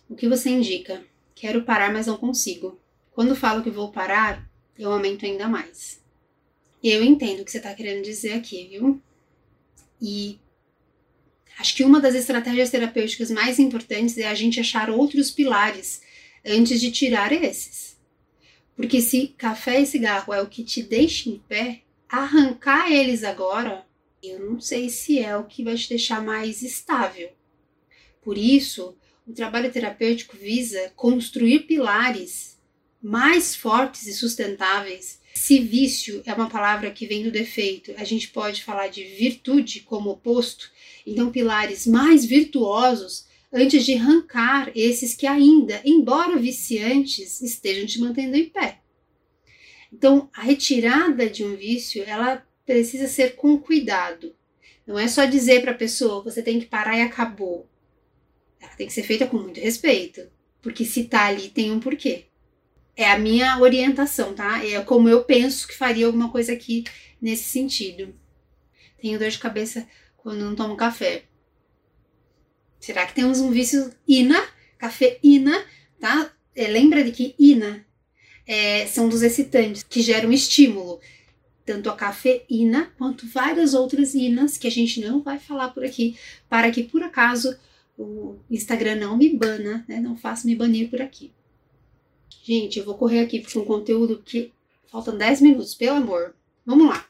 O 0.09 0.15
que 0.15 0.27
você 0.27 0.49
indica? 0.49 1.03
Quero 1.33 1.63
parar, 1.63 1.91
mas 1.91 2.07
não 2.07 2.17
consigo. 2.17 2.79
Quando 3.11 3.35
falo 3.35 3.63
que 3.63 3.69
vou 3.69 3.91
parar, 3.91 4.49
eu 4.77 4.91
aumento 4.91 5.25
ainda 5.25 5.47
mais. 5.47 6.01
Eu 6.83 7.03
entendo 7.03 7.41
o 7.41 7.45
que 7.45 7.51
você 7.51 7.57
está 7.57 7.73
querendo 7.73 8.03
dizer 8.03 8.33
aqui, 8.33 8.67
viu? 8.67 9.01
E 10.01 10.39
acho 11.59 11.75
que 11.75 11.83
uma 11.83 11.99
das 11.99 12.15
estratégias 12.15 12.69
terapêuticas 12.69 13.29
mais 13.29 13.59
importantes 13.59 14.17
é 14.17 14.27
a 14.27 14.33
gente 14.33 14.59
achar 14.59 14.89
outros 14.89 15.29
pilares 15.29 16.01
antes 16.45 16.81
de 16.81 16.91
tirar 16.91 17.31
esses. 17.31 17.99
Porque 18.75 19.01
se 19.01 19.27
café 19.37 19.79
e 19.79 19.85
cigarro 19.85 20.33
é 20.33 20.41
o 20.41 20.47
que 20.47 20.63
te 20.63 20.81
deixa 20.81 21.29
em 21.29 21.37
pé, 21.37 21.83
arrancar 22.09 22.91
eles 22.91 23.23
agora, 23.23 23.85
eu 24.23 24.39
não 24.39 24.59
sei 24.59 24.89
se 24.89 25.19
é 25.19 25.37
o 25.37 25.45
que 25.45 25.63
vai 25.63 25.75
te 25.75 25.89
deixar 25.89 26.23
mais 26.23 26.61
estável. 26.61 27.29
Por 28.21 28.37
isso, 28.37 28.95
o 29.27 29.33
trabalho 29.33 29.71
terapêutico 29.71 30.35
visa 30.35 30.91
construir 30.95 31.61
pilares 31.61 32.59
mais 33.01 33.55
fortes 33.55 34.07
e 34.07 34.13
sustentáveis. 34.13 35.19
Se 35.33 35.59
vício 35.59 36.21
é 36.25 36.33
uma 36.33 36.49
palavra 36.49 36.91
que 36.91 37.07
vem 37.07 37.23
do 37.23 37.31
defeito, 37.31 37.93
a 37.97 38.03
gente 38.03 38.29
pode 38.29 38.63
falar 38.63 38.87
de 38.87 39.03
virtude 39.03 39.81
como 39.81 40.11
oposto, 40.11 40.69
então 41.05 41.31
pilares 41.31 41.87
mais 41.87 42.25
virtuosos 42.25 43.25
antes 43.51 43.85
de 43.85 43.95
arrancar 43.95 44.71
esses 44.75 45.15
que 45.15 45.25
ainda, 45.25 45.81
embora 45.83 46.37
viciantes, 46.37 47.41
estejam 47.41 47.85
te 47.85 47.99
mantendo 47.99 48.37
em 48.37 48.49
pé. 48.49 48.79
Então, 49.91 50.29
a 50.33 50.41
retirada 50.41 51.29
de 51.29 51.43
um 51.43 51.55
vício, 51.55 52.03
ela 52.05 52.45
precisa 52.65 53.07
ser 53.07 53.35
com 53.35 53.57
cuidado. 53.57 54.33
Não 54.87 54.97
é 54.97 55.07
só 55.07 55.25
dizer 55.25 55.61
para 55.61 55.71
a 55.71 55.75
pessoa, 55.75 56.23
você 56.23 56.41
tem 56.41 56.59
que 56.59 56.65
parar 56.65 56.97
e 56.97 57.01
acabou. 57.01 57.67
Ela 58.61 58.71
tem 58.75 58.87
que 58.87 58.93
ser 58.93 59.03
feita 59.03 59.25
com 59.25 59.37
muito 59.37 59.59
respeito, 59.59 60.21
porque 60.61 60.85
se 60.85 61.05
tá 61.05 61.25
ali 61.25 61.49
tem 61.49 61.71
um 61.71 61.79
porquê. 61.79 62.25
É 62.95 63.09
a 63.09 63.17
minha 63.17 63.57
orientação, 63.59 64.33
tá? 64.33 64.63
É 64.63 64.79
como 64.83 65.09
eu 65.09 65.23
penso 65.23 65.67
que 65.67 65.75
faria 65.75 66.05
alguma 66.05 66.29
coisa 66.29 66.53
aqui 66.53 66.83
nesse 67.19 67.45
sentido. 67.45 68.13
Tenho 69.01 69.17
dor 69.17 69.29
de 69.29 69.39
cabeça 69.39 69.87
quando 70.17 70.45
não 70.45 70.55
tomo 70.55 70.77
café. 70.77 71.23
Será 72.79 73.05
que 73.05 73.15
temos 73.15 73.39
um 73.39 73.49
vício 73.49 73.91
ina, 74.07 74.41
cafeína, 74.77 75.63
tá? 75.99 76.31
É, 76.55 76.67
lembra 76.67 77.03
de 77.03 77.11
que 77.11 77.35
ina 77.39 77.85
é, 78.45 78.85
são 78.85 79.07
dos 79.07 79.21
excitantes 79.21 79.83
que 79.83 80.01
geram 80.01 80.31
estímulo. 80.31 80.99
Tanto 81.65 81.89
a 81.89 81.95
cafeína 81.95 82.91
quanto 82.97 83.27
várias 83.27 83.73
outras 83.73 84.13
inas 84.13 84.57
que 84.57 84.67
a 84.67 84.71
gente 84.71 84.99
não 84.99 85.21
vai 85.21 85.39
falar 85.39 85.69
por 85.69 85.85
aqui, 85.85 86.17
para 86.49 86.69
que 86.71 86.83
por 86.83 87.01
acaso 87.01 87.57
o 88.01 88.39
Instagram 88.49 88.95
não 88.95 89.17
me 89.17 89.29
bana, 89.29 89.85
né? 89.87 89.99
Não 89.99 90.15
faça 90.15 90.47
me 90.47 90.55
banir 90.55 90.89
por 90.89 91.01
aqui. 91.01 91.31
Gente, 92.43 92.79
eu 92.79 92.85
vou 92.85 92.95
correr 92.95 93.19
aqui 93.19 93.39
para 93.39 93.59
um 93.59 93.65
conteúdo 93.65 94.21
que 94.25 94.51
faltam 94.91 95.17
10 95.17 95.41
minutos, 95.41 95.75
pelo 95.75 95.97
amor. 95.97 96.35
Vamos 96.65 96.87
lá. 96.87 97.05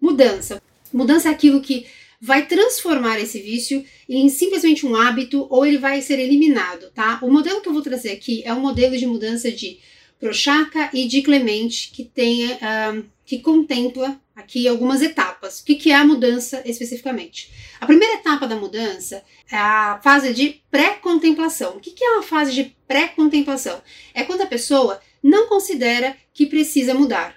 Mudança. 0.00 0.62
Mudança 0.92 1.28
é 1.28 1.32
aquilo 1.32 1.60
que 1.60 1.86
vai 2.20 2.46
transformar 2.46 3.18
esse 3.20 3.40
vício 3.40 3.84
em 4.08 4.28
simplesmente 4.28 4.86
um 4.86 4.94
hábito 4.94 5.46
ou 5.50 5.66
ele 5.66 5.78
vai 5.78 6.00
ser 6.00 6.18
eliminado, 6.18 6.90
tá? 6.94 7.18
O 7.22 7.30
modelo 7.30 7.60
que 7.60 7.68
eu 7.68 7.72
vou 7.72 7.82
trazer 7.82 8.12
aqui 8.12 8.42
é 8.44 8.52
um 8.54 8.60
modelo 8.60 8.96
de 8.96 9.06
mudança 9.06 9.50
de 9.50 9.78
Prochaska 10.18 10.90
e 10.92 11.06
de 11.06 11.22
Clemente 11.22 11.90
que 11.92 12.04
tem, 12.04 12.52
uh, 12.52 13.04
que 13.26 13.40
contempla 13.40 14.18
aqui 14.34 14.66
algumas 14.66 15.02
etapas. 15.02 15.60
O 15.60 15.64
que, 15.64 15.90
é 15.90 15.94
a 15.94 16.04
mudança 16.04 16.62
especificamente? 16.64 17.52
A 17.80 17.86
primeira 17.86 18.14
etapa 18.14 18.46
da 18.46 18.56
mudança 18.56 19.22
é 19.50 19.56
a 19.56 20.00
fase 20.02 20.34
de 20.34 20.62
pré-contemplação. 20.70 21.76
O 21.76 21.80
que, 21.80 21.92
que 21.92 22.04
é 22.04 22.10
uma 22.10 22.22
fase 22.22 22.52
de 22.52 22.76
pré-contemplação? 22.86 23.80
É 24.12 24.24
quando 24.24 24.42
a 24.42 24.46
pessoa 24.46 25.00
não 25.22 25.48
considera 25.48 26.16
que 26.32 26.46
precisa 26.46 26.94
mudar, 26.94 27.36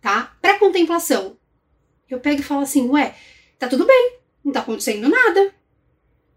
tá? 0.00 0.36
Pré-contemplação. 0.40 1.36
Eu 2.08 2.20
pego 2.20 2.40
e 2.40 2.44
falo 2.44 2.60
assim, 2.60 2.88
ué, 2.88 3.16
tá 3.58 3.68
tudo 3.68 3.84
bem, 3.84 4.18
não 4.44 4.52
tá 4.52 4.60
acontecendo 4.60 5.08
nada. 5.08 5.52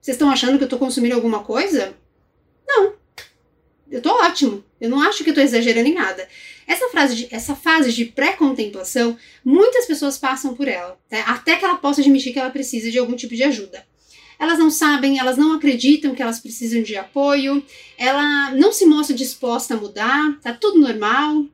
Vocês 0.01 0.15
estão 0.15 0.31
achando 0.31 0.57
que 0.57 0.63
eu 0.63 0.69
tô 0.69 0.79
consumindo 0.79 1.15
alguma 1.15 1.43
coisa? 1.43 1.95
Eu 3.91 4.01
tô 4.01 4.09
ótimo. 4.09 4.63
Eu 4.79 4.89
não 4.89 5.01
acho 5.01 5.23
que 5.23 5.29
eu 5.29 5.33
tô 5.33 5.41
exagerando 5.41 5.87
em 5.87 5.93
nada. 5.93 6.27
Essa, 6.67 6.87
frase 6.89 7.15
de, 7.15 7.27
essa 7.31 7.55
fase 7.55 7.91
de 7.91 8.05
pré-contemplação, 8.05 9.17
muitas 9.43 9.85
pessoas 9.85 10.17
passam 10.17 10.53
por 10.53 10.67
ela, 10.67 10.97
né? 11.09 11.23
até 11.25 11.55
que 11.55 11.65
ela 11.65 11.75
possa 11.75 12.01
admitir 12.01 12.31
que 12.31 12.39
ela 12.39 12.51
precisa 12.51 12.91
de 12.91 12.99
algum 12.99 13.15
tipo 13.15 13.35
de 13.35 13.43
ajuda. 13.43 13.83
Elas 14.37 14.57
não 14.57 14.69
sabem, 14.69 15.19
elas 15.19 15.35
não 15.35 15.53
acreditam 15.53 16.15
que 16.15 16.21
elas 16.21 16.39
precisam 16.39 16.81
de 16.81 16.95
apoio, 16.95 17.63
ela 17.97 18.51
não 18.51 18.71
se 18.71 18.85
mostra 18.85 19.15
disposta 19.15 19.73
a 19.73 19.77
mudar, 19.77 20.39
tá 20.41 20.53
tudo 20.53 20.79
normal, 20.79 21.45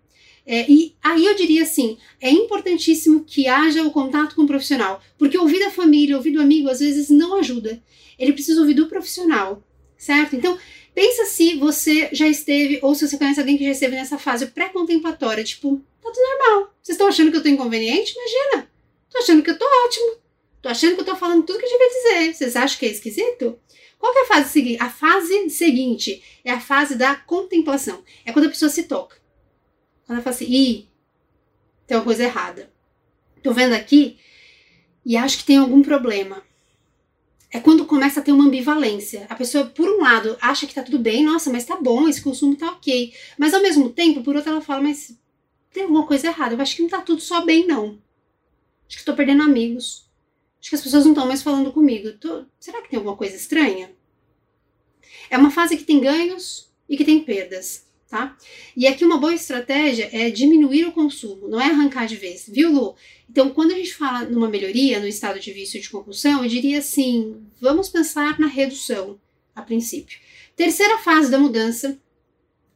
é, 0.46 0.70
e 0.70 0.96
aí 1.02 1.26
eu 1.26 1.36
diria 1.36 1.64
assim: 1.64 1.98
é 2.22 2.30
importantíssimo 2.30 3.24
que 3.24 3.48
haja 3.48 3.82
o 3.84 3.92
contato 3.92 4.36
com 4.36 4.44
o 4.44 4.48
profissional, 4.48 5.02
porque 5.18 5.38
ouvir 5.38 5.60
da 5.60 5.72
família, 5.72 6.16
ouvir 6.16 6.32
do 6.32 6.42
amigo, 6.42 6.70
às 6.70 6.80
vezes 6.80 7.10
não 7.10 7.40
ajuda. 7.40 7.82
Ele 8.20 8.34
precisa 8.34 8.62
ouvir 8.62 8.76
do 8.76 8.88
profissional, 8.88 9.64
certo? 10.06 10.36
Então, 10.36 10.58
pensa 10.93 11.26
se 11.26 11.58
você 11.58 12.10
já 12.12 12.28
esteve, 12.28 12.80
ou 12.82 12.93
se 12.93 13.08
você 13.08 13.18
conhece 13.18 13.39
alguém 13.39 13.58
que 13.58 13.66
já 13.66 13.72
esteve 13.72 13.95
nessa 13.95 14.18
fase 14.18 14.47
pré-contemplatória, 14.47 15.43
tipo, 15.43 15.82
tá 16.01 16.12
tudo 16.12 16.22
normal. 16.22 16.74
Vocês 16.82 16.95
estão 16.95 17.08
achando 17.08 17.32
que 17.32 17.38
eu 17.38 17.43
tô 17.43 17.49
inconveniente? 17.49 18.14
Imagina! 18.14 18.72
Tô 19.10 19.18
achando 19.20 19.41
que 19.41 19.49
eu 19.49 19.58
tô 19.58 19.66
ótimo. 19.86 20.18
Tô 20.62 20.70
achando 20.70 20.95
que 20.95 21.01
eu 21.01 21.06
tô 21.06 21.16
falando 21.16 21.43
tudo 21.43 21.60
que 21.60 21.66
eu 21.66 21.70
devia 21.70 21.89
dizer. 21.89 22.34
Vocês 22.34 22.56
acham 22.56 22.80
que 22.80 22.86
é 22.86 22.89
esquisito? 22.89 23.60
Qual 23.97 24.16
é 24.16 24.22
a 24.22 24.26
fase 24.26 24.49
seguinte? 24.49 24.82
A 24.82 24.89
fase 24.89 25.49
seguinte 25.49 26.24
é 26.43 26.51
a 26.51 26.60
fase 26.60 26.95
da 26.95 27.16
contemplação. 27.16 28.03
É 28.26 28.32
quando 28.32 28.45
a 28.45 28.49
pessoa 28.49 28.70
se 28.70 28.84
toca. 28.84 29.18
Quando 30.06 30.18
ela 30.18 30.24
fala 30.24 30.36
assim, 30.36 30.45
ih, 30.45 30.89
tem 31.88 31.97
uma 31.97 32.03
coisa 32.03 32.24
errada. 32.24 32.72
Tô 33.41 33.53
vendo 33.53 33.74
aqui 33.74 34.18
e 35.06 35.18
acho 35.18 35.39
que 35.39 35.45
tem 35.45 35.58
algum 35.58 35.82
problema. 35.82 36.43
É 37.56 37.62
quando 37.62 37.86
começa 37.86 38.20
a 38.20 38.24
ter 38.24 38.34
uma 38.34 38.43
ambivalência. 38.43 39.26
A 39.30 39.34
pessoa, 39.34 39.64
por 39.64 39.88
um 39.88 40.01
lado, 40.01 40.36
acha 40.41 40.68
que 40.68 40.76
tá 40.76 40.84
tudo 40.84 40.99
bem, 40.99 41.24
nossa, 41.24 41.49
mas 41.49 41.64
tá 41.64 41.78
bom, 41.78 42.06
esse 42.06 42.22
consumo 42.22 42.53
tá 42.53 42.70
ok. 42.70 43.14
Mas 43.38 43.53
ao 43.53 43.62
mesmo 43.62 43.89
tempo, 43.89 44.22
por 44.22 44.36
outro, 44.36 44.51
ela 44.51 44.60
fala, 44.60 44.82
mas 44.82 45.18
tem 45.72 45.84
alguma 45.84 46.06
coisa 46.06 46.28
errada. 46.28 46.53
Eu 46.53 46.60
acho 46.60 46.76
que 46.76 46.82
não 46.82 46.89
tá 46.89 46.99
tudo 46.99 47.22
só 47.22 47.45
bem, 47.45 47.66
não. 47.66 47.97
Acho 48.89 48.97
que 48.97 49.06
tô 49.06 49.14
perdendo 49.14 49.41
amigos. 49.41 50.06
Acho 50.60 50.70
que 50.70 50.76
as 50.76 50.82
pessoas 50.82 51.06
não 51.06 51.14
estão 51.14 51.26
mais 51.26 51.41
falando 51.41 51.72
comigo. 51.72 52.12
Tô... 52.18 52.43
Será 52.60 52.82
que 52.82 52.89
tem 52.89 52.97
alguma 52.97 53.16
coisa 53.16 53.38
estranha? 53.38 53.89
É 55.30 55.38
uma 55.38 55.49
fase 55.49 55.78
que 55.78 55.86
tem 55.86 56.01
ganhos 56.01 56.70
e 56.89 56.97
que 56.97 57.06
tem 57.06 57.22
perdas 57.22 57.86
tá? 58.16 58.34
E 58.78 58.88
aqui 58.88 59.03
uma 59.03 59.18
boa 59.18 59.34
estratégia 59.34 60.09
é 60.13 60.30
diminuir 60.30 60.86
o 60.86 60.93
consumo, 60.93 61.49
não 61.49 61.59
é 61.59 61.66
arrancar 61.66 62.07
de 62.07 62.16
vez, 62.16 62.47
viu, 62.47 62.72
Lu? 62.72 62.95
Então, 63.30 63.49
quando 63.49 63.74
a 63.74 63.76
gente 63.76 63.93
fala 63.93 64.24
numa 64.24 64.47
melhoria 64.47 65.01
no 65.01 65.07
estado 65.07 65.38
de 65.38 65.51
vício 65.51 65.82
de 65.82 65.89
compulsão, 65.89 66.41
eu 66.41 66.49
diria 66.49 66.80
assim: 66.80 67.45
vamos 67.59 67.89
pensar 67.89 68.39
na 68.39 68.47
redução, 68.47 69.20
a 69.53 69.61
princípio. 69.61 70.18
Terceira 70.55 70.97
fase 70.99 71.30
da 71.30 71.38
mudança 71.38 71.99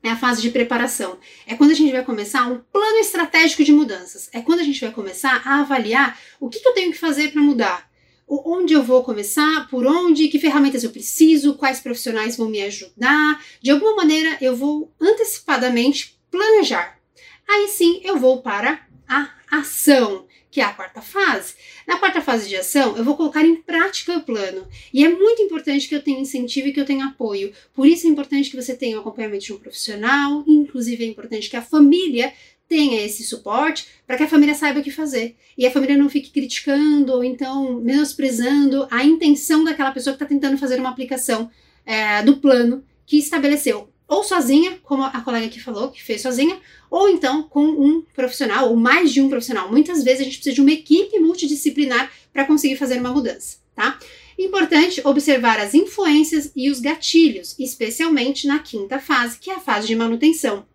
é 0.03 0.09
a 0.09 0.17
fase 0.17 0.41
de 0.41 0.49
preparação. 0.49 1.17
É 1.47 1.55
quando 1.55 1.71
a 1.71 1.75
gente 1.75 1.93
vai 1.93 2.03
começar 2.03 2.45
um 2.51 2.59
plano 2.73 2.97
estratégico 2.97 3.63
de 3.63 3.71
mudanças. 3.71 4.29
É 4.33 4.41
quando 4.41 4.59
a 4.59 4.63
gente 4.63 4.81
vai 4.81 4.91
começar 4.91 5.41
a 5.45 5.61
avaliar 5.61 6.19
o 6.37 6.49
que, 6.49 6.59
que 6.59 6.67
eu 6.67 6.73
tenho 6.73 6.91
que 6.91 6.97
fazer 6.97 7.31
para 7.31 7.41
mudar 7.41 7.88
onde 8.29 8.73
eu 8.73 8.83
vou 8.83 9.03
começar, 9.03 9.67
por 9.69 9.85
onde, 9.85 10.27
que 10.27 10.39
ferramentas 10.39 10.83
eu 10.83 10.91
preciso, 10.91 11.55
quais 11.55 11.79
profissionais 11.79 12.37
vão 12.37 12.49
me 12.49 12.61
ajudar. 12.61 13.43
De 13.61 13.71
alguma 13.71 13.95
maneira, 13.95 14.37
eu 14.39 14.55
vou 14.55 14.93
antecipadamente 15.01 16.19
planejar. 16.29 16.99
Aí 17.47 17.67
sim, 17.67 17.99
eu 18.03 18.17
vou 18.17 18.41
para 18.41 18.87
a 19.07 19.31
ação, 19.49 20.27
que 20.51 20.61
é 20.61 20.63
a 20.63 20.71
quarta 20.71 21.01
fase. 21.01 21.55
Na 21.87 21.97
quarta 21.97 22.21
fase 22.21 22.47
de 22.47 22.55
ação, 22.55 22.95
eu 22.95 23.03
vou 23.03 23.17
colocar 23.17 23.43
em 23.43 23.55
prática 23.55 24.15
o 24.15 24.21
plano. 24.21 24.67
E 24.93 25.03
é 25.03 25.09
muito 25.09 25.41
importante 25.41 25.87
que 25.87 25.95
eu 25.95 26.03
tenha 26.03 26.19
incentivo 26.19 26.67
e 26.67 26.73
que 26.73 26.79
eu 26.79 26.85
tenha 26.85 27.07
apoio. 27.07 27.51
Por 27.73 27.87
isso 27.87 28.05
é 28.05 28.09
importante 28.09 28.51
que 28.51 28.55
você 28.55 28.75
tenha 28.75 28.97
o 28.97 28.99
acompanhamento 28.99 29.45
de 29.45 29.53
um 29.53 29.57
profissional, 29.57 30.43
inclusive 30.47 31.03
é 31.03 31.07
importante 31.07 31.49
que 31.49 31.57
a 31.57 31.61
família 31.61 32.31
tenha 32.69 33.03
esse 33.03 33.23
suporte 33.23 33.87
para 34.05 34.15
que 34.15 34.23
a 34.23 34.27
família 34.27 34.53
saiba 34.53 34.79
o 34.79 34.83
que 34.83 34.91
fazer. 34.91 35.35
E 35.57 35.65
a 35.65 35.71
família 35.71 35.97
não 35.97 36.07
fique 36.07 36.29
criticando 36.29 37.11
ou 37.11 37.23
então 37.23 37.81
menosprezando 37.81 38.87
a 38.91 39.03
intenção 39.03 39.63
daquela 39.63 39.91
pessoa 39.91 40.15
que 40.15 40.23
está 40.23 40.33
tentando 40.33 40.57
fazer 40.57 40.79
uma 40.79 40.89
aplicação 40.89 41.49
é, 41.85 42.21
do 42.21 42.37
plano 42.37 42.83
que 43.05 43.17
estabeleceu, 43.17 43.89
ou 44.07 44.23
sozinha, 44.23 44.79
como 44.83 45.03
a 45.03 45.21
colega 45.21 45.47
aqui 45.47 45.59
falou, 45.59 45.89
que 45.89 46.01
fez 46.01 46.21
sozinha, 46.21 46.59
ou 46.91 47.09
então 47.09 47.43
com 47.43 47.63
um 47.63 48.03
profissional, 48.13 48.69
ou 48.69 48.75
mais 48.75 49.11
de 49.11 49.19
um 49.19 49.29
profissional. 49.29 49.71
Muitas 49.71 50.03
vezes 50.03 50.21
a 50.21 50.23
gente 50.25 50.37
precisa 50.37 50.55
de 50.55 50.61
uma 50.61 50.71
equipe 50.71 51.17
multidisciplinar 51.19 52.11
para 52.31 52.45
conseguir 52.45 52.75
fazer 52.75 52.99
uma 52.99 53.11
mudança, 53.11 53.57
tá? 53.75 53.97
Importante 54.37 55.01
observar 55.03 55.59
as 55.59 55.73
influências 55.73 56.51
e 56.55 56.69
os 56.69 56.79
gatilhos, 56.79 57.55
especialmente 57.57 58.47
na 58.47 58.59
quinta 58.59 58.99
fase, 58.99 59.39
que 59.39 59.49
é 59.49 59.55
a 59.55 59.59
fase 59.59 59.87
de 59.87 59.95
manutenção. 59.95 60.65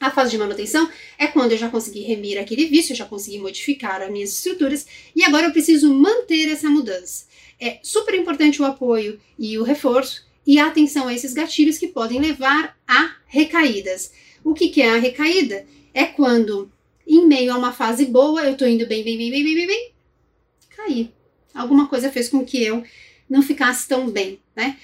A 0.00 0.10
fase 0.10 0.30
de 0.30 0.38
manutenção 0.38 0.90
é 1.18 1.26
quando 1.26 1.52
eu 1.52 1.58
já 1.58 1.68
consegui 1.68 2.00
remir 2.00 2.38
aquele 2.38 2.64
vício, 2.64 2.92
eu 2.92 2.96
já 2.96 3.04
consegui 3.04 3.38
modificar 3.38 4.00
as 4.00 4.10
minhas 4.10 4.30
estruturas 4.30 4.86
e 5.14 5.22
agora 5.22 5.46
eu 5.46 5.52
preciso 5.52 5.92
manter 5.92 6.50
essa 6.50 6.70
mudança. 6.70 7.26
É 7.60 7.78
super 7.82 8.14
importante 8.14 8.62
o 8.62 8.64
apoio 8.64 9.20
e 9.38 9.58
o 9.58 9.62
reforço 9.62 10.24
e 10.46 10.58
a 10.58 10.68
atenção 10.68 11.06
a 11.06 11.14
esses 11.14 11.34
gatilhos 11.34 11.76
que 11.76 11.86
podem 11.86 12.18
levar 12.18 12.78
a 12.88 13.16
recaídas. 13.26 14.10
O 14.42 14.54
que, 14.54 14.70
que 14.70 14.80
é 14.80 14.90
a 14.90 14.98
recaída? 14.98 15.66
É 15.92 16.06
quando, 16.06 16.72
em 17.06 17.26
meio 17.26 17.52
a 17.52 17.58
uma 17.58 17.72
fase 17.72 18.06
boa, 18.06 18.42
eu 18.44 18.56
tô 18.56 18.64
indo 18.66 18.86
bem, 18.86 19.04
bem, 19.04 19.18
bem, 19.18 19.30
bem, 19.30 19.44
bem, 19.44 19.54
bem, 19.54 19.66
bem, 19.66 19.92
caí. 20.70 21.12
Alguma 21.52 21.88
coisa 21.88 22.10
fez 22.10 22.30
com 22.30 22.42
que 22.42 22.62
eu 22.62 22.82
não 23.28 23.42
ficasse 23.42 23.86
tão 23.86 24.08
bem, 24.08 24.40
né? 24.56 24.78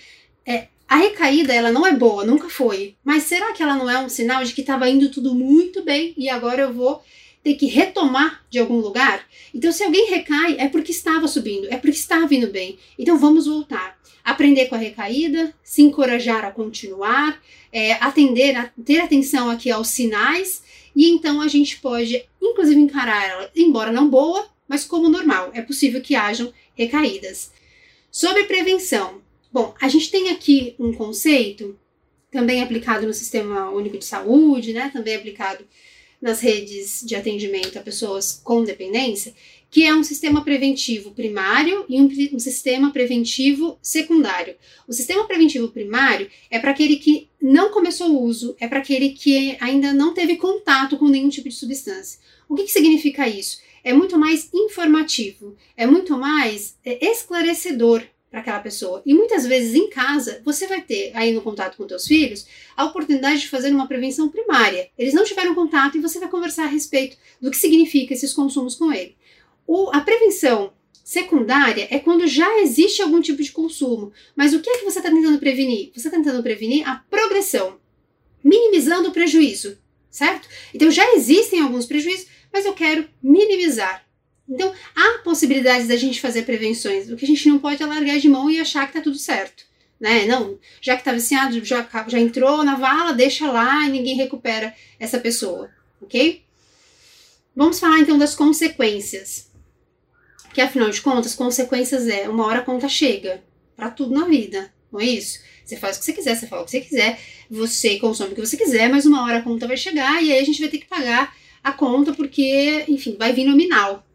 É, 0.45 0.69
a 0.89 0.97
recaída, 0.97 1.53
ela 1.53 1.73
não 1.73 1.87
é 1.87 1.93
boa, 1.93 2.25
nunca 2.25 2.49
foi. 2.49 2.95
Mas 3.05 3.25
será 3.25 3.53
que 3.53 3.63
ela 3.63 3.75
não 3.75 3.91
é 3.91 3.99
um 3.99 4.09
sinal 4.09 4.45
de 4.45 4.53
que 4.53 4.61
estava 4.61 4.89
indo 4.89 5.11
tudo 5.11 5.35
muito 5.35 5.83
bem 5.83 6.15
e 6.17 6.29
agora 6.29 6.63
eu 6.63 6.73
vou 6.73 7.03
ter 7.43 7.55
que 7.55 7.67
retomar 7.67 8.45
de 8.49 8.59
algum 8.59 8.79
lugar? 8.79 9.27
Então, 9.53 9.73
se 9.73 9.83
alguém 9.83 10.09
recai, 10.09 10.57
é 10.59 10.69
porque 10.69 10.93
estava 10.93 11.27
subindo, 11.27 11.67
é 11.71 11.77
porque 11.77 11.97
estava 11.97 12.33
indo 12.33 12.47
bem. 12.49 12.79
Então, 12.97 13.19
vamos 13.19 13.47
voltar. 13.47 13.99
Aprender 14.25 14.67
com 14.67 14.77
a 14.77 14.79
recaída, 14.79 15.53
se 15.63 15.83
encorajar 15.83 16.45
a 16.45 16.53
continuar, 16.53 17.41
é, 17.73 17.93
atender, 17.95 18.57
a, 18.57 18.71
ter 18.85 19.01
atenção 19.01 19.51
aqui 19.51 19.71
aos 19.71 19.89
sinais, 19.89 20.63
e 20.95 21.09
então 21.09 21.41
a 21.41 21.49
gente 21.49 21.81
pode, 21.81 22.25
inclusive, 22.41 22.81
encarar 22.81 23.29
ela, 23.29 23.51
embora 23.55 23.93
não 23.93 24.09
boa, 24.09 24.49
mas 24.69 24.85
como 24.85 25.09
normal. 25.09 25.51
É 25.53 25.63
possível 25.63 26.01
que 26.01 26.15
hajam 26.15 26.53
recaídas. 26.75 27.53
Sobre 28.11 28.45
prevenção, 28.45 29.21
Bom, 29.57 29.75
a 29.81 29.89
gente 29.89 30.11
tem 30.11 30.29
aqui 30.29 30.75
um 30.79 30.93
conceito 30.93 31.79
também 32.31 32.63
aplicado 32.63 33.07
no 33.07 33.15
Sistema 33.15 33.71
Único 33.71 33.97
de 33.97 34.05
Saúde, 34.05 34.75
né? 34.75 34.91
Também 34.93 35.17
aplicado 35.17 35.65
nas 36.21 36.41
redes 36.41 37.03
de 37.03 37.17
atendimento 37.17 37.79
a 37.79 37.81
pessoas 37.81 38.39
com 38.45 38.63
dependência, 38.63 39.33
que 39.71 39.83
é 39.83 39.95
um 39.95 40.05
sistema 40.05 40.45
preventivo 40.45 41.13
primário 41.13 41.87
e 41.89 41.99
um, 41.99 42.35
um 42.35 42.39
sistema 42.39 42.93
preventivo 42.93 43.79
secundário. 43.81 44.57
O 44.87 44.93
sistema 44.93 45.27
preventivo 45.27 45.69
primário 45.69 46.29
é 46.51 46.59
para 46.59 46.73
aquele 46.73 46.97
que 46.97 47.31
não 47.41 47.71
começou 47.71 48.09
o 48.11 48.23
uso, 48.25 48.55
é 48.61 48.69
para 48.69 48.81
aquele 48.81 49.15
que 49.15 49.57
ainda 49.59 49.91
não 49.95 50.13
teve 50.13 50.37
contato 50.37 50.99
com 50.99 51.09
nenhum 51.09 51.31
tipo 51.31 51.49
de 51.49 51.55
substância. 51.55 52.21
O 52.47 52.55
que, 52.55 52.65
que 52.65 52.73
significa 52.73 53.27
isso? 53.27 53.59
É 53.83 53.95
muito 53.95 54.19
mais 54.19 54.51
informativo, 54.53 55.57
é 55.75 55.87
muito 55.87 56.19
mais 56.19 56.77
é, 56.85 57.11
esclarecedor 57.11 58.05
para 58.37 58.43
aquela 58.43 58.61
pessoa. 58.61 59.03
E 59.07 59.15
muitas 59.15 59.47
vezes 59.47 59.75
em 59.75 59.89
casa, 59.89 60.43
você 60.45 60.67
vai 60.67 60.83
ter 60.83 61.11
aí 61.15 61.33
no 61.33 61.41
contato 61.41 61.79
com 61.79 61.87
teus 61.87 62.07
filhos 62.07 62.47
a 62.77 62.85
oportunidade 62.85 63.41
de 63.41 63.49
fazer 63.49 63.71
uma 63.73 63.89
prevenção 63.89 64.29
primária. 64.29 64.91
Eles 64.99 65.15
não 65.15 65.25
tiveram 65.25 65.55
contato 65.55 65.97
e 65.97 66.01
você 66.01 66.19
vai 66.19 66.29
conversar 66.29 66.65
a 66.65 66.69
respeito 66.69 67.17
do 67.41 67.51
que 67.51 67.57
significa 67.57 68.13
esses 68.13 68.35
consumos 68.35 68.75
com 68.75 68.93
ele. 68.93 69.17
O, 69.67 69.89
a 69.91 70.03
prevenção 70.03 70.75
secundária 71.03 71.89
é 71.91 71.99
quando 71.99 72.27
já 72.27 72.61
existe 72.61 73.01
algum 73.01 73.23
tipo 73.23 73.43
de 73.43 73.53
consumo. 73.53 74.13
Mas 74.35 74.53
o 74.53 74.61
que 74.61 74.69
é 74.69 74.79
que 74.79 74.85
você 74.85 74.99
está 74.99 75.11
tentando 75.11 75.39
prevenir? 75.39 75.91
Você 75.95 76.09
está 76.09 76.11
tentando 76.11 76.43
prevenir 76.43 76.87
a 76.87 76.97
progressão, 77.09 77.79
minimizando 78.45 79.09
o 79.09 79.13
prejuízo, 79.13 79.79
certo? 80.11 80.47
Então 80.75 80.91
já 80.91 81.15
existem 81.15 81.61
alguns 81.61 81.87
prejuízos, 81.87 82.27
mas 82.53 82.67
eu 82.67 82.75
quero 82.75 83.09
minimizar. 83.23 84.06
Então, 84.49 84.73
há 84.95 85.19
possibilidades 85.25 85.89
da 85.89 85.97
gente 85.97 86.21
fazer 86.21 86.43
prevenções. 86.43 87.11
O 87.11 87.17
que 87.17 87.25
a 87.25 87.29
gente 87.29 87.49
não 87.49 87.59
pode 87.59 87.83
é 87.83 87.87
largar 87.87 88.19
de 88.19 88.29
mão 88.29 88.51
e 88.51 88.61
achar 88.61 88.87
que 88.87 88.93
tá 88.93 89.01
tudo 89.01 89.19
certo. 89.19 89.65
Né? 89.99 90.27
Não, 90.27 90.59
já 90.81 90.97
que 90.97 91.03
tá 91.03 91.13
viciado, 91.13 91.65
já, 91.65 91.89
já 92.07 92.19
entrou 92.19 92.63
na 92.63 92.77
vala, 92.77 93.13
deixa 93.13 93.51
lá 93.51 93.87
e 93.87 93.91
ninguém 93.91 94.15
recupera 94.15 94.75
essa 95.01 95.19
pessoa, 95.19 95.71
ok? 96.01 96.45
Vamos 97.55 97.81
falar 97.81 98.01
então 98.01 98.19
das 98.19 98.35
consequências. 98.35 99.51
Que 100.53 100.61
afinal 100.61 100.91
de 100.91 101.01
contas, 101.01 101.35
consequências 101.35 102.07
é 102.09 102.29
uma 102.29 102.47
hora 102.47 102.59
a 102.59 102.63
conta 102.63 102.89
chega 102.89 103.43
para 103.75 103.91
tudo 103.91 104.15
na 104.15 104.27
vida, 104.27 104.73
não 104.93 105.01
é 105.01 105.07
isso? 105.07 105.41
Você 105.65 105.77
faz 105.77 105.97
o 105.97 105.99
que 105.99 106.05
você 106.07 106.13
quiser, 106.13 106.37
você 106.37 106.47
fala 106.47 106.63
o 106.63 106.65
que 106.65 106.71
você 106.71 106.81
quiser, 106.81 107.21
você 107.51 107.99
consome 107.99 108.33
o 108.33 108.35
que 108.35 108.41
você 108.41 108.57
quiser, 108.57 108.89
mas 108.89 109.05
uma 109.05 109.25
hora 109.25 109.39
a 109.39 109.43
conta 109.43 109.67
vai 109.67 109.77
chegar 109.77 110.23
e 110.23 110.33
aí 110.33 110.39
a 110.39 110.45
gente 110.45 110.61
vai 110.61 110.69
ter 110.69 110.79
que 110.79 110.87
pagar 110.87 111.35
a 111.63 111.73
conta 111.73 112.15
porque, 112.15 112.85
enfim, 112.87 113.17
vai 113.19 113.33
vir 113.33 113.45
nominal, 113.45 114.06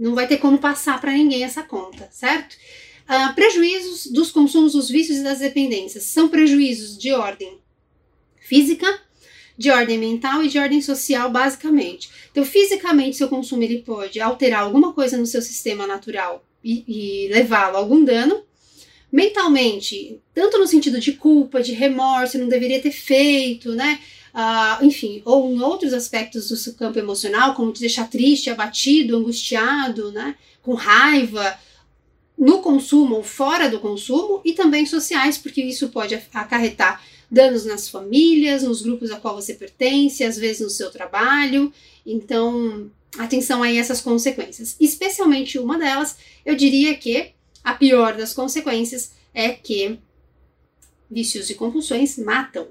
não 0.00 0.14
vai 0.14 0.26
ter 0.26 0.38
como 0.38 0.58
passar 0.58 0.98
para 0.98 1.12
ninguém 1.12 1.44
essa 1.44 1.62
conta, 1.62 2.08
certo? 2.10 2.56
Uh, 3.06 3.34
prejuízos 3.34 4.06
dos 4.06 4.30
consumos, 4.30 4.72
dos 4.72 4.88
vícios 4.88 5.18
e 5.18 5.22
das 5.22 5.40
dependências 5.40 6.04
são 6.04 6.28
prejuízos 6.28 6.96
de 6.96 7.12
ordem 7.12 7.58
física, 8.38 8.86
de 9.58 9.70
ordem 9.70 9.98
mental 9.98 10.42
e 10.42 10.48
de 10.48 10.58
ordem 10.58 10.80
social, 10.80 11.30
basicamente. 11.30 12.08
Então, 12.30 12.44
fisicamente, 12.44 13.16
seu 13.16 13.28
consumo 13.28 13.62
ele 13.62 13.82
pode 13.82 14.18
alterar 14.18 14.62
alguma 14.62 14.94
coisa 14.94 15.18
no 15.18 15.26
seu 15.26 15.42
sistema 15.42 15.86
natural 15.86 16.42
e, 16.64 16.84
e 16.88 17.28
levá-lo 17.28 17.76
a 17.76 17.80
algum 17.80 18.02
dano. 18.02 18.42
Mentalmente, 19.12 20.18
tanto 20.32 20.56
no 20.56 20.66
sentido 20.66 20.98
de 20.98 21.12
culpa, 21.12 21.60
de 21.60 21.72
remorso, 21.72 22.38
não 22.38 22.48
deveria 22.48 22.80
ter 22.80 22.92
feito, 22.92 23.72
né? 23.72 24.00
Uh, 24.34 24.84
enfim, 24.84 25.22
ou 25.24 25.50
em 25.50 25.60
outros 25.60 25.92
aspectos 25.92 26.48
do 26.48 26.56
seu 26.56 26.74
campo 26.74 26.98
emocional, 26.98 27.54
como 27.54 27.72
te 27.72 27.80
deixar 27.80 28.08
triste, 28.08 28.50
abatido, 28.50 29.16
angustiado, 29.16 30.12
né, 30.12 30.36
com 30.62 30.74
raiva, 30.74 31.58
no 32.36 32.60
consumo 32.60 33.16
ou 33.16 33.22
fora 33.22 33.68
do 33.68 33.80
consumo, 33.80 34.40
e 34.44 34.52
também 34.52 34.86
sociais, 34.86 35.36
porque 35.36 35.62
isso 35.62 35.90
pode 35.90 36.14
acarretar 36.32 37.02
danos 37.30 37.64
nas 37.64 37.88
famílias, 37.88 38.62
nos 38.62 38.82
grupos 38.82 39.10
a 39.10 39.20
qual 39.20 39.34
você 39.34 39.54
pertence, 39.54 40.24
às 40.24 40.36
vezes 40.36 40.62
no 40.62 40.70
seu 40.70 40.90
trabalho. 40.90 41.72
Então, 42.04 42.90
atenção 43.18 43.62
aí 43.62 43.76
a 43.76 43.80
essas 43.80 44.00
consequências. 44.00 44.74
Especialmente 44.80 45.58
uma 45.58 45.78
delas, 45.78 46.16
eu 46.44 46.56
diria 46.56 46.94
que 46.96 47.32
a 47.62 47.74
pior 47.74 48.16
das 48.16 48.32
consequências 48.32 49.12
é 49.34 49.50
que 49.50 49.98
vícios 51.10 51.50
e 51.50 51.54
compulsões 51.54 52.18
matam. 52.18 52.68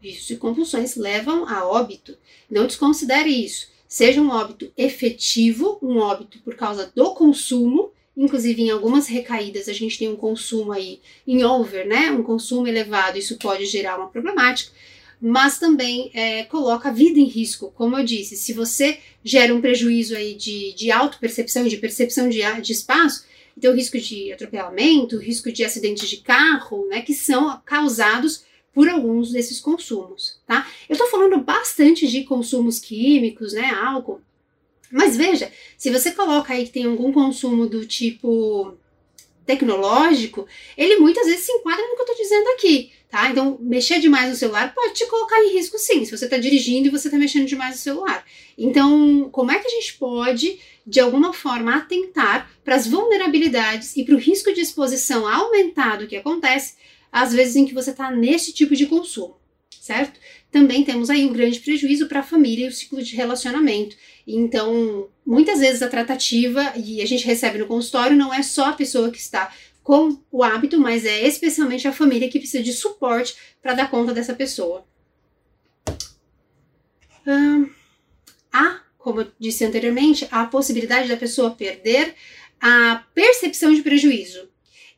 Vícios 0.00 0.30
e 0.30 0.36
compulsões 0.36 0.96
levam 0.96 1.46
a 1.48 1.66
óbito. 1.66 2.16
Não 2.50 2.66
desconsidere 2.66 3.30
isso. 3.30 3.68
Seja 3.88 4.20
um 4.20 4.30
óbito 4.30 4.70
efetivo, 4.76 5.78
um 5.80 5.98
óbito 5.98 6.38
por 6.40 6.54
causa 6.54 6.90
do 6.94 7.14
consumo, 7.14 7.92
inclusive 8.16 8.62
em 8.62 8.70
algumas 8.70 9.06
recaídas 9.06 9.68
a 9.68 9.72
gente 9.72 9.98
tem 9.98 10.08
um 10.08 10.16
consumo 10.16 10.72
aí 10.72 11.00
em 11.26 11.44
over, 11.44 11.86
né? 11.86 12.10
Um 12.10 12.22
consumo 12.22 12.66
elevado, 12.66 13.18
isso 13.18 13.36
pode 13.38 13.64
gerar 13.66 13.96
uma 13.96 14.08
problemática, 14.08 14.72
mas 15.20 15.58
também 15.58 16.10
é, 16.14 16.44
coloca 16.44 16.88
a 16.88 16.92
vida 16.92 17.18
em 17.18 17.26
risco. 17.26 17.72
Como 17.76 17.96
eu 17.96 18.04
disse, 18.04 18.36
se 18.36 18.52
você 18.52 18.98
gera 19.22 19.54
um 19.54 19.60
prejuízo 19.60 20.16
aí 20.16 20.34
de, 20.34 20.72
de 20.74 20.90
auto-percepção, 20.90 21.64
de 21.66 21.76
percepção 21.76 22.28
de, 22.28 22.40
de 22.60 22.72
espaço, 22.72 23.24
então 23.56 23.74
risco 23.74 23.98
de 23.98 24.32
atropelamento, 24.32 25.18
risco 25.18 25.50
de 25.50 25.64
acidentes 25.64 26.08
de 26.08 26.18
carro, 26.18 26.86
né? 26.88 27.02
Que 27.02 27.14
são 27.14 27.60
causados 27.64 28.44
por 28.76 28.90
alguns 28.90 29.32
desses 29.32 29.58
consumos, 29.58 30.38
tá? 30.46 30.68
Eu 30.86 30.92
estou 30.92 31.08
falando 31.08 31.38
bastante 31.38 32.06
de 32.06 32.24
consumos 32.24 32.78
químicos, 32.78 33.54
né, 33.54 33.70
álcool, 33.70 34.20
mas 34.92 35.16
veja, 35.16 35.50
se 35.78 35.90
você 35.90 36.10
coloca 36.10 36.52
aí 36.52 36.66
que 36.66 36.72
tem 36.72 36.84
algum 36.84 37.10
consumo 37.10 37.66
do 37.66 37.86
tipo 37.86 38.76
tecnológico, 39.46 40.46
ele 40.76 40.98
muitas 40.98 41.26
vezes 41.26 41.46
se 41.46 41.52
enquadra 41.52 41.82
no 41.88 41.94
que 41.94 42.02
eu 42.02 42.04
estou 42.04 42.16
dizendo 42.16 42.48
aqui, 42.50 42.92
tá? 43.08 43.30
Então, 43.30 43.56
mexer 43.62 43.98
demais 43.98 44.28
no 44.28 44.36
celular 44.36 44.74
pode 44.74 44.92
te 44.92 45.06
colocar 45.06 45.42
em 45.42 45.54
risco 45.54 45.78
sim, 45.78 46.04
se 46.04 46.14
você 46.14 46.26
está 46.26 46.36
dirigindo 46.36 46.88
e 46.88 46.90
você 46.90 47.08
está 47.08 47.16
mexendo 47.16 47.46
demais 47.46 47.76
no 47.76 47.80
celular. 47.80 48.26
Então, 48.58 49.30
como 49.32 49.52
é 49.52 49.58
que 49.58 49.68
a 49.68 49.70
gente 49.70 49.94
pode, 49.94 50.60
de 50.86 51.00
alguma 51.00 51.32
forma, 51.32 51.74
atentar 51.74 52.50
para 52.62 52.74
as 52.74 52.86
vulnerabilidades 52.86 53.96
e 53.96 54.04
para 54.04 54.16
o 54.16 54.18
risco 54.18 54.52
de 54.52 54.60
exposição 54.60 55.26
aumentado 55.26 56.06
que 56.06 56.16
acontece 56.16 56.74
às 57.16 57.32
vezes 57.32 57.56
em 57.56 57.64
que 57.64 57.72
você 57.72 57.92
está 57.92 58.10
nesse 58.10 58.52
tipo 58.52 58.76
de 58.76 58.84
consumo, 58.84 59.38
certo? 59.80 60.20
Também 60.52 60.84
temos 60.84 61.08
aí 61.08 61.24
um 61.24 61.32
grande 61.32 61.58
prejuízo 61.60 62.08
para 62.08 62.20
a 62.20 62.22
família 62.22 62.66
e 62.66 62.68
o 62.68 62.72
ciclo 62.72 63.02
de 63.02 63.16
relacionamento. 63.16 63.96
Então, 64.26 65.08
muitas 65.24 65.60
vezes 65.60 65.80
a 65.80 65.88
tratativa, 65.88 66.74
e 66.76 67.00
a 67.00 67.06
gente 67.06 67.24
recebe 67.24 67.56
no 67.56 67.66
consultório, 67.66 68.14
não 68.14 68.34
é 68.34 68.42
só 68.42 68.66
a 68.66 68.74
pessoa 68.74 69.10
que 69.10 69.16
está 69.16 69.50
com 69.82 70.20
o 70.30 70.44
hábito, 70.44 70.78
mas 70.78 71.06
é 71.06 71.26
especialmente 71.26 71.88
a 71.88 71.92
família 71.92 72.28
que 72.28 72.38
precisa 72.38 72.62
de 72.62 72.74
suporte 72.74 73.34
para 73.62 73.72
dar 73.72 73.90
conta 73.90 74.12
dessa 74.12 74.34
pessoa. 74.34 74.86
Hum, 77.26 77.70
há, 78.52 78.82
como 78.98 79.22
eu 79.22 79.32
disse 79.38 79.64
anteriormente, 79.64 80.28
a 80.30 80.44
possibilidade 80.44 81.08
da 81.08 81.16
pessoa 81.16 81.50
perder 81.50 82.14
a 82.60 83.06
percepção 83.14 83.72
de 83.72 83.80
prejuízo. 83.80 84.50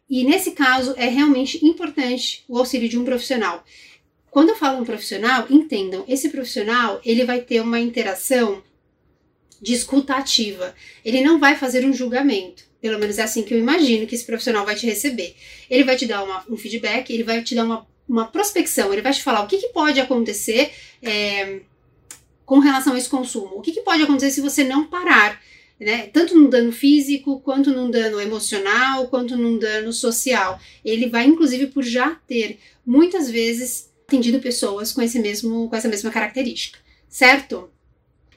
E 0.08 0.24
nesse 0.24 0.52
caso 0.52 0.94
é 0.96 1.06
realmente 1.06 1.64
importante 1.64 2.44
o 2.48 2.58
auxílio 2.58 2.88
de 2.88 2.98
um 2.98 3.04
profissional. 3.04 3.64
Quando 4.30 4.50
eu 4.50 4.56
falo 4.56 4.80
um 4.80 4.84
profissional, 4.84 5.46
entendam, 5.50 6.04
esse 6.08 6.28
profissional 6.28 7.00
ele 7.04 7.24
vai 7.24 7.40
ter 7.40 7.60
uma 7.60 7.78
interação 7.78 8.62
de 9.60 9.74
escuta 9.74 10.14
ativa. 10.14 10.74
Ele 11.04 11.20
não 11.20 11.38
vai 11.38 11.56
fazer 11.56 11.84
um 11.84 11.92
julgamento. 11.92 12.64
Pelo 12.80 12.98
menos 12.98 13.18
é 13.18 13.22
assim 13.22 13.42
que 13.42 13.52
eu 13.52 13.58
imagino 13.58 14.06
que 14.06 14.14
esse 14.14 14.24
profissional 14.24 14.64
vai 14.64 14.76
te 14.76 14.86
receber. 14.86 15.34
Ele 15.68 15.84
vai 15.84 15.96
te 15.96 16.06
dar 16.06 16.22
uma, 16.22 16.44
um 16.48 16.56
feedback, 16.56 17.12
ele 17.12 17.24
vai 17.24 17.42
te 17.42 17.54
dar 17.54 17.64
uma, 17.64 17.86
uma 18.08 18.26
prospecção, 18.26 18.92
ele 18.92 19.02
vai 19.02 19.12
te 19.12 19.22
falar 19.22 19.42
o 19.42 19.48
que, 19.48 19.58
que 19.58 19.68
pode 19.68 20.00
acontecer 20.00 20.70
é, 21.02 21.60
com 22.46 22.60
relação 22.60 22.94
a 22.94 22.98
esse 22.98 23.08
consumo. 23.08 23.56
O 23.56 23.60
que, 23.60 23.72
que 23.72 23.80
pode 23.80 24.02
acontecer 24.02 24.30
se 24.30 24.40
você 24.40 24.62
não 24.62 24.86
parar 24.86 25.40
né? 25.78 26.08
Tanto 26.08 26.34
num 26.34 26.48
dano 26.50 26.72
físico, 26.72 27.40
quanto 27.40 27.70
num 27.70 27.90
dano 27.90 28.20
emocional, 28.20 29.08
quanto 29.08 29.36
num 29.36 29.58
dano 29.58 29.92
social. 29.92 30.60
Ele 30.84 31.08
vai, 31.08 31.26
inclusive, 31.26 31.68
por 31.68 31.82
já 31.82 32.14
ter 32.26 32.58
muitas 32.84 33.30
vezes 33.30 33.90
atendido 34.06 34.40
pessoas 34.40 34.92
com 34.92 35.02
esse 35.02 35.18
mesmo, 35.18 35.68
com 35.68 35.76
essa 35.76 35.88
mesma 35.88 36.10
característica, 36.10 36.78
certo? 37.08 37.70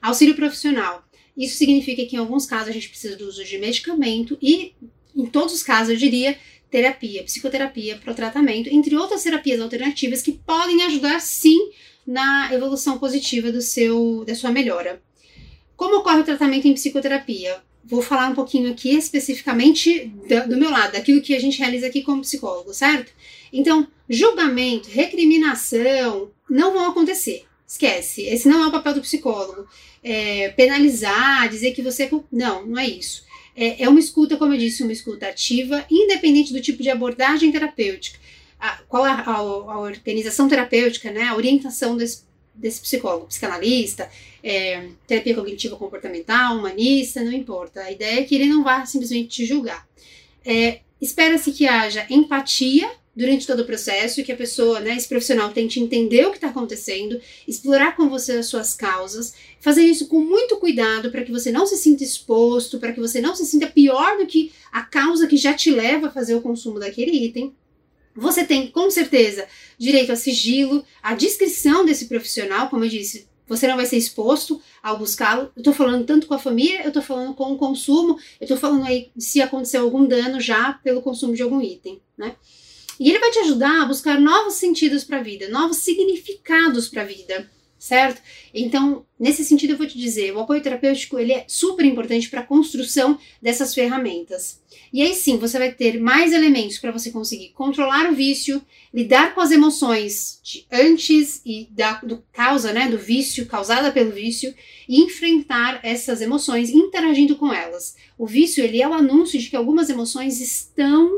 Auxílio 0.02 0.36
profissional. 0.36 1.04
Isso 1.36 1.58
significa 1.58 2.06
que 2.06 2.16
em 2.16 2.20
alguns 2.20 2.46
casos 2.46 2.70
a 2.70 2.74
gente 2.74 2.90
precisa 2.90 3.16
do 3.16 3.28
uso 3.28 3.44
de 3.44 3.58
medicamento 3.58 4.38
e, 4.42 4.74
em 5.16 5.26
todos 5.26 5.54
os 5.54 5.64
casos, 5.64 5.92
eu 5.92 5.98
diria 5.98 6.38
terapia, 6.70 7.24
psicoterapia 7.24 7.98
para 7.98 8.12
o 8.12 8.16
tratamento, 8.16 8.70
entre 8.70 8.96
outras 8.96 9.24
terapias 9.24 9.60
alternativas 9.60 10.22
que 10.22 10.34
podem 10.34 10.84
ajudar 10.84 11.20
sim 11.20 11.72
na 12.06 12.54
evolução 12.54 12.98
positiva 12.98 13.52
do 13.52 13.62
seu 13.62 14.24
da 14.26 14.36
sua 14.36 14.52
melhora. 14.52 15.02
Como 15.82 15.98
ocorre 15.98 16.20
o 16.20 16.24
tratamento 16.24 16.68
em 16.68 16.76
psicoterapia? 16.76 17.60
Vou 17.84 18.04
falar 18.04 18.30
um 18.30 18.36
pouquinho 18.36 18.70
aqui 18.70 18.96
especificamente 18.96 20.06
do, 20.06 20.50
do 20.50 20.56
meu 20.56 20.70
lado, 20.70 20.92
daquilo 20.92 21.24
que 21.24 21.34
a 21.34 21.40
gente 21.40 21.58
realiza 21.58 21.88
aqui 21.88 22.04
como 22.04 22.22
psicólogo, 22.22 22.72
certo? 22.72 23.12
Então, 23.52 23.88
julgamento, 24.08 24.88
recriminação 24.92 26.30
não 26.48 26.72
vão 26.72 26.92
acontecer. 26.92 27.46
Esquece, 27.68 28.22
esse 28.22 28.48
não 28.48 28.64
é 28.64 28.68
o 28.68 28.72
papel 28.72 28.94
do 28.94 29.02
psicólogo. 29.02 29.68
É, 30.04 30.50
penalizar, 30.50 31.50
dizer 31.50 31.72
que 31.72 31.82
você. 31.82 32.04
É 32.04 32.12
não, 32.32 32.64
não 32.64 32.78
é 32.78 32.88
isso. 32.88 33.26
é, 33.56 33.82
é 33.82 33.90
uma 33.90 34.00
escuta, 34.00 34.38
como 34.38 34.54
eu 34.54 34.60
disse, 34.60 34.84
uma 34.84 34.94
escuta 34.94 35.30
ativa, 35.30 35.84
independente 35.90 36.54
do 36.54 36.62
tipo 36.62 36.84
de 36.84 36.92
abordagem 36.92 37.52
terapêutica. 37.52 38.20
A, 38.60 38.84
qual 38.88 39.04
a, 39.04 39.14
a, 39.14 39.36
a, 39.36 39.80
organização 39.80 40.48
terapêutica, 40.48 41.12
né, 41.12 41.24
a 41.24 41.36
orientação 41.36 41.98
desse, 41.98 42.22
desse 42.54 42.82
psicólogo, 42.82 43.26
psicanalista, 43.26 44.12
é, 44.44 44.90
terapia 45.08 45.36
cognitiva 45.36 45.76
comportamental, 45.76 46.58
humanista, 46.58 47.24
não 47.24 47.32
importa. 47.32 47.82
A 47.82 47.92
ideia 47.92 48.20
é 48.20 48.24
que 48.24 48.36
ele 48.36 48.48
não 48.48 48.64
vá 48.64 48.86
simplesmente 48.86 49.30
te 49.30 49.46
julgar. 49.46 49.88
É, 50.46 50.82
Espera-se 51.02 51.52
que 51.52 51.68
haja 51.68 52.06
empatia 52.12 52.88
durante 53.16 53.48
todo 53.48 53.62
o 53.62 53.66
processo 53.66 54.24
que 54.24 54.32
a 54.32 54.38
pessoa, 54.38 54.80
né, 54.80 54.96
esse 54.96 55.10
profissional, 55.10 55.52
tente 55.52 55.80
entender 55.80 56.26
o 56.26 56.30
que 56.30 56.38
está 56.38 56.50
acontecendo, 56.50 57.20
explorar 57.48 57.96
com 57.96 58.08
você 58.08 58.34
as 58.34 58.46
suas 58.46 58.76
causas, 58.76 59.34
fazer 59.60 59.84
isso 59.84 60.08
com 60.08 60.22
muito 60.22 60.58
cuidado 60.58 61.10
para 61.12 61.24
que 61.24 61.32
você 61.32 61.52
não 61.52 61.66
se 61.66 61.76
sinta 61.76 62.04
exposto, 62.04 62.80
para 62.80 62.94
que 62.94 63.00
você 63.00 63.20
não 63.20 63.36
se 63.36 63.46
sinta 63.48 63.66
pior 63.66 64.18
do 64.18 64.28
que 64.28 64.54
a 64.72 64.84
causa 64.84 65.28
que 65.28 65.36
já 65.36 65.56
te 65.56 65.72
leva 65.72 66.08
a 66.08 66.12
fazer 66.12 66.36
o 66.36 66.42
consumo 66.42 66.80
daquele 66.80 67.12
item. 67.12 67.54
Você 68.16 68.46
tem, 68.46 68.68
com 68.68 68.90
certeza, 68.92 69.48
direito 69.80 70.12
a 70.12 70.16
sigilo, 70.16 70.86
a 71.02 71.16
descrição 71.16 71.84
desse 71.84 72.06
profissional, 72.06 72.70
como 72.70 72.86
eu 72.86 72.90
disse, 72.90 73.28
você 73.52 73.68
não 73.68 73.76
vai 73.76 73.86
ser 73.86 73.98
exposto 73.98 74.62
ao 74.82 74.98
buscá-lo. 74.98 75.52
Eu 75.58 75.62
tô 75.62 75.74
falando 75.74 76.06
tanto 76.06 76.26
com 76.26 76.34
a 76.34 76.40
família, 76.40 76.84
eu 76.86 76.92
tô 76.92 77.02
falando 77.02 77.34
com 77.34 77.52
o 77.52 77.58
consumo, 77.58 78.18
eu 78.40 78.48
tô 78.48 78.56
falando 78.56 78.86
aí 78.86 79.12
se 79.18 79.42
aconteceu 79.42 79.84
algum 79.84 80.08
dano 80.08 80.40
já 80.40 80.74
pelo 80.82 81.02
consumo 81.02 81.36
de 81.36 81.44
algum 81.44 81.62
item, 81.62 82.02
né? 82.18 82.36
E 82.98 83.10
ele 83.10 83.20
vai 83.20 83.30
te 83.30 83.40
ajudar 83.40 83.82
a 83.82 83.86
buscar 83.86 84.22
novos 84.22 84.54
sentidos 84.54 85.04
para 85.04 85.18
a 85.18 85.24
vida, 85.24 85.50
novos 85.50 85.78
significados 85.78 86.88
para 86.88 87.02
a 87.02 87.06
vida, 87.06 87.52
certo? 87.82 88.22
Então, 88.54 89.04
nesse 89.20 89.44
sentido, 89.44 89.72
eu 89.72 89.78
vou 89.78 89.88
te 89.88 89.98
dizer, 89.98 90.32
o 90.36 90.40
apoio 90.40 90.62
terapêutico 90.62 91.18
ele 91.18 91.34
é 91.34 91.46
super 91.48 91.84
importante 91.84 92.30
para 92.30 92.42
a 92.42 92.46
construção 92.46 93.18
dessas 93.42 93.74
ferramentas. 93.74 94.62
E 94.94 95.02
aí 95.02 95.16
sim, 95.16 95.40
você 95.40 95.58
vai 95.58 95.72
ter 95.72 96.00
mais 96.00 96.32
elementos 96.32 96.78
para 96.78 96.92
você 96.92 97.10
conseguir 97.10 97.50
controlar 97.50 98.08
o 98.12 98.14
vício, 98.14 98.62
lidar 98.94 99.34
com 99.34 99.42
as 99.42 99.50
emoções 99.50 100.40
de 100.44 100.64
antes 100.72 101.42
e 101.44 101.68
da 101.72 101.94
do 102.02 102.24
causa, 102.32 102.72
né, 102.72 102.88
do 102.88 103.00
vício 103.00 103.48
causada 103.48 103.92
pelo 103.92 104.12
vício 104.12 104.54
e 104.88 105.02
enfrentar 105.02 105.80
essas 105.82 106.22
emoções 106.22 106.70
interagindo 106.70 107.36
com 107.36 107.52
elas. 107.52 107.96
O 108.16 108.28
vício 108.28 108.64
ele 108.64 108.80
é 108.80 108.88
o 108.88 108.94
anúncio 108.94 109.40
de 109.40 109.50
que 109.50 109.56
algumas 109.56 109.90
emoções 109.90 110.40
estão 110.40 111.10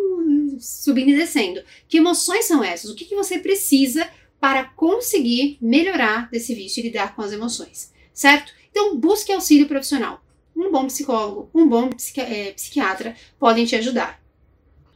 subindo 0.59 1.09
e 1.09 1.17
descendo. 1.17 1.61
Que 1.89 1.97
emoções 1.97 2.45
são 2.45 2.63
essas? 2.63 2.89
O 2.89 2.95
que, 2.95 3.03
que 3.03 3.15
você 3.15 3.37
precisa 3.37 4.07
para 4.43 4.65
conseguir 4.65 5.57
melhorar 5.61 6.29
desse 6.29 6.53
vício 6.53 6.81
e 6.81 6.83
lidar 6.83 7.15
com 7.15 7.21
as 7.21 7.31
emoções, 7.31 7.93
certo? 8.13 8.51
Então, 8.69 8.97
busque 8.97 9.31
auxílio 9.31 9.69
profissional. 9.69 10.21
Um 10.53 10.69
bom 10.69 10.85
psicólogo, 10.87 11.49
um 11.55 11.65
bom 11.65 11.87
psiqui 11.91 12.19
é, 12.19 12.51
psiquiatra 12.51 13.15
podem 13.39 13.63
te 13.63 13.73
ajudar. 13.77 14.21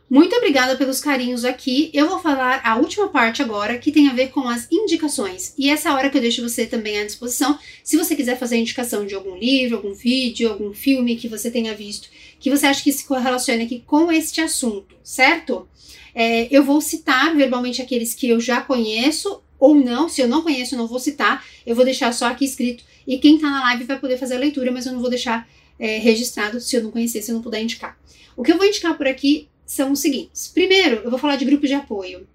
Muito 0.09 0.35
obrigada 0.35 0.75
pelos 0.75 0.99
carinhos 0.99 1.45
aqui. 1.45 1.89
Eu 1.93 2.09
vou 2.09 2.19
falar 2.19 2.59
a 2.61 2.75
última 2.75 3.07
parte 3.07 3.41
agora, 3.41 3.77
que 3.77 3.89
tem 3.89 4.09
a 4.09 4.13
ver 4.13 4.31
com 4.31 4.49
as 4.49 4.67
indicações. 4.69 5.53
E 5.57 5.69
essa 5.69 5.93
hora 5.93 6.09
que 6.09 6.17
eu 6.17 6.21
deixo 6.21 6.41
você 6.41 6.65
também 6.65 6.99
à 6.99 7.05
disposição, 7.05 7.57
se 7.85 7.95
você 7.95 8.17
quiser 8.17 8.37
fazer 8.37 8.57
indicação 8.57 9.05
de 9.05 9.15
algum 9.15 9.37
livro, 9.37 9.77
algum 9.77 9.93
vídeo, 9.93 10.49
algum 10.49 10.73
filme 10.73 11.15
que 11.15 11.29
você 11.29 11.49
tenha 11.49 11.73
visto, 11.73 12.09
que 12.39 12.49
você 12.49 12.65
acha 12.67 12.83
que 12.83 12.91
se 12.91 13.05
correlacione 13.05 13.63
aqui 13.63 13.83
com 13.85 14.11
este 14.11 14.41
assunto, 14.41 14.95
certo? 15.03 15.67
É, 16.13 16.47
eu 16.49 16.63
vou 16.63 16.81
citar 16.81 17.35
verbalmente 17.35 17.81
aqueles 17.81 18.13
que 18.13 18.27
eu 18.27 18.39
já 18.39 18.61
conheço 18.61 19.41
ou 19.59 19.75
não. 19.75 20.09
Se 20.09 20.21
eu 20.21 20.27
não 20.27 20.41
conheço, 20.41 20.75
não 20.75 20.87
vou 20.87 20.99
citar. 20.99 21.45
Eu 21.65 21.75
vou 21.75 21.85
deixar 21.85 22.11
só 22.13 22.25
aqui 22.25 22.45
escrito. 22.45 22.83
E 23.05 23.17
quem 23.17 23.37
tá 23.37 23.49
na 23.49 23.61
live 23.61 23.83
vai 23.83 23.99
poder 23.99 24.17
fazer 24.17 24.35
a 24.35 24.39
leitura, 24.39 24.71
mas 24.71 24.85
eu 24.85 24.93
não 24.93 24.99
vou 24.99 25.09
deixar 25.09 25.47
é, 25.79 25.97
registrado 25.97 26.59
se 26.59 26.75
eu 26.75 26.83
não 26.83 26.91
conhecer, 26.91 27.21
se 27.21 27.31
eu 27.31 27.35
não 27.35 27.41
puder 27.41 27.61
indicar. 27.61 27.97
O 28.35 28.43
que 28.43 28.51
eu 28.51 28.57
vou 28.57 28.65
indicar 28.65 28.97
por 28.97 29.07
aqui 29.07 29.47
são 29.65 29.91
os 29.91 29.99
seguintes. 29.99 30.47
Primeiro, 30.47 31.01
eu 31.03 31.09
vou 31.09 31.19
falar 31.19 31.35
de 31.35 31.45
grupos 31.45 31.69
de 31.69 31.75
apoio. 31.75 32.27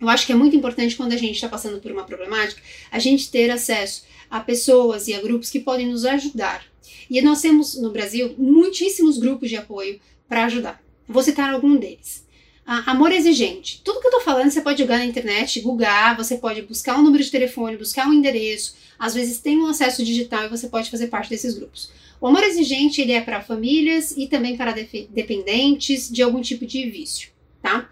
Eu 0.00 0.08
acho 0.08 0.24
que 0.24 0.32
é 0.32 0.36
muito 0.36 0.54
importante 0.54 0.94
quando 0.94 1.12
a 1.12 1.16
gente 1.16 1.34
está 1.34 1.48
passando 1.48 1.80
por 1.80 1.90
uma 1.90 2.04
problemática, 2.04 2.62
a 2.90 3.00
gente 3.00 3.30
ter 3.30 3.50
acesso 3.50 4.04
a 4.30 4.40
pessoas 4.40 5.08
e 5.08 5.14
a 5.14 5.20
grupos 5.20 5.50
que 5.50 5.60
podem 5.60 5.86
nos 5.86 6.04
ajudar. 6.04 6.64
E 7.10 7.20
nós 7.22 7.40
temos 7.40 7.80
no 7.80 7.90
Brasil 7.90 8.34
muitíssimos 8.38 9.18
grupos 9.18 9.48
de 9.48 9.56
apoio 9.56 10.00
para 10.28 10.44
ajudar. 10.44 10.82
Vou 11.08 11.22
citar 11.22 11.52
algum 11.52 11.76
deles. 11.76 12.26
Ah, 12.66 12.90
amor 12.90 13.10
exigente. 13.12 13.80
Tudo 13.82 14.00
que 14.00 14.08
eu 14.08 14.10
tô 14.10 14.20
falando 14.20 14.50
você 14.50 14.60
pode 14.60 14.82
jogar 14.82 14.98
na 14.98 15.06
internet, 15.06 15.58
googar, 15.60 16.14
você 16.14 16.36
pode 16.36 16.60
buscar 16.62 16.98
um 16.98 17.02
número 17.02 17.24
de 17.24 17.30
telefone, 17.30 17.78
buscar 17.78 18.06
um 18.06 18.12
endereço. 18.12 18.76
Às 18.98 19.14
vezes 19.14 19.40
tem 19.40 19.56
um 19.56 19.66
acesso 19.66 20.04
digital 20.04 20.44
e 20.44 20.48
você 20.48 20.68
pode 20.68 20.90
fazer 20.90 21.06
parte 21.06 21.30
desses 21.30 21.54
grupos. 21.54 21.90
O 22.20 22.26
amor 22.26 22.42
exigente 22.42 23.00
ele 23.00 23.12
é 23.12 23.22
para 23.22 23.40
famílias 23.40 24.10
e 24.10 24.26
também 24.26 24.54
para 24.54 24.74
dependentes 25.08 26.10
de 26.10 26.22
algum 26.22 26.42
tipo 26.42 26.66
de 26.66 26.90
vício, 26.90 27.30
tá? 27.62 27.88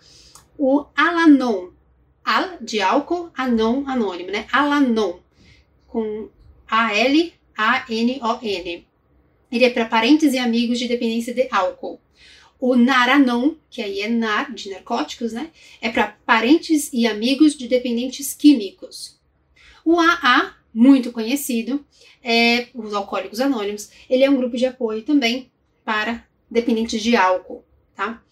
O 0.58 0.84
Alanon, 0.94 1.70
Al 2.22 2.58
de 2.60 2.80
álcool, 2.80 3.30
Anon 3.34 3.84
anônimo, 3.86 4.30
né? 4.30 4.46
Alanon, 4.52 5.20
com 5.96 6.28
A-L-A-N-O-N. 6.68 7.32
Ele 9.50 9.64
é 9.64 9.70
para 9.70 9.86
parentes 9.86 10.34
e 10.34 10.38
amigos 10.38 10.78
de 10.78 10.86
dependência 10.86 11.32
de 11.32 11.48
álcool. 11.50 11.98
O 12.60 12.76
Naranon, 12.76 13.54
que 13.70 13.80
aí 13.80 14.02
é 14.02 14.08
NAR, 14.08 14.52
de 14.52 14.68
narcóticos, 14.68 15.32
né? 15.32 15.50
É 15.80 15.88
para 15.88 16.08
parentes 16.26 16.90
e 16.92 17.06
amigos 17.06 17.56
de 17.56 17.66
dependentes 17.66 18.34
químicos. 18.34 19.18
O 19.86 19.98
AA, 19.98 20.54
muito 20.74 21.10
conhecido, 21.12 21.82
é 22.22 22.66
os 22.74 22.92
Alcoólicos 22.92 23.40
Anônimos. 23.40 23.88
Ele 24.10 24.22
é 24.22 24.28
um 24.28 24.36
grupo 24.36 24.58
de 24.58 24.66
apoio 24.66 25.00
também 25.00 25.50
para 25.82 26.28
dependentes 26.50 27.02
de 27.02 27.16
álcool, 27.16 27.64
tá? 27.94 28.22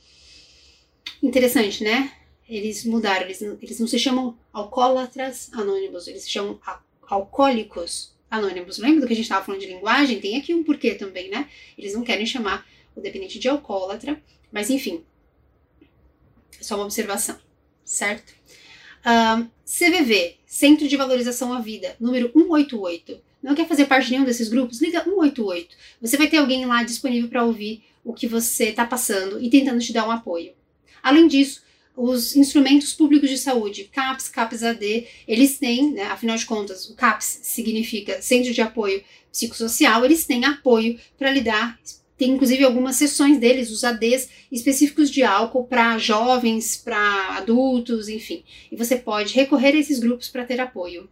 Interessante, 1.23 1.83
né? 1.83 2.13
Eles 2.47 2.85
mudaram, 2.85 3.23
eles, 3.23 3.41
eles 3.41 3.81
não 3.81 3.87
se 3.87 3.99
chamam 3.99 4.37
alcoólatras 4.53 5.51
anônimos, 5.55 6.07
eles 6.07 6.25
se 6.25 6.31
chamam 6.31 6.61
alcoólicos 7.09 8.15
anônimos. 8.31 8.79
Lembra 8.79 9.07
que 9.07 9.13
a 9.13 9.17
gente 9.17 9.25
estava 9.25 9.45
falando 9.45 9.61
de 9.61 9.67
linguagem? 9.67 10.21
Tem 10.21 10.37
aqui 10.37 10.55
um 10.55 10.65
porquê 10.65 10.95
também, 10.95 11.31
né? 11.31 11.49
Eles 11.79 11.95
não 11.95 12.03
querem 12.03 12.27
chamar 12.27 12.67
o 12.95 13.01
dependente 13.01 13.39
de 13.39 13.49
alcoólatra, 13.49 14.23
mas 14.53 14.71
enfim, 14.71 15.05
só 16.61 16.77
uma 16.77 16.85
observação, 16.85 17.39
certo? 17.85 18.33
CVV, 19.65 20.37
Centro 20.47 20.89
de 20.89 20.97
Valorização 20.97 21.53
à 21.53 21.61
Vida, 21.61 21.97
número 22.01 22.31
188. 22.33 23.21
Não 23.43 23.55
quer 23.55 23.69
fazer 23.69 23.85
parte 23.87 24.07
de 24.07 24.13
nenhum 24.13 24.25
desses 24.25 24.49
grupos? 24.49 24.81
Liga 24.81 25.05
188. 25.05 25.77
Você 26.01 26.17
vai 26.17 26.29
ter 26.29 26.39
alguém 26.39 26.65
lá 26.65 26.83
disponível 26.83 27.29
para 27.29 27.45
ouvir 27.45 27.85
o 28.03 28.15
que 28.15 28.27
você 28.27 28.71
está 28.71 28.87
passando 28.87 29.43
e 29.43 29.51
tentando 29.51 29.81
te 29.81 29.93
dar 29.93 30.07
um 30.07 30.11
apoio. 30.11 30.55
Além 31.03 31.29
disso, 31.29 31.63
os 31.97 32.35
instrumentos 32.35 32.93
públicos 32.93 33.31
de 33.31 33.39
saúde, 33.39 33.85
CAPS, 33.93 34.29
CAPS-AD, 34.29 35.07
eles 35.29 35.59
têm, 35.59 35.93
né, 35.93 36.05
afinal 36.05 36.37
de 36.37 36.47
contas, 36.47 36.89
o 36.89 36.95
CAPS 36.95 37.41
significa 37.43 38.21
Centro 38.21 38.53
de 38.53 38.61
Apoio 38.61 39.03
Psicossocial, 39.31 40.05
eles 40.05 40.27
têm 40.27 40.45
apoio 40.45 40.99
para 41.17 41.31
lidar 41.31 41.79
tem 42.17 42.33
inclusive 42.33 42.65
algumas 42.65 42.97
sessões 42.97 43.39
deles, 43.39 43.71
os 43.71 43.83
ADs 43.83 44.29
específicos 44.51 45.11
de 45.11 45.23
álcool 45.23 45.65
para 45.65 45.99
jovens, 45.99 46.77
para 46.77 47.37
adultos, 47.37 48.09
enfim. 48.09 48.45
E 48.71 48.77
você 48.77 48.97
pode 48.97 49.35
recorrer 49.35 49.75
a 49.75 49.79
esses 49.79 49.99
grupos 49.99 50.29
para 50.29 50.45
ter 50.45 50.61
apoio. 50.61 51.09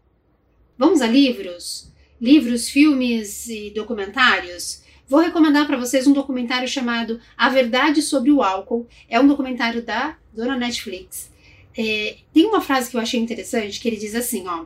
Vamos 0.79 1.01
a 1.01 1.07
livros? 1.07 1.91
Livros, 2.21 2.69
filmes 2.69 3.49
e 3.49 3.71
documentários? 3.71 4.82
Vou 5.13 5.21
recomendar 5.21 5.67
para 5.67 5.77
vocês 5.77 6.07
um 6.07 6.13
documentário 6.15 6.67
chamado 6.67 7.21
A 7.37 7.51
Verdade 7.51 8.01
sobre 8.01 8.31
o 8.31 8.43
Álcool. 8.43 8.87
É 9.11 9.21
um 9.21 9.27
documentário 9.27 9.83
da 9.83 10.17
dona 10.33 10.57
Netflix. 10.57 11.31
É, 11.77 12.17
tem 12.33 12.47
uma 12.47 12.63
frase 12.63 12.91
que 12.91 12.97
eu 12.97 13.01
achei 13.03 13.21
interessante 13.21 13.79
que 13.79 13.87
ele 13.87 13.99
diz 13.99 14.15
assim, 14.15 14.49
ó: 14.49 14.65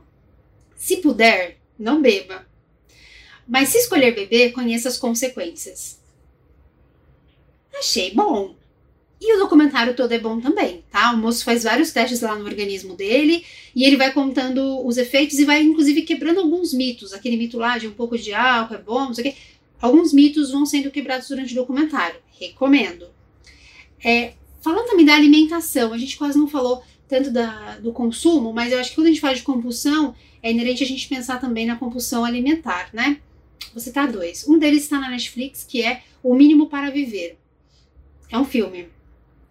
se 0.77 0.99
puder, 0.99 1.59
não 1.77 2.01
beba. 2.01 2.47
Mas 3.45 3.71
se 3.71 3.79
escolher 3.79 4.15
beber, 4.15 4.53
conheça 4.53 4.89
as 4.89 4.97
consequências. 4.97 6.01
Achei 7.77 8.15
bom. 8.15 8.55
E 9.21 9.35
o 9.35 9.39
documentário 9.39 9.95
todo 9.95 10.13
é 10.13 10.19
bom 10.19 10.41
também, 10.41 10.85
tá? 10.93 11.11
O 11.11 11.17
moço 11.17 11.43
faz 11.43 11.65
vários 11.65 11.91
testes 11.91 12.21
lá 12.21 12.37
no 12.37 12.45
organismo 12.45 12.95
dele 12.95 13.45
e 13.75 13.83
ele 13.83 13.97
vai 13.97 14.13
contando 14.13 14.87
os 14.87 14.97
efeitos 14.97 15.41
e 15.41 15.45
vai 15.45 15.63
inclusive 15.63 16.03
quebrando 16.03 16.39
alguns 16.39 16.73
mitos. 16.73 17.13
Aquele 17.13 17.37
mito 17.37 17.59
lá 17.59 17.79
de 17.79 17.89
um 17.89 17.93
pouco 17.93 18.17
de 18.17 18.33
álcool 18.33 18.75
é 18.75 18.79
bom, 18.79 19.07
não 19.07 19.15
sei 19.15 19.31
o 19.31 19.33
quê. 19.33 19.39
Alguns 19.81 20.13
mitos 20.13 20.51
vão 20.51 20.65
sendo 20.65 20.91
quebrados 20.91 21.29
durante 21.29 21.53
o 21.53 21.57
documentário. 21.57 22.21
Recomendo. 22.39 23.09
É, 24.03 24.35
falando 24.61 24.87
também 24.87 25.05
da 25.05 25.15
alimentação, 25.15 25.93
a 25.93 25.99
gente 25.99 26.17
quase 26.17 26.39
não 26.39 26.49
falou 26.49 26.83
tanto 27.09 27.31
da, 27.31 27.79
do 27.79 27.93
consumo, 27.93 28.53
mas 28.53 28.73
eu 28.73 28.81
acho 28.81 28.91
que 28.91 28.97
quando 28.97 29.07
a 29.07 29.11
gente 29.11 29.21
fala 29.21 29.35
de 29.35 29.43
compulsão, 29.43 30.15
é 30.43 30.51
inerente 30.51 30.83
a 30.83 30.87
gente 30.87 31.09
pensar 31.09 31.41
também 31.41 31.67
na 31.67 31.77
compulsão 31.77 32.25
alimentar, 32.25 32.91
né? 32.93 33.21
Você 33.75 33.93
tá 33.93 34.07
dois. 34.07 34.47
Um 34.49 34.59
deles 34.59 34.85
está 34.85 34.99
na 34.99 35.11
Netflix, 35.11 35.65
que 35.65 35.83
é 35.83 36.03
O 36.23 36.35
Mínimo 36.35 36.69
para 36.69 36.91
Viver. 36.91 37.39
É 38.31 38.39
um 38.39 38.45
filme. 38.45 38.89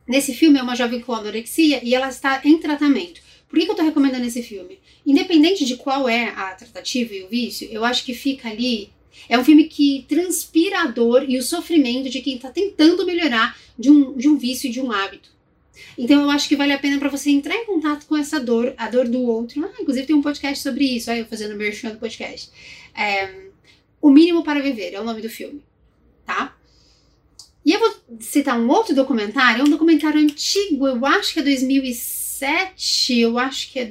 Nesse 0.07 0.34
filme 0.34 0.59
é 0.59 0.63
uma 0.63 0.76
jovem 0.76 1.01
com 1.01 1.13
anorexia 1.13 1.84
e 1.84 1.95
ela 1.95 2.09
está 2.09 2.41
em 2.43 2.57
tratamento. 2.59 3.21
Por 3.47 3.57
que, 3.57 3.65
que 3.65 3.71
eu 3.71 3.73
estou 3.73 3.86
recomendando 3.86 4.26
esse 4.26 4.43
filme? 4.43 4.80
Independente 5.05 5.65
de 5.65 5.78
qual 5.78 6.09
é 6.09 6.30
a 6.30 6.53
tratativa 6.55 7.13
e 7.13 7.23
o 7.23 7.30
vício, 7.30 7.67
eu 7.71 7.86
acho 7.86 8.03
que 8.03 8.13
fica 8.13 8.49
ali 8.49 8.89
É 9.28 9.38
um 9.38 9.43
filme 9.43 9.66
que 9.66 10.05
transpira 10.07 10.82
a 10.82 10.88
dor 10.88 11.28
e 11.28 11.38
o 11.38 11.43
sofrimento 11.43 12.09
de 12.09 12.22
quem 12.22 12.36
está 12.36 12.49
tentando 12.49 13.05
melhorar 13.05 13.57
de 13.78 13.89
um, 13.89 14.16
de 14.16 14.28
um 14.28 14.38
vício 14.38 14.68
e 14.68 14.72
de 14.72 14.82
um 14.82 14.91
hábito. 14.91 15.36
Então 15.97 16.22
eu 16.22 16.30
acho 16.30 16.47
que 16.47 16.55
vale 16.55 16.74
a 16.74 16.80
pena 16.80 16.99
para 16.99 17.09
você 17.09 17.30
entrar 17.30 17.55
em 17.55 17.66
contato 17.66 18.05
com 18.05 18.16
essa 18.16 18.39
dor, 18.39 18.74
a 18.78 18.89
dor 18.89 19.07
do 19.07 19.22
outro. 19.22 19.63
Ah, 19.66 19.82
inclusive 19.82 20.07
tem 20.07 20.16
um 20.16 20.22
podcast 20.22 20.61
sobre 20.61 20.86
isso, 20.86 21.09
aí 21.09 21.20
eu 21.20 21.26
fazendo 21.26 21.55
merchan 21.55 21.91
do 21.91 21.99
podcast. 21.99 22.49
É, 22.95 23.45
o 24.01 24.09
Mínimo 24.09 24.43
para 24.43 24.61
Viver 24.61 24.93
é 24.93 24.99
o 24.99 25.03
nome 25.03 25.22
do 25.22 25.30
filme, 25.30 25.63
tá? 26.26 26.55
E 27.66 27.74
eu 27.74 27.80
vou 27.80 27.95
citar 28.20 28.59
um 28.59 28.70
outro 28.70 28.93
documentário, 28.93 29.61
é 29.61 29.63
um 29.66 29.70
documentário 29.70 30.20
antigo, 30.20 30.88
eu 30.88 31.03
acho 31.05 31.34
que 31.34 31.39
é 31.39 31.43
2007, 31.43 33.20
eu 33.20 33.39
acho 33.39 33.72
que 33.72 33.80
é 33.80 33.86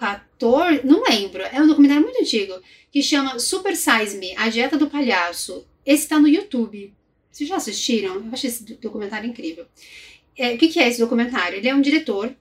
2014, 0.00 0.80
não 0.84 1.02
lembro. 1.02 1.42
É 1.42 1.60
um 1.60 1.66
documentário 1.66 2.02
muito 2.02 2.20
antigo, 2.20 2.54
que 2.90 3.02
chama 3.02 3.38
Super 3.38 3.76
Size 3.76 4.16
Me, 4.18 4.34
A 4.36 4.48
Dieta 4.48 4.78
do 4.78 4.88
Palhaço. 4.88 5.66
Esse 5.84 6.08
tá 6.08 6.18
no 6.18 6.28
YouTube. 6.28 6.92
Vocês 7.30 7.48
já 7.48 7.56
assistiram? 7.56 8.16
Eu 8.16 8.32
achei 8.32 8.48
esse 8.48 8.74
documentário 8.74 9.28
incrível. 9.28 9.66
É, 10.36 10.54
o 10.54 10.58
que, 10.58 10.68
que 10.68 10.80
é 10.80 10.88
esse 10.88 10.98
documentário? 10.98 11.58
Ele 11.58 11.68
é 11.68 11.74
um 11.74 11.80
diretor 11.80 12.34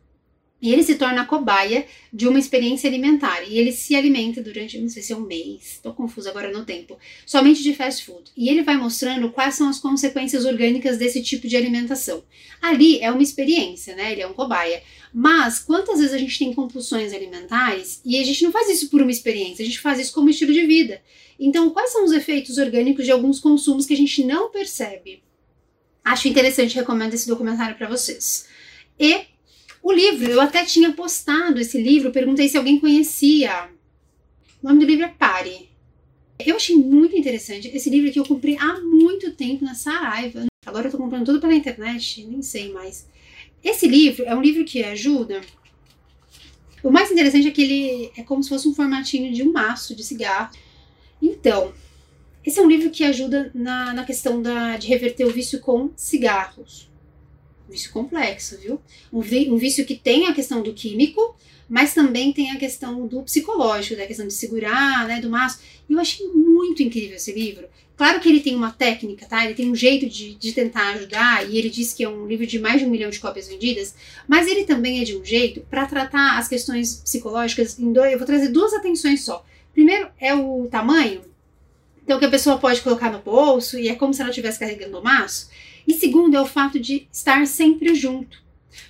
e 0.61 0.73
ele 0.73 0.83
se 0.83 0.95
torna 0.95 1.25
cobaia 1.25 1.85
de 2.11 2.27
uma 2.27 2.37
experiência 2.37 2.89
alimentar. 2.89 3.43
E 3.43 3.57
ele 3.57 3.71
se 3.71 3.95
alimenta 3.95 4.41
durante, 4.41 4.77
não 4.77 4.89
sei 4.89 5.01
se 5.01 5.13
é 5.13 5.15
um 5.15 5.21
mês, 5.21 5.73
estou 5.73 5.93
confusa 5.93 6.29
agora 6.29 6.51
no 6.51 6.65
tempo, 6.65 6.97
somente 7.25 7.63
de 7.63 7.73
fast 7.73 8.05
food. 8.05 8.31
E 8.35 8.49
ele 8.49 8.63
vai 8.63 8.75
mostrando 8.75 9.29
quais 9.31 9.55
são 9.55 9.69
as 9.69 9.79
consequências 9.79 10.45
orgânicas 10.45 10.97
desse 10.97 11.21
tipo 11.23 11.47
de 11.47 11.55
alimentação. 11.55 12.23
Ali 12.61 12.99
é 12.99 13.09
uma 13.09 13.23
experiência, 13.23 13.95
né? 13.95 14.11
Ele 14.11 14.21
é 14.21 14.27
um 14.27 14.33
cobaia. 14.33 14.83
Mas 15.13 15.59
quantas 15.59 15.99
vezes 15.99 16.13
a 16.13 16.17
gente 16.17 16.37
tem 16.37 16.53
compulsões 16.53 17.13
alimentares 17.13 18.01
e 18.05 18.19
a 18.19 18.23
gente 18.23 18.43
não 18.43 18.51
faz 18.51 18.69
isso 18.69 18.89
por 18.89 19.01
uma 19.01 19.11
experiência, 19.11 19.63
a 19.63 19.65
gente 19.65 19.79
faz 19.79 19.99
isso 19.99 20.13
como 20.13 20.29
estilo 20.29 20.53
de 20.53 20.65
vida. 20.65 21.01
Então, 21.39 21.69
quais 21.69 21.91
são 21.91 22.03
os 22.03 22.11
efeitos 22.11 22.57
orgânicos 22.57 23.05
de 23.05 23.11
alguns 23.11 23.39
consumos 23.39 23.85
que 23.85 23.93
a 23.93 23.97
gente 23.97 24.23
não 24.25 24.51
percebe? 24.51 25.23
Acho 26.03 26.27
interessante, 26.27 26.75
recomendo 26.75 27.13
esse 27.13 27.27
documentário 27.27 27.77
para 27.77 27.87
vocês. 27.87 28.45
E 28.99 29.21
o 29.81 29.91
livro, 29.91 30.29
eu 30.29 30.41
até 30.41 30.65
tinha 30.65 30.91
postado 30.91 31.59
esse 31.59 31.81
livro, 31.81 32.11
perguntei 32.11 32.49
se 32.49 32.57
alguém 32.57 32.79
conhecia. 32.79 33.69
O 34.61 34.67
nome 34.67 34.79
do 34.81 34.85
livro 34.85 35.05
é 35.05 35.07
Pare. 35.07 35.69
Eu 36.37 36.57
achei 36.57 36.75
muito 36.75 37.17
interessante. 37.17 37.69
Esse 37.69 37.89
livro 37.89 38.09
aqui 38.09 38.19
eu 38.19 38.25
comprei 38.25 38.57
há 38.57 38.79
muito 38.81 39.31
tempo 39.31 39.63
na 39.63 39.73
Saraiva. 39.73 40.45
Agora 40.65 40.87
eu 40.87 40.91
tô 40.91 40.97
comprando 40.97 41.25
tudo 41.25 41.39
pela 41.39 41.53
internet, 41.53 42.25
nem 42.25 42.41
sei 42.41 42.71
mais. 42.71 43.07
Esse 43.63 43.87
livro 43.87 44.25
é 44.25 44.35
um 44.35 44.41
livro 44.41 44.65
que 44.65 44.83
ajuda. 44.83 45.41
O 46.83 46.91
mais 46.91 47.11
interessante 47.11 47.47
é 47.47 47.51
que 47.51 47.61
ele 47.61 48.11
é 48.17 48.23
como 48.23 48.43
se 48.43 48.49
fosse 48.49 48.67
um 48.67 48.73
formatinho 48.73 49.33
de 49.33 49.43
um 49.43 49.51
maço 49.51 49.95
de 49.95 50.03
cigarro. 50.03 50.53
Então, 51.21 51.73
esse 52.45 52.59
é 52.59 52.61
um 52.61 52.69
livro 52.69 52.89
que 52.89 53.03
ajuda 53.03 53.51
na, 53.53 53.93
na 53.93 54.05
questão 54.05 54.41
da, 54.41 54.77
de 54.77 54.87
reverter 54.87 55.25
o 55.25 55.31
vício 55.31 55.59
com 55.59 55.91
cigarros 55.95 56.88
vício 57.69 57.91
complexo, 57.91 58.57
viu? 58.57 58.81
Um, 59.11 59.19
um 59.19 59.57
vício 59.57 59.85
que 59.85 59.95
tem 59.95 60.27
a 60.27 60.33
questão 60.33 60.61
do 60.61 60.73
químico, 60.73 61.35
mas 61.69 61.93
também 61.93 62.33
tem 62.33 62.51
a 62.51 62.57
questão 62.57 63.07
do 63.07 63.21
psicológico, 63.21 63.95
da 63.95 64.07
questão 64.07 64.27
de 64.27 64.33
segurar, 64.33 65.07
né, 65.07 65.21
do 65.21 65.29
maço. 65.29 65.59
E 65.87 65.93
eu 65.93 65.99
achei 65.99 66.27
muito 66.27 66.81
incrível 66.81 67.15
esse 67.15 67.31
livro. 67.31 67.67
Claro 67.95 68.21
que 68.21 68.29
ele 68.29 68.39
tem 68.39 68.55
uma 68.55 68.71
técnica, 68.71 69.25
tá? 69.25 69.43
Ele 69.43 69.53
tem 69.53 69.69
um 69.69 69.75
jeito 69.75 70.07
de, 70.07 70.33
de 70.33 70.53
tentar 70.53 70.93
ajudar, 70.93 71.47
e 71.49 71.57
ele 71.57 71.69
diz 71.69 71.93
que 71.93 72.01
é 72.01 72.07
um 72.07 72.25
livro 72.25 72.47
de 72.47 72.57
mais 72.57 72.79
de 72.79 72.87
um 72.87 72.89
milhão 72.89 73.09
de 73.09 73.19
cópias 73.19 73.49
vendidas, 73.49 73.93
mas 74.25 74.47
ele 74.47 74.63
também 74.63 75.01
é 75.01 75.03
de 75.03 75.17
um 75.17 75.23
jeito 75.23 75.59
para 75.69 75.85
tratar 75.85 76.37
as 76.37 76.47
questões 76.47 76.95
psicológicas 76.95 77.77
em 77.77 77.91
dois. 77.91 78.13
Eu 78.13 78.17
vou 78.17 78.25
trazer 78.25 78.47
duas 78.47 78.73
atenções 78.73 79.25
só. 79.25 79.45
Primeiro 79.73 80.07
é 80.17 80.33
o 80.33 80.67
tamanho, 80.71 81.21
então 82.03 82.17
que 82.17 82.25
a 82.25 82.29
pessoa 82.29 82.57
pode 82.57 82.81
colocar 82.81 83.11
no 83.11 83.19
bolso, 83.19 83.77
e 83.77 83.89
é 83.89 83.95
como 83.95 84.13
se 84.13 84.21
ela 84.21 84.29
estivesse 84.29 84.57
carregando 84.57 84.97
o 84.97 85.03
maço. 85.03 85.49
E 85.89 85.93
segundo 85.95 86.37
é 86.37 86.41
o 86.41 86.45
fato 86.45 86.79
de 86.79 87.07
estar 87.11 87.47
sempre 87.47 87.95
junto. 87.95 88.43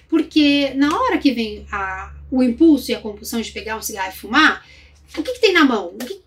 Porque 0.10 0.74
na 0.76 1.00
hora 1.00 1.18
que 1.18 1.32
vem 1.32 1.66
a, 1.72 2.14
o 2.30 2.43
impulso 2.43 2.91
e 2.91 2.93
a 2.93 3.00
compulsão 3.00 3.39
de 3.39 3.54
pegar 3.54 3.78
um 3.78 3.82
cigarro 3.82 4.12
e 4.14 4.18
fumar, 4.18 4.68
o 5.18 5.24
que, 5.24 5.32
que 5.32 5.39
tem 5.39 5.54
na 5.54 5.64
mão? 5.64 5.95
O, 5.95 5.97
que, 5.97 6.22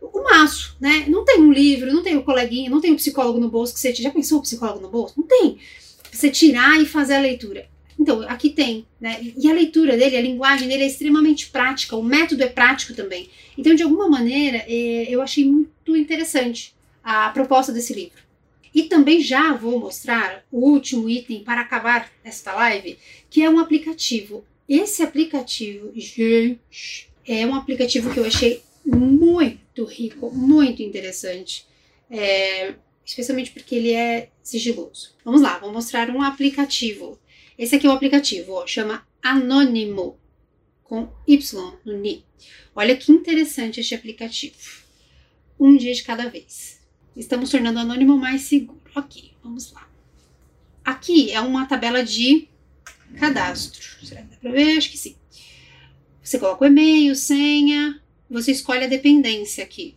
o 0.00 0.22
maço, 0.22 0.76
né? 0.80 1.06
Não 1.08 1.24
tem 1.24 1.40
um 1.40 1.52
livro, 1.52 1.92
não 1.92 2.04
tem 2.04 2.16
o 2.16 2.22
coleguinha, 2.22 2.70
não 2.70 2.80
tem 2.80 2.92
o 2.92 2.96
psicólogo 2.96 3.40
no 3.40 3.50
bolso 3.50 3.74
que 3.74 3.80
você 3.80 3.92
já 3.92 4.12
pensou 4.12 4.38
o 4.38 4.42
psicólogo 4.42 4.78
no 4.78 4.88
bolso? 4.88 5.14
Não 5.16 5.26
tem. 5.26 5.58
Você 6.12 6.30
tirar 6.30 6.80
e 6.80 6.86
fazer 6.86 7.16
a 7.16 7.20
leitura. 7.20 7.68
Então, 7.98 8.22
aqui 8.28 8.50
tem, 8.50 8.86
né? 9.00 9.18
E 9.36 9.50
a 9.50 9.52
leitura 9.52 9.96
dele, 9.96 10.16
a 10.16 10.22
linguagem 10.22 10.68
dele 10.68 10.84
é 10.84 10.86
extremamente 10.86 11.50
prática, 11.50 11.96
o 11.96 12.02
método 12.02 12.44
é 12.44 12.48
prático 12.48 12.94
também. 12.94 13.28
Então, 13.58 13.74
de 13.74 13.82
alguma 13.82 14.08
maneira, 14.08 14.58
é, 14.68 15.06
eu 15.08 15.20
achei 15.20 15.44
muito 15.44 15.96
interessante 15.96 16.72
a 17.02 17.28
proposta 17.30 17.72
desse 17.72 17.92
livro. 17.92 18.22
E 18.74 18.84
também 18.84 19.20
já 19.20 19.52
vou 19.52 19.78
mostrar 19.78 20.44
o 20.50 20.70
último 20.70 21.08
item 21.08 21.44
para 21.44 21.60
acabar 21.60 22.10
esta 22.24 22.54
live, 22.54 22.98
que 23.28 23.42
é 23.42 23.50
um 23.50 23.58
aplicativo. 23.58 24.44
Esse 24.68 25.02
aplicativo, 25.02 25.92
gente, 25.94 27.10
é 27.26 27.46
um 27.46 27.54
aplicativo 27.54 28.12
que 28.12 28.18
eu 28.18 28.24
achei 28.24 28.62
muito 28.84 29.84
rico, 29.84 30.30
muito 30.30 30.82
interessante. 30.82 31.66
É, 32.10 32.74
especialmente 33.04 33.50
porque 33.50 33.74
ele 33.74 33.92
é 33.92 34.30
sigiloso. 34.42 35.14
Vamos 35.24 35.42
lá, 35.42 35.58
vou 35.58 35.72
mostrar 35.72 36.10
um 36.10 36.22
aplicativo. 36.22 37.18
Esse 37.58 37.76
aqui 37.76 37.86
é 37.86 37.90
o 37.90 37.92
aplicativo, 37.92 38.52
ó, 38.52 38.66
chama 38.66 39.06
Anônimo, 39.22 40.18
com 40.82 41.08
Y 41.26 41.78
no 41.84 41.98
Ni. 41.98 42.24
Olha 42.74 42.96
que 42.96 43.12
interessante 43.12 43.80
este 43.80 43.94
aplicativo. 43.94 44.56
Um 45.58 45.76
dia 45.76 45.94
de 45.94 46.02
cada 46.02 46.28
vez. 46.28 46.81
Estamos 47.16 47.50
tornando 47.50 47.78
o 47.78 47.82
anônimo 47.82 48.16
mais 48.16 48.42
seguro. 48.42 48.80
Ok, 48.94 49.32
vamos 49.42 49.72
lá. 49.72 49.88
Aqui 50.84 51.30
é 51.30 51.40
uma 51.40 51.66
tabela 51.66 52.02
de 52.02 52.48
cadastro. 53.18 54.06
Será 54.06 54.22
que 54.22 54.28
dá 54.28 54.36
para 54.36 54.50
ver? 54.50 54.78
Acho 54.78 54.90
que 54.90 54.98
sim. 54.98 55.16
Você 56.22 56.38
coloca 56.38 56.64
o 56.64 56.66
e-mail, 56.66 57.14
senha, 57.14 58.00
você 58.30 58.52
escolhe 58.52 58.84
a 58.84 58.88
dependência 58.88 59.62
aqui. 59.62 59.96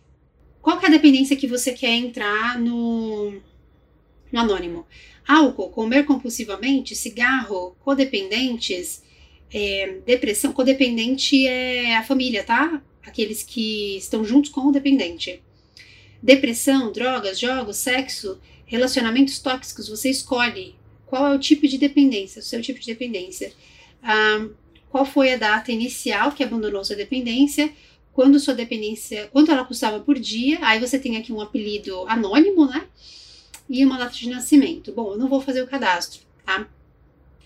Qual 0.60 0.80
é 0.80 0.86
a 0.86 0.90
dependência 0.90 1.36
que 1.36 1.46
você 1.46 1.72
quer 1.72 1.92
entrar 1.92 2.58
no, 2.58 3.40
no 4.32 4.40
anônimo? 4.40 4.86
Álcool, 5.26 5.70
comer 5.70 6.04
compulsivamente, 6.04 6.94
cigarro, 6.94 7.76
codependentes, 7.80 9.02
é, 9.52 10.00
depressão. 10.04 10.52
Codependente 10.52 11.46
é 11.46 11.96
a 11.96 12.02
família, 12.02 12.44
tá? 12.44 12.82
Aqueles 13.04 13.42
que 13.42 13.96
estão 13.96 14.24
juntos 14.24 14.50
com 14.50 14.62
o 14.62 14.72
dependente. 14.72 15.42
Depressão, 16.22 16.92
drogas, 16.92 17.38
jogos, 17.38 17.76
sexo, 17.76 18.40
relacionamentos 18.64 19.38
tóxicos, 19.38 19.88
você 19.88 20.10
escolhe 20.10 20.74
qual 21.06 21.26
é 21.26 21.34
o 21.34 21.38
tipo 21.38 21.66
de 21.68 21.78
dependência, 21.78 22.40
o 22.40 22.44
seu 22.44 22.60
tipo 22.60 22.80
de 22.80 22.86
dependência. 22.86 23.52
Ah, 24.02 24.48
qual 24.90 25.04
foi 25.04 25.32
a 25.32 25.36
data 25.36 25.70
inicial 25.70 26.32
que 26.32 26.42
abandonou 26.42 26.84
sua 26.84 26.96
dependência, 26.96 27.72
quando 28.12 28.40
sua 28.40 28.54
dependência, 28.54 29.28
quanto 29.32 29.52
ela 29.52 29.64
custava 29.64 30.00
por 30.00 30.18
dia, 30.18 30.58
aí 30.62 30.80
você 30.80 30.98
tem 30.98 31.16
aqui 31.16 31.32
um 31.32 31.40
apelido 31.40 32.06
anônimo, 32.08 32.66
né? 32.66 32.86
E 33.68 33.84
uma 33.84 33.98
data 33.98 34.14
de 34.14 34.28
nascimento. 34.28 34.92
Bom, 34.92 35.12
eu 35.12 35.18
não 35.18 35.28
vou 35.28 35.40
fazer 35.40 35.62
o 35.62 35.66
cadastro, 35.66 36.22
tá? 36.44 36.66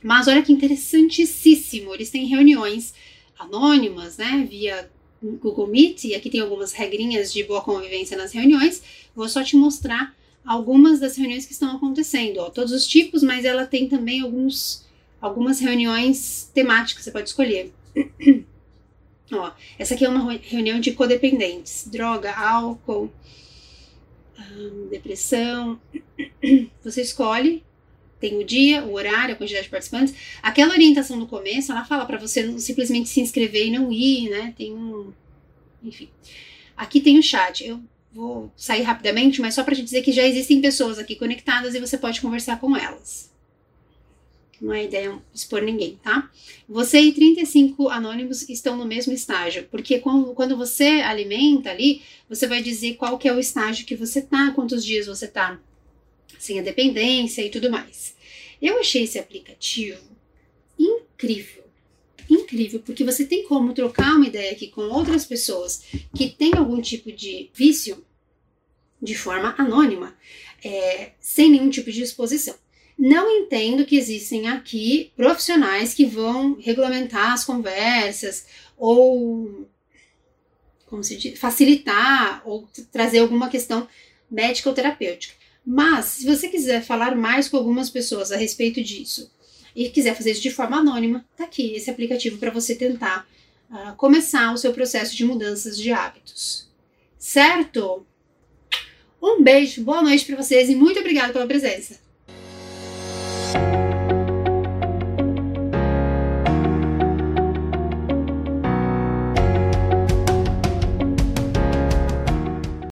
Mas 0.02 0.28
olha 0.28 0.42
que 0.42 0.52
interessantíssimo, 0.52 1.92
eles 1.92 2.10
têm 2.10 2.26
reuniões 2.26 2.94
anônimas, 3.38 4.16
né, 4.18 4.46
via 4.48 4.90
Google 5.22 5.66
Meet, 5.66 6.04
e 6.04 6.14
aqui 6.14 6.30
tem 6.30 6.40
algumas 6.40 6.72
regrinhas 6.72 7.32
de 7.32 7.44
boa 7.44 7.60
convivência 7.60 8.16
nas 8.16 8.32
reuniões. 8.32 8.82
Vou 9.14 9.28
só 9.28 9.42
te 9.42 9.56
mostrar 9.56 10.14
algumas 10.44 10.98
das 10.98 11.16
reuniões 11.16 11.44
que 11.44 11.52
estão 11.52 11.76
acontecendo, 11.76 12.38
ó, 12.38 12.50
todos 12.50 12.72
os 12.72 12.86
tipos, 12.86 13.22
mas 13.22 13.44
ela 13.44 13.66
tem 13.66 13.88
também 13.88 14.20
alguns, 14.20 14.86
algumas 15.20 15.60
reuniões 15.60 16.50
temáticas, 16.54 17.04
você 17.04 17.10
pode 17.10 17.28
escolher. 17.28 17.72
ó, 19.32 19.52
essa 19.78 19.94
aqui 19.94 20.04
é 20.04 20.08
uma 20.08 20.32
reunião 20.32 20.80
de 20.80 20.92
codependentes, 20.92 21.86
droga, 21.86 22.32
álcool, 22.32 23.12
hum, 24.38 24.88
depressão. 24.90 25.80
Você 26.82 27.02
escolhe 27.02 27.62
tem 28.20 28.36
o 28.36 28.44
dia, 28.44 28.84
o 28.84 28.92
horário, 28.92 29.34
a 29.34 29.36
quantidade 29.36 29.64
de 29.64 29.70
participantes. 29.70 30.14
Aquela 30.42 30.74
orientação 30.74 31.16
no 31.16 31.26
começo, 31.26 31.72
ela 31.72 31.84
fala 31.84 32.04
para 32.04 32.18
você 32.18 32.42
não 32.42 32.58
simplesmente 32.58 33.08
se 33.08 33.20
inscrever 33.20 33.66
e 33.66 33.70
não 33.70 33.90
ir, 33.90 34.28
né? 34.28 34.54
Tem 34.56 34.72
um. 34.72 35.12
Enfim. 35.82 36.08
Aqui 36.76 37.00
tem 37.00 37.18
o 37.18 37.22
chat. 37.22 37.66
Eu 37.66 37.80
vou 38.12 38.52
sair 38.54 38.82
rapidamente, 38.82 39.40
mas 39.40 39.54
só 39.54 39.64
para 39.64 39.74
te 39.74 39.82
dizer 39.82 40.02
que 40.02 40.12
já 40.12 40.26
existem 40.26 40.60
pessoas 40.60 40.98
aqui 40.98 41.16
conectadas 41.16 41.74
e 41.74 41.80
você 41.80 41.96
pode 41.96 42.20
conversar 42.20 42.60
com 42.60 42.76
elas. 42.76 43.30
Não 44.60 44.74
é 44.74 44.84
ideia 44.84 45.18
expor 45.34 45.62
ninguém, 45.62 45.98
tá? 46.02 46.30
Você 46.68 47.00
e 47.00 47.12
35 47.12 47.88
anônimos 47.88 48.46
estão 48.46 48.76
no 48.76 48.84
mesmo 48.84 49.10
estágio, 49.14 49.66
porque 49.70 50.00
quando 50.00 50.54
você 50.54 51.00
alimenta 51.00 51.70
ali, 51.70 52.02
você 52.28 52.46
vai 52.46 52.62
dizer 52.62 52.96
qual 52.96 53.16
que 53.16 53.26
é 53.26 53.32
o 53.32 53.40
estágio 53.40 53.86
que 53.86 53.96
você 53.96 54.20
tá, 54.20 54.52
quantos 54.54 54.84
dias 54.84 55.06
você 55.06 55.26
tá 55.26 55.58
sem 56.40 56.58
a 56.58 56.62
dependência 56.62 57.42
e 57.42 57.50
tudo 57.50 57.70
mais. 57.70 58.16
Eu 58.60 58.78
achei 58.78 59.04
esse 59.04 59.18
aplicativo 59.18 60.02
incrível, 60.78 61.64
incrível, 62.28 62.80
porque 62.80 63.04
você 63.04 63.24
tem 63.24 63.46
como 63.46 63.74
trocar 63.74 64.14
uma 64.14 64.26
ideia 64.26 64.52
aqui 64.52 64.68
com 64.68 64.82
outras 64.82 65.24
pessoas 65.24 65.84
que 66.16 66.30
têm 66.30 66.54
algum 66.56 66.80
tipo 66.80 67.12
de 67.12 67.50
vício 67.54 68.04
de 69.00 69.14
forma 69.14 69.54
anônima, 69.56 70.16
é, 70.64 71.12
sem 71.20 71.50
nenhum 71.50 71.70
tipo 71.70 71.90
de 71.90 72.02
exposição. 72.02 72.54
Não 72.98 73.30
entendo 73.30 73.86
que 73.86 73.96
existem 73.96 74.48
aqui 74.48 75.10
profissionais 75.16 75.94
que 75.94 76.04
vão 76.04 76.58
regulamentar 76.60 77.32
as 77.32 77.44
conversas 77.44 78.46
ou 78.76 79.66
como 80.90 81.04
se 81.04 81.16
diz, 81.16 81.38
facilitar 81.38 82.42
ou 82.44 82.68
trazer 82.90 83.20
alguma 83.20 83.48
questão 83.48 83.88
médica 84.28 84.68
ou 84.68 84.74
terapêutica. 84.74 85.34
Mas, 85.72 86.06
se 86.06 86.26
você 86.26 86.48
quiser 86.48 86.82
falar 86.82 87.14
mais 87.14 87.48
com 87.48 87.56
algumas 87.56 87.88
pessoas 87.88 88.32
a 88.32 88.36
respeito 88.36 88.82
disso 88.82 89.30
e 89.74 89.88
quiser 89.88 90.16
fazer 90.16 90.32
isso 90.32 90.42
de 90.42 90.50
forma 90.50 90.78
anônima, 90.78 91.24
tá 91.36 91.44
aqui 91.44 91.74
esse 91.74 91.88
aplicativo 91.88 92.38
para 92.38 92.50
você 92.50 92.74
tentar 92.74 93.24
uh, 93.70 93.94
começar 93.94 94.52
o 94.52 94.56
seu 94.56 94.72
processo 94.72 95.14
de 95.14 95.24
mudanças 95.24 95.78
de 95.78 95.92
hábitos. 95.92 96.68
Certo? 97.16 98.04
Um 99.22 99.44
beijo, 99.44 99.84
boa 99.84 100.02
noite 100.02 100.24
para 100.24 100.42
vocês 100.42 100.68
e 100.68 100.74
muito 100.74 100.98
obrigada 100.98 101.32
pela 101.32 101.46
presença. 101.46 102.00